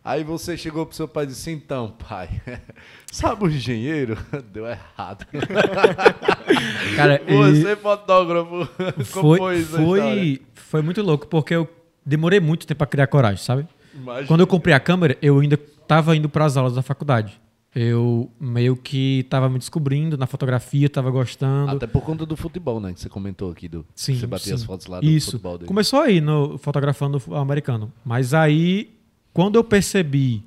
[0.05, 2.29] Aí você chegou pro seu pai e disse, então, pai,
[3.09, 4.17] sabe o engenheiro?
[4.51, 5.25] Deu errado.
[6.97, 8.67] Cara, Você, fotógrafo,
[9.13, 11.69] como foi, foi foi, foi muito louco, porque eu
[12.05, 13.65] demorei muito tempo pra criar coragem, sabe?
[13.95, 14.27] Imagina.
[14.27, 15.55] Quando eu comprei a câmera, eu ainda
[15.87, 17.39] tava indo para as aulas da faculdade.
[17.75, 21.71] Eu meio que tava me descobrindo na fotografia, tava gostando.
[21.71, 22.93] Até por conta do futebol, né?
[22.93, 23.67] Que você comentou aqui.
[23.67, 24.53] Do, Sim, Você batia sim.
[24.55, 25.31] as fotos lá do Isso.
[25.31, 25.67] futebol dele.
[25.67, 27.91] Começou aí no fotografando o americano.
[28.05, 28.91] Mas aí,
[29.33, 30.43] quando eu percebi,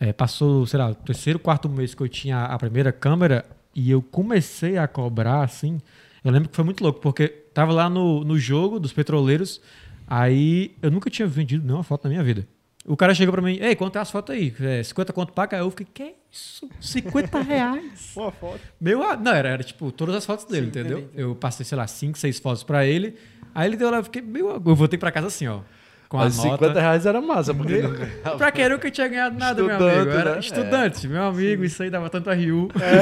[0.00, 3.44] é, passou, sei lá, o terceiro, quarto mês que eu tinha a primeira câmera
[3.74, 5.80] e eu comecei a cobrar, assim,
[6.24, 9.60] eu lembro que foi muito louco, porque tava lá no, no jogo dos petroleiros,
[10.06, 12.46] aí eu nunca tinha vendido nenhuma foto na minha vida.
[12.84, 14.52] O cara chegou pra mim, ei, quanto é as fotos aí?
[14.60, 15.58] É, 50 conto paga?
[15.58, 16.68] Eu fiquei, que isso?
[16.80, 18.12] 50 reais?
[18.14, 18.60] Boa foto.
[18.80, 20.98] Meu, ah, não, era, era tipo todas as fotos dele, Sim, entendeu?
[21.00, 21.12] entendi.
[21.20, 23.14] Eu passei, sei lá, 5, 6 fotos pra ele.
[23.54, 25.60] Aí ele deu lá, eu fiquei, meu, eu voltei pra casa assim, ó.
[26.08, 26.80] Com Mas a 50 nota.
[26.80, 27.82] reais era massa, porque
[28.38, 30.10] Pra quem nunca tinha ganhado nada, meu Estudante, amigo.
[30.10, 30.38] Era né?
[30.40, 32.68] estudante, meu amigo, isso aí dava tanto a Rio.
[32.80, 32.98] É.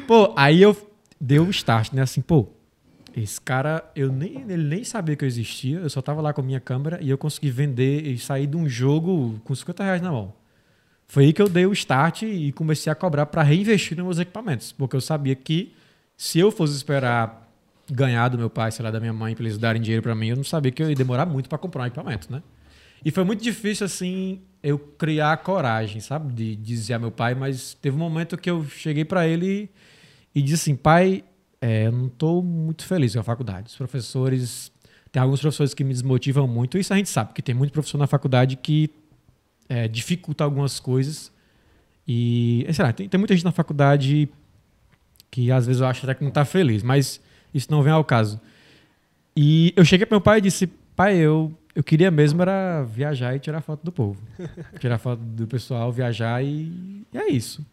[0.06, 0.76] pô, aí eu
[1.20, 2.02] dei o start, né?
[2.02, 2.48] Assim, pô,
[3.16, 6.40] esse cara, eu nem, ele nem sabia que eu existia, eu só tava lá com
[6.40, 10.00] a minha câmera e eu consegui vender e sair de um jogo com 50 reais
[10.02, 10.32] na mão.
[11.08, 14.18] Foi aí que eu dei o start e comecei a cobrar para reinvestir nos meus
[14.20, 15.74] equipamentos, porque eu sabia que
[16.16, 17.39] se eu fosse esperar
[17.90, 20.28] ganhar do meu pai, sei lá, da minha mãe, para eles darem dinheiro para mim,
[20.28, 22.42] eu não sabia que eu ia demorar muito para comprar um equipamento, né?
[23.04, 26.32] E foi muito difícil, assim, eu criar a coragem, sabe?
[26.32, 29.70] De dizer a meu pai, mas teve um momento que eu cheguei para ele
[30.34, 31.24] e disse assim, pai,
[31.60, 33.68] é, eu não estou muito feliz com a faculdade.
[33.68, 34.70] Os professores,
[35.10, 37.98] tem alguns professores que me desmotivam muito, isso a gente sabe, que tem muito professor
[37.98, 38.90] na faculdade que
[39.68, 41.32] é, dificulta algumas coisas.
[42.06, 44.28] E, sei lá, tem, tem muita gente na faculdade
[45.30, 47.20] que às vezes eu acho até que não está feliz, mas
[47.52, 48.40] isso não vem ao caso.
[49.36, 53.34] E eu cheguei para meu pai e disse, pai, eu, eu queria mesmo era viajar
[53.34, 54.20] e tirar foto do povo.
[54.78, 57.64] tirar foto do pessoal, viajar e, e é isso.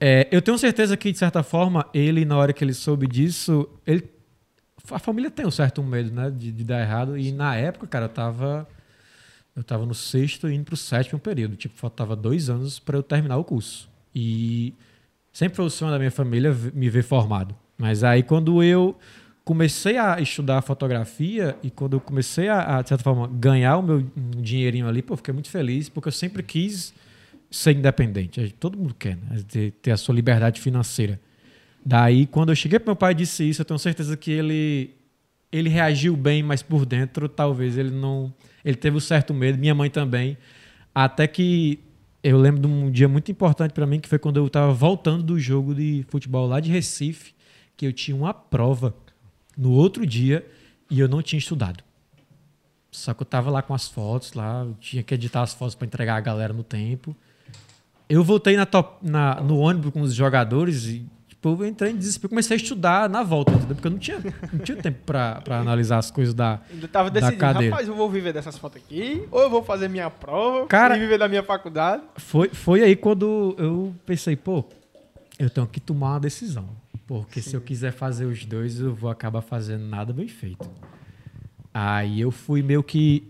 [0.00, 3.68] É, eu tenho certeza que, de certa forma, ele, na hora que ele soube disso,
[3.86, 4.08] ele,
[4.90, 7.16] a família tem um certo medo, né, de, de dar errado.
[7.16, 8.68] E na época, cara, eu tava,
[9.54, 11.54] eu tava no sexto indo pro sétimo período.
[11.54, 13.88] Tipo, faltava dois anos para eu terminar o curso.
[14.12, 14.74] E
[15.32, 17.54] sempre foi o sonho da minha família me ver formado.
[17.76, 18.96] Mas aí, quando eu
[19.44, 23.82] comecei a estudar fotografia e quando eu comecei a, a, de certa forma, ganhar o
[23.82, 24.06] meu
[24.36, 26.94] dinheirinho ali, pô, fiquei muito feliz, porque eu sempre quis
[27.50, 28.54] ser independente.
[28.58, 29.42] Todo mundo quer, né?
[29.48, 31.20] Ter, ter a sua liberdade financeira.
[31.84, 34.94] Daí, quando eu cheguei para meu pai e disse isso, eu tenho certeza que ele
[35.52, 38.32] ele reagiu bem, mas por dentro talvez ele não.
[38.64, 40.38] Ele teve um certo medo, minha mãe também.
[40.94, 41.78] Até que
[42.22, 45.22] eu lembro de um dia muito importante para mim, que foi quando eu estava voltando
[45.22, 47.34] do jogo de futebol lá de Recife,
[47.82, 48.94] que eu tinha uma prova.
[49.56, 50.46] no outro dia
[50.88, 51.82] e eu não tinha estudado.
[52.92, 55.74] Só que eu tava lá com as fotos, lá, eu tinha que editar as fotos
[55.74, 57.14] para entregar a galera no tempo.
[58.08, 61.96] Eu voltei na top, na, no ônibus com os jogadores e tipo, eu entrei em
[61.96, 63.74] desespero, comecei a estudar na volta, entendeu?
[63.74, 64.20] Porque eu não tinha,
[64.52, 67.70] não tinha tempo para analisar as coisas da, Eu tava da decidindo, cadeira.
[67.74, 71.00] rapaz, eu vou viver dessas fotos aqui, ou eu vou fazer minha prova Cara- e
[71.00, 72.02] viver da minha faculdade.
[72.16, 74.64] Foi, foi aí quando eu pensei, pô,
[75.38, 76.80] eu tenho que tomar uma decisão.
[77.06, 80.70] Porque se eu quiser fazer os dois, eu vou acabar fazendo nada bem feito.
[81.74, 83.26] Aí eu fui meio que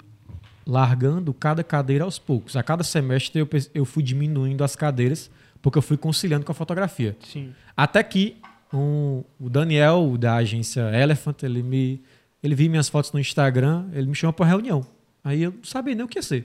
[0.67, 2.57] largando cada cadeira aos poucos.
[2.57, 6.55] A cada semestre eu, eu fui diminuindo as cadeiras, porque eu fui conciliando com a
[6.55, 7.17] fotografia.
[7.21, 7.53] Sim.
[7.77, 8.37] Até que
[8.73, 12.03] um, o Daniel, da agência Elephant, ele me
[12.43, 14.85] ele viu minhas fotos no Instagram, ele me chamou para reunião.
[15.23, 16.45] Aí eu não sabia nem o que ia ser.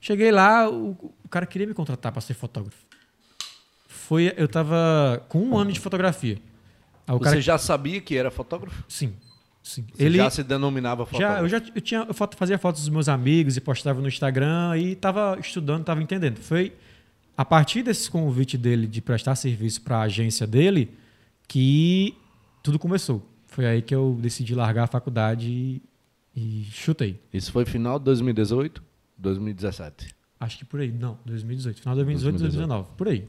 [0.00, 0.92] Cheguei lá, o,
[1.22, 2.89] o cara queria me contratar para ser fotógrafo.
[4.10, 6.36] Foi, eu tava com um ano de fotografia.
[7.06, 8.82] Aí Você cara, já sabia que era fotógrafo?
[8.88, 9.12] sim,
[9.62, 9.86] sim.
[9.94, 11.48] Você ele já se denominava fotógrafo?
[11.48, 14.08] já, eu já eu tinha, eu foto- fazia fotos dos meus amigos e postava no
[14.08, 16.38] Instagram e estava estudando, estava entendendo.
[16.38, 16.72] Foi
[17.38, 20.90] a partir desse convite dele de prestar serviço para a agência dele
[21.46, 22.16] que
[22.64, 23.24] tudo começou.
[23.46, 25.82] Foi aí que eu decidi largar a faculdade e,
[26.34, 27.20] e chutei.
[27.32, 28.82] Isso foi final de 2018,
[29.16, 30.12] 2017.
[30.40, 30.90] Acho que por aí.
[30.90, 31.80] Não, 2018.
[31.80, 32.88] Final de 2018, 2019.
[32.96, 33.28] Por aí.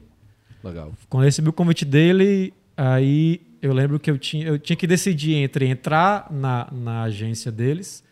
[0.62, 0.92] Legal.
[1.08, 4.86] Quando eu recebi o convite dele, aí eu lembro que eu tinha, eu tinha que
[4.86, 8.02] decidir entre entrar na, na agência deles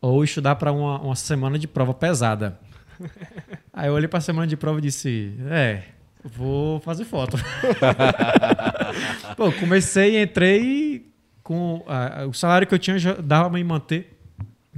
[0.00, 2.58] ou estudar para uma, uma semana de prova pesada.
[3.72, 5.82] Aí eu olhei para a semana de prova e disse: É,
[6.24, 7.36] vou fazer foto.
[9.36, 11.06] Pô, comecei, entrei
[11.42, 14.18] com ah, o salário que eu tinha já dava para me manter.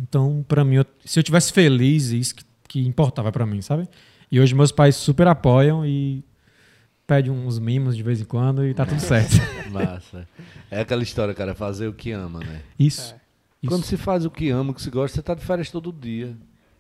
[0.01, 3.89] Então, para mim, eu- se eu tivesse feliz, isso que, que importava para mim, sabe?
[4.31, 6.23] E hoje meus pais super apoiam e
[7.11, 9.35] pede uns mimos de vez em quando e tá tudo certo.
[9.69, 10.29] Massa.
[10.71, 12.63] É aquela história, cara, fazer o que ama, né?
[12.79, 13.13] Isso.
[13.13, 13.21] É.
[13.61, 13.69] Isso.
[13.69, 15.93] Quando se faz o que ama, o que se gosta, você tá de férias todo
[15.93, 16.37] dia.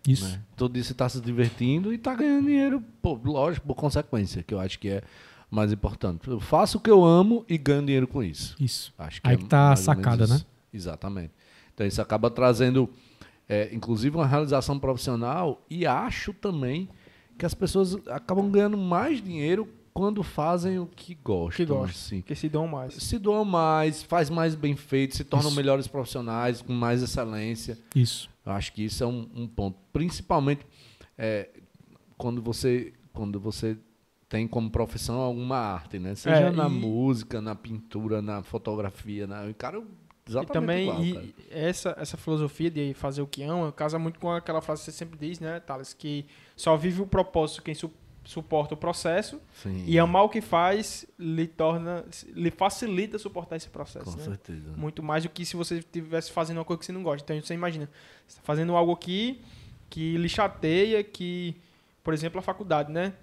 [0.07, 0.28] Isso.
[0.28, 0.41] né?
[0.57, 4.55] Todo dia você tá se divertindo e tá ganhando dinheiro, pô, lógico, por consequência, que
[4.55, 5.03] eu acho que é
[5.51, 6.28] mais importante.
[6.28, 8.55] Eu faço o que eu amo e ganho dinheiro com isso.
[8.61, 8.95] Isso.
[8.97, 10.35] Acho que Aí é que tá a sacada, isso.
[10.35, 10.41] né?
[10.72, 11.33] Exatamente.
[11.74, 12.89] Então isso acaba trazendo,
[13.49, 16.89] é, inclusive, uma realização profissional e acho também
[17.37, 21.57] que as pessoas acabam ganhando mais dinheiro quando fazem o que gostam.
[21.57, 21.91] Que gosta.
[21.97, 22.20] Assim.
[22.22, 22.95] Que se dão mais.
[22.95, 25.57] Se doam mais, faz mais bem feito, se tornam Isso.
[25.57, 27.78] melhores profissionais, com mais excelência.
[27.95, 28.28] Isso.
[28.47, 29.78] Eu acho que isso é um, um ponto.
[29.93, 30.64] Principalmente
[31.18, 31.49] é,
[32.16, 33.76] quando você quando você
[34.28, 36.14] tem como profissão alguma arte, né?
[36.14, 39.45] Seja É, na e- música, na pintura, na fotografia, na...
[39.47, 39.82] o cara E
[40.30, 44.30] exatamente também igual, e essa, essa filosofia de fazer o que ama casa muito com
[44.30, 45.93] aquela frase que você sempre diz, né, Thales?
[45.93, 46.24] Que
[46.55, 47.91] só vive o propósito quem su-
[48.31, 53.68] suporta o processo Sim, e amar o que faz lhe torna, lhe facilita suportar esse
[53.68, 54.05] processo.
[54.05, 54.22] com né?
[54.22, 54.72] certeza.
[54.76, 57.24] Muito mais do que se você estivesse fazendo uma coisa que você não gosta.
[57.24, 57.87] Então você imagina,
[58.26, 59.43] você está fazendo algo aqui
[59.89, 61.57] que lhe chateia, que,
[62.05, 63.14] por exemplo, a faculdade, né?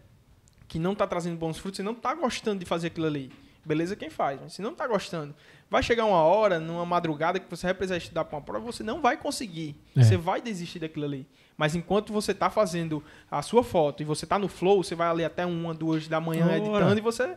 [0.67, 3.31] Que não está trazendo bons frutos, você não está gostando de fazer aquilo ali.
[3.63, 5.33] Beleza quem faz, mas se não está gostando,
[5.69, 8.83] vai chegar uma hora, numa madrugada, que você vai precisar estudar para uma prova, você
[8.83, 9.73] não vai conseguir.
[9.95, 10.03] É.
[10.03, 11.25] Você vai desistir daquilo ali.
[11.57, 15.07] Mas enquanto você está fazendo a sua foto e você está no flow, você vai
[15.09, 16.57] ali até uma, duas da manhã Ora.
[16.57, 17.33] editando e você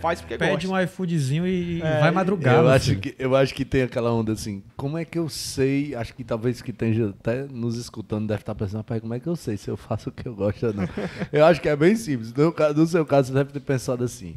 [0.00, 0.68] faz porque Pede gosta.
[0.68, 2.56] um iFoodzinho e, e É, vai madrugar.
[2.56, 3.00] eu, acho filho.
[3.00, 6.24] que, eu acho que tem aquela onda assim, como é que eu sei, acho que
[6.24, 9.56] talvez que esteja até nos escutando deve estar pensando, rapaz, como é que eu sei
[9.56, 10.88] se eu faço o que eu gosto ou não?
[11.32, 12.32] eu acho que é bem simples.
[12.34, 14.36] No, no seu caso, você deve ter pensado assim,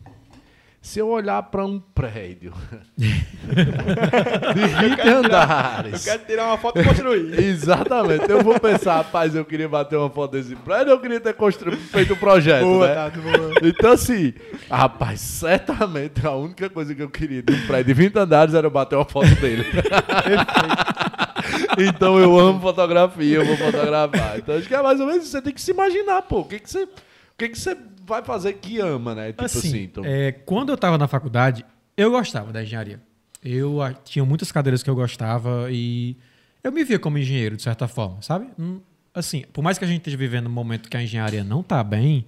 [0.82, 2.54] se eu olhar para um prédio
[2.98, 6.06] de 20 Eu andares...
[6.06, 7.38] quero tirar uma foto e construir.
[7.40, 8.30] Exatamente.
[8.30, 11.78] Eu vou pensar, rapaz, eu queria bater uma foto desse prédio, eu queria ter construído,
[11.78, 12.96] feito um projeto, Boa, né?
[12.96, 13.52] Tato, boa.
[13.64, 14.34] Então, assim,
[14.70, 18.68] rapaz, certamente a única coisa que eu queria de um prédio de 20 andares era
[18.68, 19.66] eu bater uma foto dele.
[21.78, 24.38] então eu amo fotografia, eu vou fotografar.
[24.38, 25.32] Então acho que é mais ou menos isso.
[25.32, 26.84] Você tem que se imaginar, pô, o que, que você.
[26.84, 26.90] O
[27.38, 29.28] que, que você vai fazer que ama, né?
[29.28, 30.04] Tipo assim, assim, então.
[30.06, 33.02] é, quando eu estava na faculdade, eu gostava da engenharia.
[33.44, 36.18] Eu ah, tinha muitas cadeiras que eu gostava e
[36.64, 38.48] eu me via como engenheiro, de certa forma, sabe?
[38.58, 38.80] Hum,
[39.18, 41.84] Assim, por mais que a gente esteja vivendo um momento que a engenharia não está
[41.84, 42.24] bem,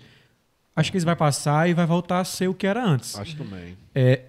[0.75, 3.15] acho que isso vai passar e vai voltar a ser o que era antes.
[3.15, 3.77] Acho também.
[3.93, 4.23] É,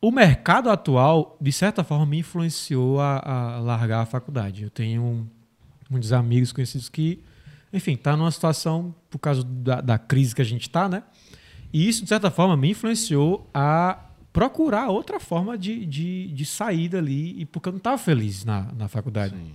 [0.00, 4.64] o mercado atual, de certa forma, me influenciou a, a largar a faculdade.
[4.64, 5.30] Eu tenho
[5.88, 7.22] muitos amigos conhecidos que,
[7.72, 11.02] enfim, tá numa situação por causa da, da crise que a gente está, né?
[11.72, 16.98] E isso, de certa forma, me influenciou a procurar outra forma de, de, de saída
[16.98, 19.34] ali, e porque eu não estava feliz na, na faculdade.
[19.34, 19.52] Sim.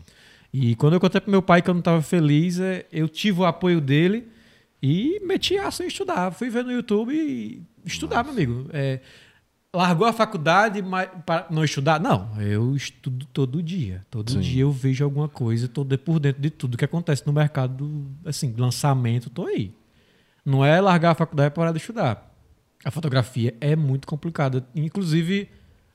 [0.54, 3.42] E quando eu contei pro meu pai que eu não estava feliz, é, eu tive
[3.42, 4.28] o apoio dele
[4.82, 6.32] e meti aço em estudar.
[6.32, 8.70] Fui ver no YouTube e estudar, meu amigo.
[8.72, 9.02] É,
[9.76, 10.84] largou a faculdade
[11.26, 12.00] para não estudar?
[12.00, 14.06] Não, eu estudo todo dia.
[14.10, 14.40] Todo Sim.
[14.40, 18.54] dia eu vejo alguma coisa, tô por dentro de tudo que acontece no mercado, assim,
[18.58, 19.74] lançamento, tô aí.
[20.46, 22.32] Não é largar a faculdade e parar de estudar.
[22.84, 24.66] A fotografia é muito complicada.
[24.76, 25.50] Inclusive,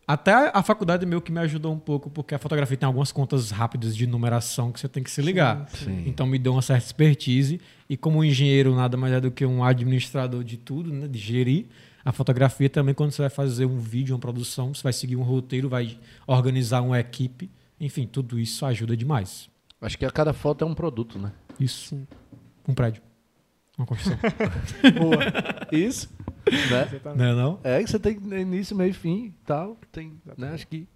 [0.07, 3.53] até a faculdade meio que me ajudou um pouco, porque a fotografia tem algumas contas
[3.53, 5.68] rápidas de numeração que você tem que se ligar.
[5.68, 6.03] Sim.
[6.05, 7.61] Então me deu uma certa expertise.
[7.89, 11.66] E como engenheiro nada mais é do que um administrador de tudo, né, de gerir,
[12.05, 15.22] a fotografia também, quando você vai fazer um vídeo, uma produção, você vai seguir um
[15.22, 17.51] roteiro, vai organizar uma equipe.
[17.78, 19.51] Enfim, tudo isso ajuda demais.
[19.80, 21.32] Acho que a cada foto é um produto, né?
[21.59, 22.07] Isso.
[22.66, 23.03] Um prédio.
[23.76, 24.18] Uma construção.
[24.98, 25.16] Boa.
[25.72, 26.11] Isso.
[26.70, 27.01] né?
[27.16, 27.61] Não é não?
[27.64, 29.76] É que você tem início, meio e fim e tal.
[29.90, 30.53] Tem, né?
[30.53, 30.86] Acho que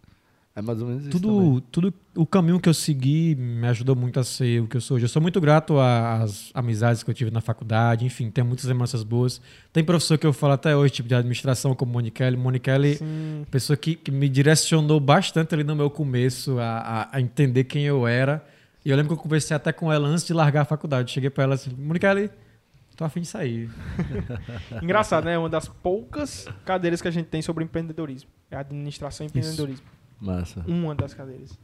[0.56, 1.18] é mais ou menos isso.
[1.20, 1.36] também.
[1.36, 4.80] Tudo, tudo, o caminho que eu segui me ajudou muito a ser o que eu
[4.80, 5.04] sou hoje.
[5.04, 9.02] Eu sou muito grato às amizades que eu tive na faculdade, enfim, tem muitas lembranças
[9.02, 9.40] boas.
[9.72, 12.36] Tem professor que eu falo até hoje, tipo de administração, como Monikelli.
[12.36, 12.98] Monikelli,
[13.50, 17.82] pessoa que, que me direcionou bastante ali no meu começo a, a- a entender quem
[17.84, 18.44] eu era.
[18.84, 21.10] E eu lembro que eu conversei até com ela antes de largar a faculdade.
[21.10, 22.30] Cheguei pra ela assim, Monikelli,
[22.96, 23.68] tô afim de sair.
[24.82, 25.36] Engraçado, né?
[25.38, 28.30] Uma das poucas cadeiras que a gente tem sobre empreendedorismo.
[28.50, 29.84] É administração e empreendedorismo.
[30.20, 30.64] Massa.
[30.66, 31.58] Uma das cadeiras.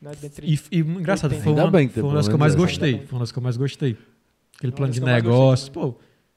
[0.00, 0.12] Né?
[0.20, 0.46] Dentre...
[0.46, 2.98] E, e engraçado, foi uma, bem foi uma das que eu mais gostei.
[3.06, 3.96] Foi uma das que eu mais gostei.
[4.56, 5.72] Aquele plano de negócio.
[5.72, 5.94] Pô,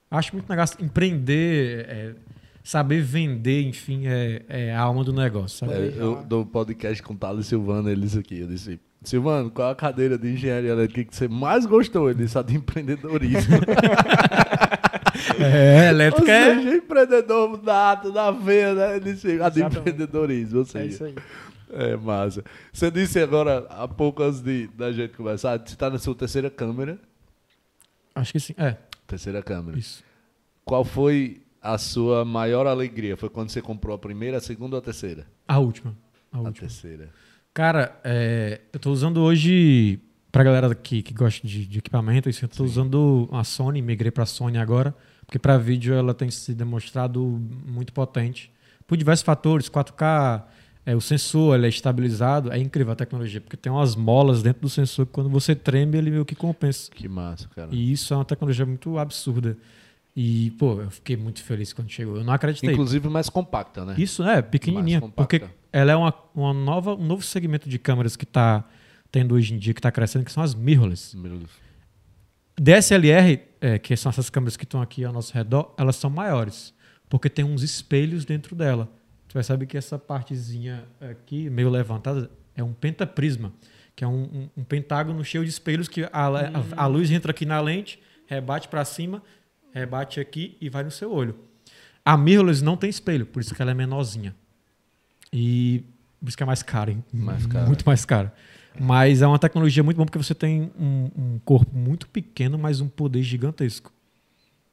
[0.10, 0.84] acho muito negócio.
[0.84, 2.16] Empreender, é,
[2.64, 5.60] saber vender, enfim, é, é a alma do negócio.
[5.60, 5.74] Sabe?
[5.74, 8.40] É, eu do podcast com o Thales Silvano, ele disse aqui.
[8.40, 12.10] Eu disse, Silvano, qual a cadeira de engenharia elétrica que você mais gostou?
[12.10, 13.56] Ele disse a de empreendedorismo.
[15.40, 16.56] É, ou elétrica é.
[16.56, 18.96] seja, empreendedor nato, da veia, né?
[18.98, 19.78] Ele disse, a de Exatamente.
[19.78, 20.58] empreendedorismo.
[20.60, 21.16] Ou É seja, isso aí.
[21.78, 22.44] É massa.
[22.72, 26.50] Você disse agora, há pouco antes de, da gente conversar, você está na sua terceira
[26.50, 26.98] câmera.
[28.14, 28.54] Acho que sim.
[28.58, 29.78] É, Terceira câmera.
[29.78, 30.04] isso.
[30.64, 33.18] Qual foi a sua maior alegria?
[33.18, 35.28] Foi quando você comprou a primeira, a segunda ou a terceira?
[35.48, 35.96] A última.
[36.32, 36.68] A A última.
[36.68, 37.10] terceira.
[37.54, 40.00] Cara, é, eu tô usando hoje,
[40.32, 44.12] pra galera que, que gosta de, de equipamento, isso, eu tô usando a Sony, migrei
[44.12, 44.96] pra Sony agora,
[45.26, 47.22] porque pra vídeo ela tem se demonstrado
[47.66, 48.52] muito potente.
[48.88, 50.44] Por diversos fatores, 4K,
[50.86, 54.62] é, o sensor ele é estabilizado, é incrível a tecnologia, porque tem umas molas dentro
[54.62, 56.92] do sensor que quando você treme ele meio que compensa.
[56.92, 57.70] Que massa, cara.
[57.72, 59.58] E isso é uma tecnologia muito absurda.
[60.16, 62.18] E, pô, eu fiquei muito feliz quando chegou.
[62.18, 62.72] Eu não acreditei.
[62.72, 63.96] Inclusive mais compacta, né?
[63.98, 68.24] Isso é pequenininha, porque ela é uma, uma nova, um novo segmento de câmeras que
[68.24, 68.64] está
[69.12, 71.18] tendo hoje em dia, que está crescendo, que são as mirrorless.
[71.18, 71.50] Deus.
[72.58, 76.74] DSLR, é, que são essas câmeras que estão aqui ao nosso redor, elas são maiores,
[77.10, 78.90] porque tem uns espelhos dentro dela.
[79.44, 83.52] Saber que essa partezinha aqui, meio levantada, é um pentaprisma,
[83.96, 86.30] que é um, um- um pentágono cheio de espelhos que a, a-
[86.78, 89.22] a luz entra aqui na lente, rebate para cima,
[89.74, 91.36] rebate aqui e vai no seu olho.
[92.04, 94.36] A mirrorless não tem espelho, por isso que ela é menorzinha.
[95.34, 95.84] E
[96.20, 97.04] por isso que é mais cara, hein?
[97.12, 97.66] Mais cara.
[97.66, 98.34] Muito mais cara.
[98.80, 102.82] Mas é uma tecnologia muito boa porque você tem um, um corpo muito pequeno, mas
[102.82, 103.92] um poder gigantesco.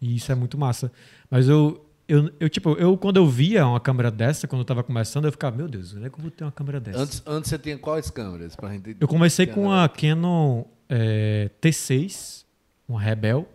[0.01, 0.91] E isso é muito massa.
[1.31, 4.83] Mas eu, eu, eu tipo, eu quando eu via uma câmera dessa, quando eu tava
[4.83, 6.99] começando, eu ficava, meu Deus, onde é que eu vou ter uma câmera dessa?
[6.99, 8.57] Antes, antes você tinha quais câmeras?
[8.57, 8.97] Pra gente...
[9.01, 12.45] Eu comecei com a Canon é, T6,
[12.89, 13.49] uma Rebel.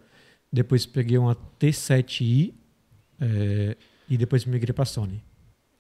[0.52, 2.54] Depois peguei uma T7i
[3.20, 3.78] é,
[4.10, 5.24] e depois migrei para Sony.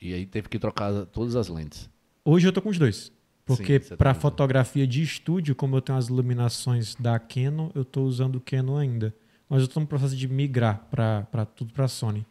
[0.01, 1.89] E aí teve que trocar todas as lentes.
[2.23, 3.11] Hoje eu tô com os dois.
[3.45, 4.21] Porque para tá usando.
[4.21, 8.77] fotografia de estúdio, como eu tenho as iluminações da Canon, eu tô usando o Canon
[8.77, 9.15] ainda.
[9.49, 12.25] Mas eu tô no processo de migrar para tudo para Sony.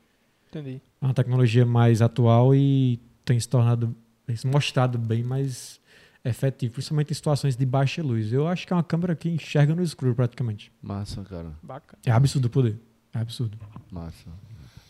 [0.58, 0.80] Entendi.
[1.00, 3.94] É uma tecnologia mais atual e tem se tornado,
[4.26, 5.80] tem se mostrado bem mais
[6.24, 8.32] efetivo, principalmente em situações de baixa luz.
[8.32, 10.72] Eu acho que é uma câmera que enxerga no escuro praticamente.
[10.82, 11.52] Massa, cara.
[11.62, 12.00] Bacana.
[12.04, 12.78] É absurdo o poder.
[13.12, 13.58] É absurdo.
[13.90, 14.28] Massa.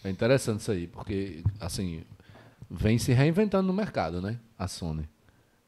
[0.02, 2.04] É interessante isso aí, porque, assim,
[2.70, 4.38] vem se reinventando no mercado, né?
[4.58, 5.08] A Sony.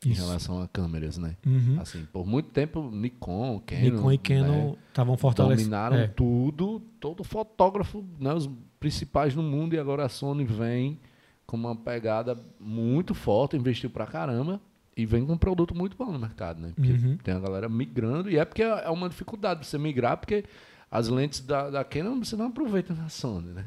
[0.06, 0.24] Em Isso.
[0.24, 1.36] relação a câmeras, né?
[1.44, 1.76] Uhum.
[1.80, 3.80] Assim, por muito tempo, Nikon, Canon...
[3.82, 4.76] Nikon e Canon né?
[4.88, 5.62] estavam fortalecendo.
[5.62, 6.06] dominaram É.
[6.06, 11.00] tudo, todo fotógrafo, né, os principais no mundo, e agora a Sony vem
[11.46, 14.60] com uma pegada muito forte, investiu pra caramba,
[14.96, 16.72] e vem com um produto muito bom no mercado, né?
[16.76, 17.16] Porque Uhum.
[17.16, 20.44] tem a galera migrando, e é porque é uma dificuldade você migrar, porque
[20.90, 23.64] as lentes da, da Canon você não aproveita na Sony, né?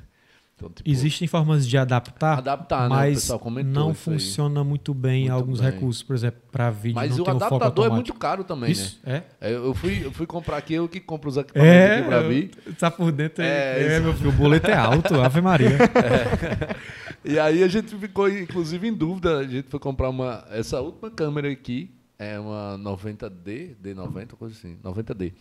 [0.62, 2.95] Então, tipo, Existem formas de adaptar, adaptar, né?
[2.95, 5.72] Mas pessoal comentou não funciona muito bem em Muito alguns bem.
[5.72, 6.03] recursos.
[6.03, 8.72] Por exemplo, para vídeo Mas o adaptador é muito caro também, né?
[8.72, 9.24] Isso, é.
[9.41, 12.22] É, Eu fui, eu fui comprar aqui, eu que compro os equipamentos É, aqui pra
[12.24, 12.49] mim.
[12.78, 13.43] tá por dentro.
[13.43, 15.78] É, É, é meu filho, o boleto é alto, Ave Maria.
[17.24, 19.38] E aí a gente ficou, inclusive, em dúvida.
[19.38, 20.43] A gente foi comprar uma.
[20.49, 25.32] Essa última câmera aqui é uma 90D, D90, coisa assim, 90D.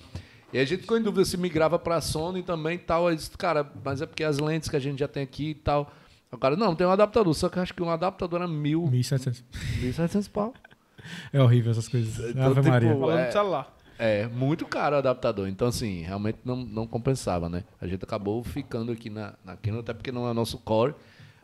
[0.52, 3.06] E a gente ficou em dúvida se migrava para a Sony também e tal.
[3.06, 5.54] Aí disse, cara, mas é porque as lentes que a gente já tem aqui e
[5.54, 5.92] tal.
[6.32, 8.82] O cara, não, tem um adaptador, só que eu acho que um adaptador é mil,
[8.84, 9.42] 1.700.
[9.82, 10.54] 1.700 pau.
[11.32, 12.30] É horrível essas coisas.
[12.30, 12.96] Então, Ave tipo, Maria.
[12.96, 13.30] Falando É.
[13.30, 13.76] celular.
[13.98, 15.48] É, muito caro o adaptador.
[15.48, 17.64] Então, assim, realmente não, não compensava, né?
[17.80, 20.94] A gente acabou ficando aqui na, na Canon, até porque não é o nosso core.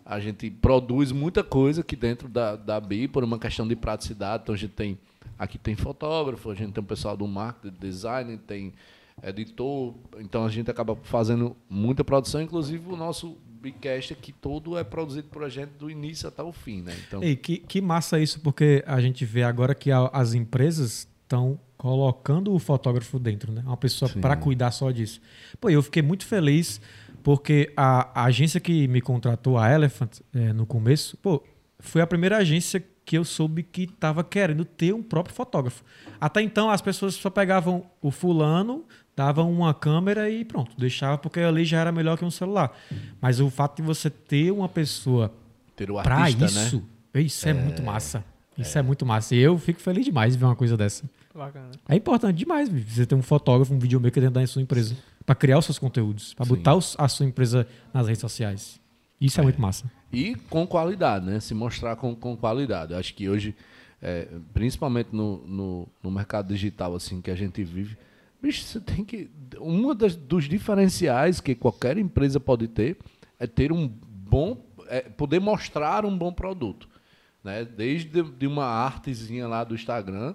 [0.05, 4.45] A gente produz muita coisa aqui dentro da, da BI por uma questão de praticidade.
[4.45, 4.99] Então, a gente tem...
[5.39, 8.73] Aqui tem fotógrafo, a gente tem o pessoal do marketing, design, tem
[9.23, 9.95] editor.
[10.19, 12.41] Então, a gente acaba fazendo muita produção.
[12.41, 16.53] Inclusive, o nosso Bicast aqui todo é produzido por a gente do início até o
[16.53, 16.95] fim, né?
[17.07, 21.09] Então, Ei, que, que massa isso, porque a gente vê agora que a- as empresas
[21.23, 23.63] estão colocando o fotógrafo dentro, né?
[23.67, 25.21] Uma pessoa para cuidar só disso.
[25.61, 26.81] Pô, eu fiquei muito feliz
[27.23, 31.43] porque a, a agência que me contratou, a Elephant, eh, no começo, pô,
[31.81, 35.83] foi a primeira agência que eu soube que estava querendo ter um próprio fotógrafo.
[36.21, 38.85] Até então, as pessoas só pegavam o fulano,
[39.17, 42.77] davam uma câmera e pronto, deixava porque ali já era melhor que um celular.
[43.21, 45.33] Mas o fato de você ter uma pessoa
[45.75, 46.77] ter o Pra artista, isso,
[47.15, 47.21] né?
[47.23, 48.25] isso é, muito massa.
[48.59, 48.83] Isso é.
[48.83, 49.35] muito massa.
[49.35, 51.05] E eu fico feliz demais de ver uma coisa dessa.
[51.35, 51.71] Bacana.
[51.89, 54.97] É importante demais você ter um fotógrafo, um videomaker dentro da sua empresa.
[55.25, 56.33] Pra criar os seus conteúdos.
[56.35, 56.55] Pra Sim.
[56.55, 58.81] botar os- a sua empresa nas redes sociais.
[59.21, 59.91] Isso é, muito massa.
[60.13, 61.41] E com qualidade, né?
[61.41, 62.93] Se mostrar com, com qualidade.
[62.93, 63.55] Eu acho que hoje,
[64.01, 67.97] é, principalmente no, no, no mercado digital assim que a gente vive,
[68.47, 69.31] bicho, você tem que.
[69.61, 72.97] Um dos diferenciais que qualquer empresa pode ter
[73.39, 74.65] é ter um bom.
[74.89, 76.89] é poder mostrar um bom produto.
[77.43, 77.65] Né?
[77.65, 80.35] Desde de uma artezinha lá do Instagram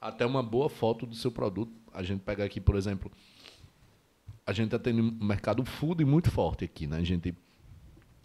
[0.00, 1.72] até uma boa foto do seu produto.
[1.94, 3.10] A gente pega aqui, por exemplo,
[4.44, 6.96] a gente atende um mercado food muito forte aqui, né?
[6.96, 7.34] A gente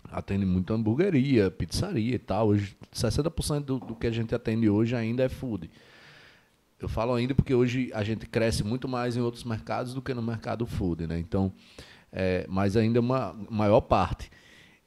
[0.09, 2.47] atende muito hamburgueria, pizzaria e tal.
[2.47, 5.69] Hoje, 60% do, do que a gente atende hoje ainda é food.
[6.79, 10.13] Eu falo ainda porque hoje a gente cresce muito mais em outros mercados do que
[10.13, 11.17] no mercado food, né?
[11.17, 11.51] Então,
[12.11, 14.29] é, mas ainda é uma maior parte.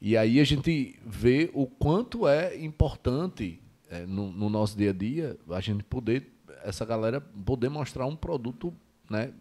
[0.00, 3.60] E aí a gente vê o quanto é importante
[3.90, 6.32] é, no, no nosso dia a dia a gente poder,
[6.62, 8.72] essa galera poder mostrar um produto,
[9.10, 9.32] né?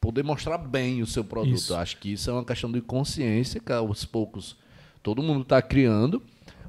[0.00, 1.54] Poder mostrar bem o seu produto.
[1.54, 1.74] Isso.
[1.76, 4.58] Acho que isso é uma questão de consciência que aos poucos
[5.00, 6.20] todo mundo está criando,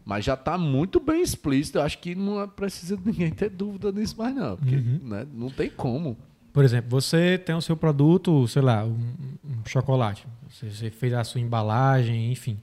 [0.06, 1.78] mas já está muito bem explícito.
[1.78, 5.26] Eu acho que não é- precisa de ninguém ter dúvida nisso mais não, porque né,
[5.34, 6.18] não tem como.
[6.52, 8.94] Por exemplo, você tem o seu produto, sei lá, um,
[9.44, 10.28] um chocolate.
[10.50, 12.60] Você, você fez a sua embalagem, enfim.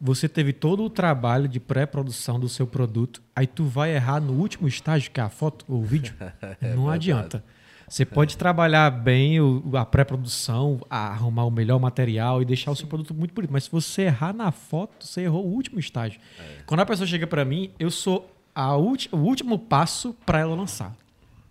[0.00, 4.32] Você teve todo o trabalho de pré-produção do seu produto, aí tu vai errar no
[4.32, 6.12] último estágio, que é a foto ou o vídeo.
[6.74, 7.44] Não adianta.
[7.92, 9.36] Você pode trabalhar bem
[9.74, 13.50] a pré-produção, arrumar o melhor material e deixar o seu produto muito bonito.
[13.52, 16.18] Mas se você errar na foto, você errou o último estágio.
[16.64, 20.96] Quando a pessoa chega para mim, eu sou o último passo para ela lançar.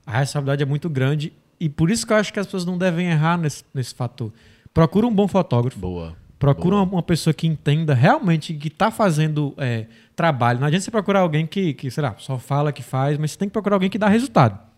[0.04, 2.76] A responsabilidade é muito grande e por isso que eu acho que as pessoas não
[2.76, 4.34] devem errar nesse, nesse fator.
[4.74, 5.78] Procura um bom fotógrafo.
[5.78, 6.18] Boa.
[6.40, 9.86] Procura uma, uma pessoa que entenda realmente que está fazendo é,
[10.16, 10.60] trabalho.
[10.60, 13.38] Não adianta você procurar alguém que, que, sei lá, só fala que faz, mas você
[13.38, 14.71] tem que procurar alguém que dá resultado.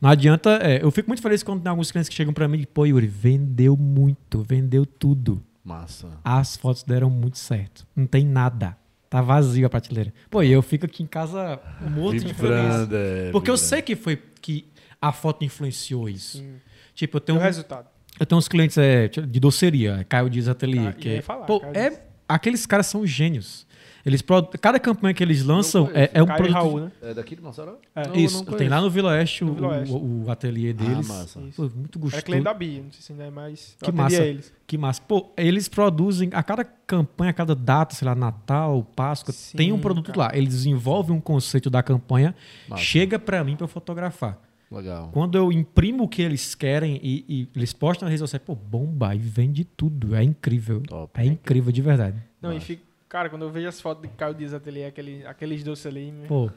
[0.00, 0.58] Não adianta.
[0.62, 2.86] é, eu fico muito feliz quando tem alguns clientes que chegam para mim e, pô,
[2.86, 5.42] Yuri, vendeu muito, vendeu tudo.
[5.62, 6.08] Massa.
[6.24, 7.86] As fotos deram muito certo.
[7.94, 8.76] Não tem nada.
[9.10, 10.12] Tá vazio a prateleira.
[10.30, 12.88] Pô, e eu fico aqui em casa morto de feliz.
[12.92, 14.66] É, Porque eu sei que foi que
[15.02, 16.38] a foto influenciou isso.
[16.38, 16.54] Sim.
[16.94, 17.88] Tipo, eu tenho, o resultado.
[18.18, 20.88] eu tenho uns clientes é, de doceria, Caio Dias Atelier.
[20.88, 23.66] Ah, que é, falar, pô, Caio é, aqueles caras são gênios.
[24.04, 24.22] Eles
[24.60, 26.54] cada campanha que eles lançam é, é um Caio produto.
[26.54, 26.92] Raul, né?
[27.02, 27.76] É daqui de Mossoró?
[27.94, 28.08] É.
[28.08, 29.94] Não, Isso, tem lá no Vila Oeste, No o, Vila Oeste.
[29.94, 31.06] o- o ateliê deles.
[31.08, 31.38] massa.
[31.56, 32.24] Pô, muito Era gostoso.
[32.24, 33.76] cliente da Bia, não sei se ainda é mais.
[33.78, 34.22] Que atendia massa.
[34.22, 34.52] eles.
[34.66, 35.02] Que massa.
[35.02, 39.72] Pô, eles produzem a cada campanha, a cada data, sei lá, Natal, Páscoa, Sim, tem
[39.72, 40.18] um produto cara.
[40.18, 40.30] lá.
[40.36, 42.34] Eles desenvolvem um conceito da campanha,
[42.68, 42.82] Massa.
[42.82, 44.38] chega pra mim pra eu fotografar.
[44.70, 45.10] Legal.
[45.12, 48.54] Quando eu imprimo o que eles querem e, e eles postam nas redes sociais, pô,
[48.54, 50.14] bomba, e vende tudo.
[50.14, 50.80] É incrível.
[50.82, 51.20] Top.
[51.20, 52.16] É incrível de verdade.
[52.40, 52.80] Não, e fica.
[53.10, 56.14] Cara, quando eu vejo as fotos de Caio Dias Atelier, aquele, aqueles doces ali.
[56.28, 56.48] Pô,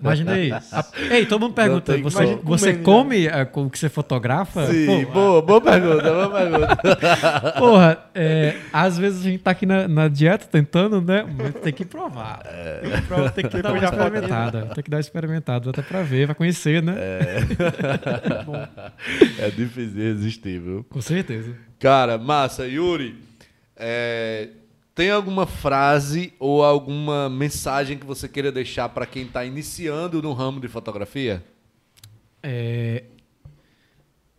[0.00, 0.32] imagina.
[0.72, 2.42] A- Ei, todo mundo pergunta, tem você, como.
[2.44, 4.68] você come é, com o que você fotografa?
[4.68, 7.52] Sim, Pô, boa, boa pergunta, boa pergunta.
[7.60, 11.26] Porra, é, às vezes a gente tá aqui na, na dieta tentando, né?
[11.36, 12.38] Mas tem que provar.
[12.80, 14.66] Tem que, provar, tem que dar uma experimentada.
[14.74, 16.94] Tem que dar uma experimentada até pra ver, pra conhecer, né?
[19.38, 20.86] É difícil de resistir, viu?
[20.88, 21.54] Com certeza.
[21.78, 22.66] Cara, massa.
[22.66, 23.14] Yuri,
[23.76, 24.48] é,
[24.94, 30.32] tem alguma frase ou alguma mensagem que você queira deixar para quem está iniciando no
[30.32, 31.42] ramo de fotografia?
[32.42, 33.04] É,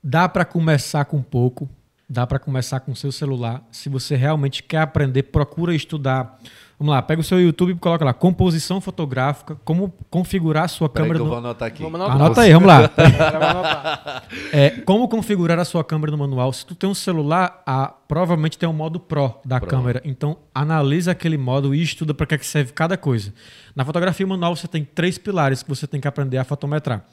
[0.04, 1.68] dá pra começar com pouco,
[2.08, 3.66] dá para começar com o seu celular.
[3.72, 6.40] Se você realmente quer aprender, procura estudar.
[6.84, 10.90] Vamos lá, pega o seu YouTube e coloca lá composição fotográfica, como configurar a sua
[10.90, 11.20] Peraí câmera.
[11.20, 11.82] que eu no- vou anotar aqui.
[11.82, 12.16] Vamos anotar.
[12.18, 12.78] Anota aí, vamos lá.
[12.98, 14.24] Agora vai anotar.
[14.52, 16.52] É, como configurar a sua câmera no manual?
[16.52, 19.70] Se tu tem um celular, a- provavelmente tem um modo Pro da Pro.
[19.70, 20.02] câmera.
[20.04, 23.34] Então, analisa aquele modo e estuda para que, é que serve cada coisa.
[23.74, 27.06] Na fotografia manual, você tem três pilares que você tem que aprender a fotometrar.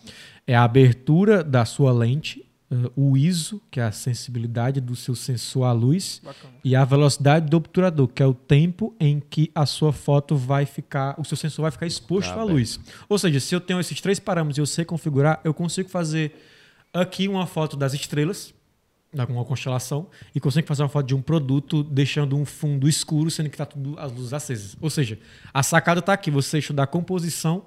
[0.48, 5.14] É a abertura da sua lente, eh, o ISO, que é a sensibilidade do seu
[5.14, 6.54] sensor à luz, Bacana.
[6.64, 10.64] e a velocidade do obturador, que é o tempo em que a sua foto vai
[10.66, 12.54] ficar, o seu sensor vai ficar exposto Tá à bem.
[12.54, 12.78] luz.
[13.08, 16.32] Ou seja, se eu tenho esses três parâmetros e eu sei configurar, eu consigo fazer
[16.92, 18.52] aqui uma foto das estrelas,
[19.12, 22.88] da- com uma constelação, e consigo fazer uma foto de um produto deixando um fundo
[22.88, 24.76] escuro, sendo que está tudo as luzes acesas.
[24.80, 25.18] Ou seja,
[25.52, 27.64] a sacada está aqui, você estudar composição,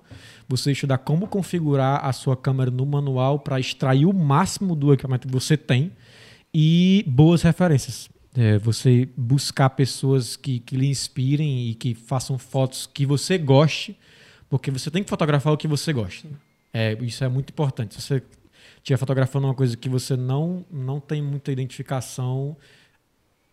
[0.47, 5.27] você estudar como configurar a sua câmera no manual para extrair o máximo do equipamento
[5.27, 5.91] que você tem
[6.53, 8.09] e boas referências.
[8.35, 13.97] É, você buscar pessoas que, que lhe inspirem e que façam fotos que você goste,
[14.49, 16.27] porque você tem que fotografar o que você gosta.
[16.73, 17.93] É, isso é muito importante.
[17.93, 18.23] Se você
[18.77, 22.57] estiver fotografando uma coisa que você não, não tem muita identificação,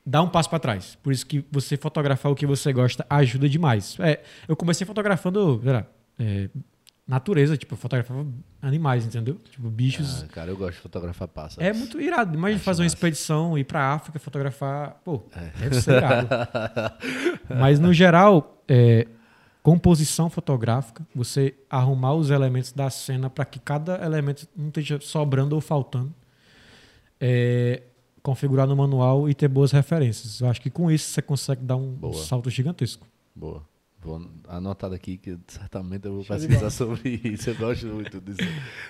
[0.05, 0.99] dá um passo para trás.
[1.03, 3.97] Por isso que você fotografar o que você gosta ajuda demais.
[4.01, 5.87] É, eu comecei fotografando lá,
[6.19, 6.49] é,
[7.11, 8.25] natureza, tipo, eu fotografava
[8.63, 9.35] animais, entendeu?
[9.51, 10.23] Tipo, bichos.
[10.23, 11.69] Ah, cara, eu gosto de fotografar pássaros.
[11.69, 12.37] É muito irado.
[12.37, 12.95] Imagina Acho fazer uma massa.
[12.95, 15.01] expedição, ir pra África, fotografar.
[15.05, 15.21] Pô,
[15.59, 16.29] deve ser irado.
[17.59, 19.09] Mas, no geral, é,
[19.61, 25.57] composição fotográfica, você arrumar os elementos da cena para que cada elemento não esteja sobrando
[25.57, 26.15] ou faltando.
[27.21, 27.83] É,
[28.23, 30.41] configurar no manual e ter boas referências.
[30.41, 32.15] Eu acho que com isso você consegue dar um Boa.
[32.15, 33.05] salto gigantesco.
[33.35, 33.63] Boa.
[34.03, 37.51] Vou anotar daqui que certamente eu vou Show pesquisar sobre isso.
[37.51, 38.49] Eu gosto muito disso,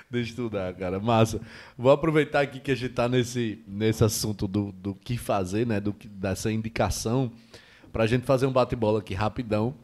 [0.08, 1.00] de estudar, cara.
[1.00, 1.40] Massa.
[1.76, 5.80] Vou aproveitar aqui que a gente tá nesse, nesse assunto do, do que fazer, né?
[5.80, 7.32] Do, dessa indicação,
[7.92, 9.74] pra gente fazer um bate-bola aqui rapidão.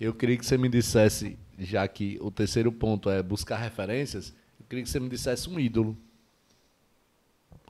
[0.00, 4.66] Eu queria que você me dissesse, já que o terceiro ponto é buscar referências, eu
[4.68, 5.96] queria que você me dissesse um ídolo.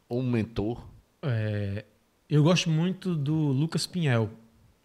[0.08, 0.82] Ou um mentor.
[1.20, 1.84] É,
[2.28, 4.30] eu gosto muito do Lucas Pinhel,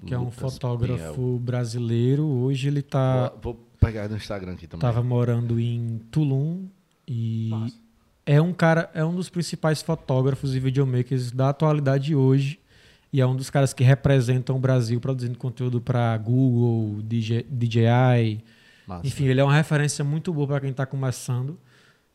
[0.05, 1.39] que é um Lucas fotógrafo Pinhel.
[1.39, 2.25] brasileiro.
[2.25, 4.81] Hoje ele tá Vou, vou pegar no Instagram aqui também.
[4.81, 6.67] Tava morando em Tulum
[7.07, 7.75] e Massa.
[8.25, 12.59] é um cara, é um dos principais fotógrafos e videomakers da atualidade hoje
[13.11, 18.43] e é um dos caras que representam o Brasil produzindo conteúdo para Google, DJ, DJI.
[18.85, 19.07] Massa.
[19.07, 21.57] Enfim, ele é uma referência muito boa para quem está começando,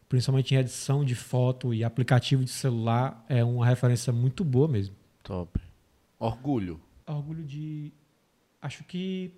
[0.09, 3.25] principalmente em edição de foto e aplicativo de celular.
[3.29, 4.95] É uma referência muito boa mesmo.
[5.23, 5.61] Top.
[6.19, 6.81] Orgulho.
[7.13, 7.93] Orgulho de.
[8.61, 9.35] Acho que.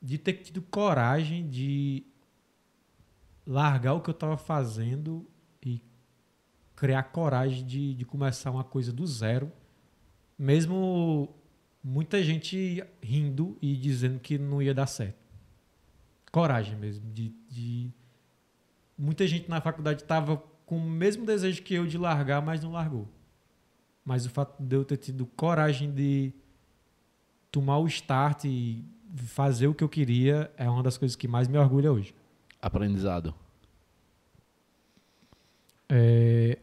[0.00, 2.04] De ter tido coragem de
[3.46, 5.26] largar o que eu estava fazendo
[5.64, 5.80] e
[6.76, 9.50] criar coragem de, de começar uma coisa do zero.
[10.38, 11.34] Mesmo
[11.82, 15.18] muita gente rindo e dizendo que não ia dar certo.
[16.32, 17.10] Coragem mesmo.
[17.12, 17.90] De, de...
[18.96, 20.36] Muita gente na faculdade estava
[20.66, 23.08] com o mesmo desejo que eu de largar, mas não largou.
[24.04, 26.32] Mas o fato de eu ter tido coragem de
[27.54, 31.46] tomar o start e fazer o que eu queria é uma das coisas que mais
[31.46, 32.12] me orgulha hoje.
[32.60, 33.32] Aprendizado.
[35.88, 36.58] É,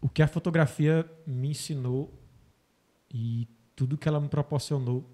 [0.00, 2.12] o que a fotografia me ensinou
[3.08, 3.46] e
[3.76, 5.08] tudo que ela me proporcionou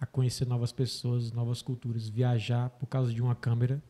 [0.00, 3.82] a conhecer novas pessoas, novas culturas, viajar por causa de uma câmera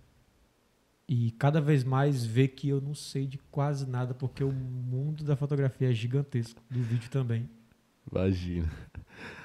[1.07, 5.23] e cada vez mais ver que eu não sei de quase nada porque o mundo
[5.23, 7.47] da fotografia é gigantesco, do vídeo também.
[8.11, 8.71] Imagina.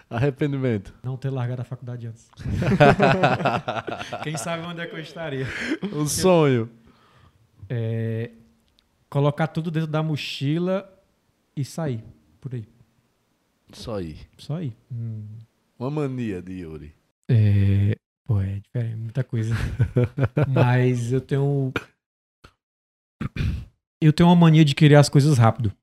[0.09, 0.93] Arrependimento.
[1.03, 2.29] Não ter largado a faculdade antes.
[4.23, 5.45] Quem sabe onde é que eu estaria?
[5.91, 6.69] O sonho.
[7.67, 8.31] É,
[9.09, 10.87] colocar tudo dentro da mochila
[11.55, 12.03] e sair
[12.39, 12.67] por aí.
[13.73, 14.17] Só aí.
[14.37, 14.73] Só aí.
[14.91, 15.25] Hum,
[15.79, 16.93] Uma mania de Yuri.
[17.27, 17.95] É,
[18.25, 19.55] pô, é diferente, muita coisa.
[20.47, 21.73] Mas eu tenho.
[23.99, 25.73] Eu tenho uma mania de querer as coisas rápido.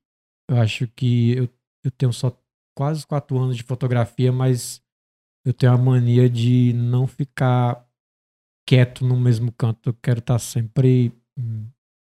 [0.47, 1.49] Eu acho que eu,
[1.83, 2.35] eu tenho só
[2.75, 4.81] quase quatro anos de fotografia, mas
[5.45, 7.85] eu tenho a mania de não ficar
[8.67, 9.89] quieto no mesmo canto.
[9.89, 11.65] Eu quero estar sempre hum,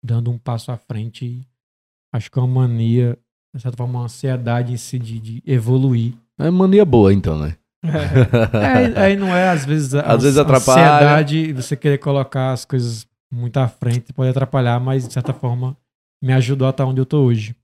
[0.03, 1.47] dando um passo à frente.
[2.13, 3.19] Acho que é uma mania,
[3.55, 6.15] de certa forma, uma ansiedade em si de, de evoluir.
[6.39, 7.57] É mania boa, então, né?
[7.85, 10.83] É, aí não é, às vezes, a Às vezes atrapalha.
[10.97, 15.77] ansiedade, você querer colocar as coisas muito à frente pode atrapalhar, mas de certa forma
[16.23, 17.55] me ajudou a estar onde eu tô hoje.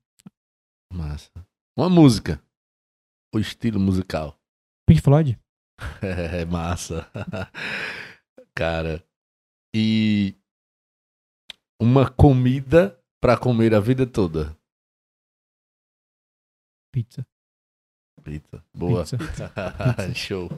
[0.93, 1.29] Massa.
[1.77, 2.39] Uma música.
[3.35, 4.39] O estilo musical.
[4.87, 5.37] Pink Floyd?
[6.01, 7.05] É massa.
[8.55, 9.03] Cara.
[9.75, 10.33] E
[11.81, 14.55] uma comida pra comer a vida toda.
[16.93, 17.27] Pizza.
[18.23, 18.63] Pizza.
[18.73, 19.03] Boa.
[19.03, 19.51] Pizza.
[20.15, 20.49] Show.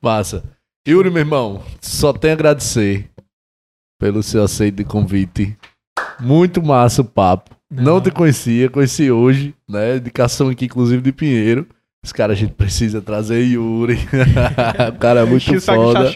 [0.00, 0.44] Massa.
[0.86, 3.10] Yuri, meu irmão, só tenho a agradecer
[4.00, 5.58] pelo seu aceito de convite.
[6.20, 7.56] Muito massa o papo.
[7.68, 8.00] Não, Não.
[8.00, 9.96] te conhecia, conheci hoje, né?
[9.96, 11.68] Indicação aqui, inclusive, de Pinheiro.
[12.04, 13.96] Esse cara a gente precisa trazer Yuri.
[14.94, 16.10] o cara é muito foda.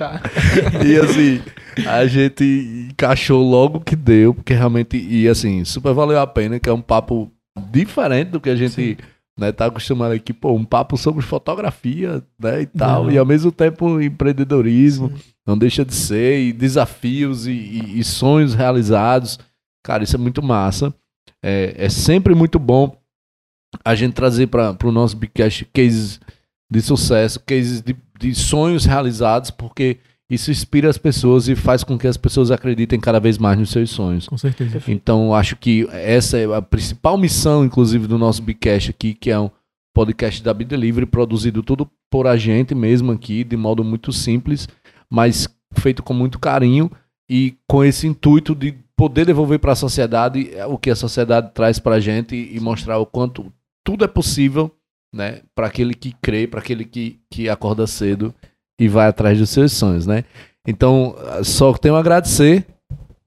[0.84, 1.40] E assim,
[1.88, 6.68] a gente encaixou logo que deu, porque realmente, e assim, super valeu a pena, que
[6.68, 7.30] é um papo
[7.70, 8.98] diferente do que a gente
[9.38, 13.12] né, tá acostumado aqui, pô, um papo sobre fotografia, né, e tal, Não.
[13.12, 15.12] e ao mesmo tempo empreendedorismo,
[15.46, 19.38] não deixa de ser, e desafios e, e- e sonhos realizados.
[19.84, 20.92] Cara, isso é muito massa.
[21.44, 22.96] É, é sempre muito bom
[23.84, 26.20] a gente trazer para o nosso Bigcast cases
[26.70, 29.98] de sucesso, cases de, de sonhos realizados, porque
[30.28, 33.70] isso inspira as pessoas e faz com que as pessoas acreditem cada vez mais nos
[33.70, 34.26] seus sonhos.
[34.28, 34.82] Com certeza.
[34.88, 39.38] Então, acho que essa é a principal missão, inclusive, do nosso Bigcast aqui, que é
[39.38, 39.50] um
[39.94, 44.68] podcast da Be Delivery, produzido tudo por a gente mesmo aqui, de modo muito simples,
[45.08, 46.90] mas feito com muito carinho
[47.30, 51.78] e com esse intuito de poder devolver para a sociedade o que a sociedade traz
[51.78, 53.52] para a gente e mostrar o quanto
[53.86, 54.70] tudo é possível,
[55.14, 58.34] né, para aquele que crê, para aquele que, que acorda cedo
[58.78, 60.24] e vai atrás dos seus sonhos, né?
[60.68, 61.14] Então,
[61.44, 62.66] só tenho a agradecer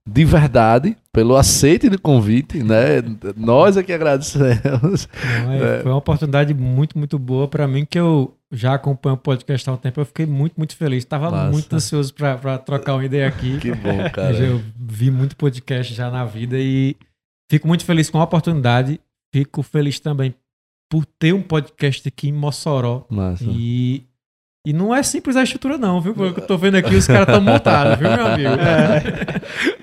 [0.07, 3.01] de verdade pelo aceite do convite, né?
[3.37, 5.07] Nós aqui agradecemos.
[5.45, 9.17] Não, é- Foi uma oportunidade muito, muito boa pra mim, que eu já acompanho o
[9.17, 10.01] podcast há um tempo.
[10.01, 11.05] Eu fiquei muito, muito feliz.
[11.05, 11.51] Tava Massa.
[11.51, 13.57] muito ansioso pra, pra trocar uma ideia aqui.
[13.59, 14.33] Que bom, Eu cara.
[14.33, 16.95] já vi muito podcast já na vida e
[17.49, 18.99] fico muito feliz com a oportunidade.
[19.33, 20.33] Fico feliz também
[20.89, 23.05] por ter um podcast aqui em Mossoró.
[23.09, 23.45] Massa.
[23.47, 24.03] E,
[24.65, 26.13] e não é simples a estrutura, não, viu?
[26.15, 28.49] Pelo que eu tô vendo aqui, os caras estão montados, viu, meu amigo?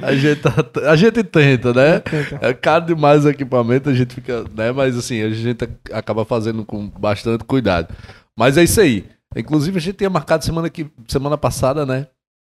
[0.02, 1.98] A gente, tá- a gente tenta, né?
[2.00, 2.38] Tenta.
[2.40, 4.72] É caro demais o equipamento, a gente fica, né?
[4.72, 7.94] Mas assim, a gente acaba fazendo com bastante cuidado.
[8.36, 9.04] Mas é isso aí.
[9.34, 12.06] Inclusive, a gente tinha marcado semana, que, semana passada, né?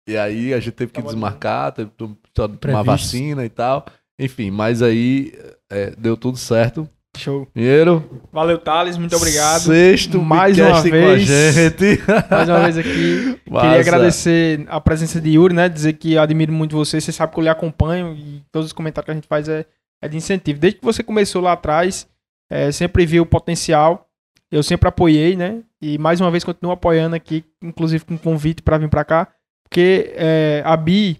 [0.08, 2.84] E aí a gente teve que Tava desmarcar, teve que tom- tomar Previsto.
[2.86, 3.84] vacina e tal.
[4.18, 5.32] Enfim, mas aí
[5.70, 6.88] é, deu tudo certo.
[7.18, 7.48] Show.
[7.54, 8.22] Dinheiro.
[8.32, 8.96] Valeu, Thales.
[8.96, 9.62] Muito obrigado.
[9.62, 10.90] Sexto Mais uma vez.
[10.90, 12.02] com a gente.
[12.30, 13.40] Mais uma vez aqui.
[13.48, 13.66] Massa.
[13.66, 15.68] Queria agradecer a presença de Yuri, né?
[15.68, 17.00] Dizer que admiro muito você.
[17.00, 19.64] Você sabe que eu lhe acompanho e todos os comentários que a gente faz é,
[20.02, 20.58] é de incentivo.
[20.58, 22.08] Desde que você começou lá atrás,
[22.50, 24.08] é, sempre vi o potencial.
[24.50, 25.62] Eu sempre apoiei, né?
[25.82, 29.28] E mais uma vez continuo apoiando aqui, inclusive com convite para vir para cá.
[29.64, 31.18] Porque é, a BI,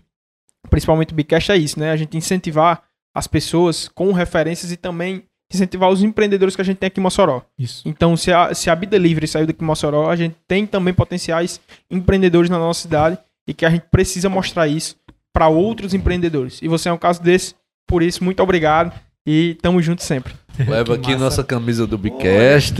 [0.70, 1.90] principalmente o Bicast, é isso, né?
[1.90, 2.82] A gente incentivar
[3.14, 7.02] as pessoas com referências e também incentivar os empreendedores que a gente tem aqui em
[7.02, 7.42] Mossoró.
[7.58, 7.82] Isso.
[7.86, 10.92] Então, se a, se a Be Delivery saiu daqui em Mossoró, a gente tem também
[10.92, 11.60] potenciais
[11.90, 13.18] empreendedores na nossa cidade
[13.48, 14.96] e que a gente precisa mostrar isso
[15.32, 16.58] para outros empreendedores.
[16.62, 17.54] E você é um caso desse,
[17.86, 18.92] por isso, muito obrigado
[19.24, 20.32] e tamo junto sempre.
[20.66, 21.24] Leva aqui massa.
[21.24, 22.74] nossa camisa do Bicast.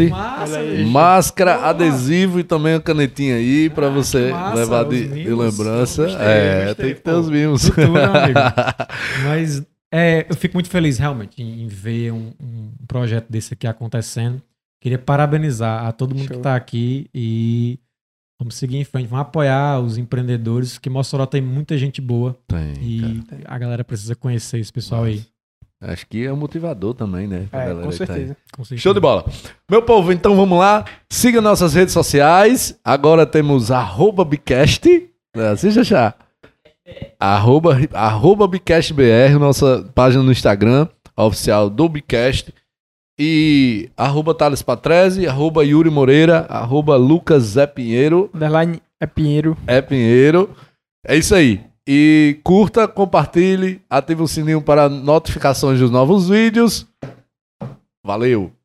[0.90, 1.68] Máscara, Boa.
[1.70, 6.05] adesivo e também a canetinha aí pra Ah, você massa, levar de, de lembrança.
[6.05, 7.18] Gostei, é, gostei, tem que ter pô.
[7.18, 7.70] os mimos.
[7.70, 8.40] Amigo.
[9.24, 13.66] Mas é, eu fico muito feliz realmente em, em ver um, um projeto desse aqui
[13.66, 14.42] acontecendo.
[14.82, 16.32] Queria parabenizar a todo mundo Show.
[16.34, 17.78] que está aqui e
[18.38, 22.74] vamos seguir em frente, vamos apoiar os empreendedores, que Mossoró tem muita gente boa Tem,
[22.80, 25.18] e a galera precisa conhecer esse pessoal aí.
[25.80, 25.92] cara.
[25.92, 27.46] Acho que é um motivador também, né?
[27.50, 28.06] pra É, galera com tá aí.
[28.06, 28.36] certeza.
[28.52, 28.82] Com certeza.
[28.82, 29.24] Show de bola.
[29.70, 30.84] Meu povo, então vamos lá.
[31.08, 32.78] Siga nossas redes sociais.
[32.84, 34.88] Agora temos arroba Bicast.
[35.34, 36.14] É, Assim já já.
[37.18, 42.52] Arroba, arroba BicastBR, nossa página no Instagram, oficial do Bicast.
[43.18, 48.30] E arroba Thales Patrese, arroba Yuri Moreira, arroba Lucas Zé Pinheiro.
[48.34, 49.56] Underline é Pinheiro.
[49.66, 50.54] É Pinheiro.
[51.06, 51.64] É isso aí.
[51.88, 56.86] E curta, compartilhe, ative o sininho para notificações dos novos vídeos.
[58.04, 58.55] Valeu!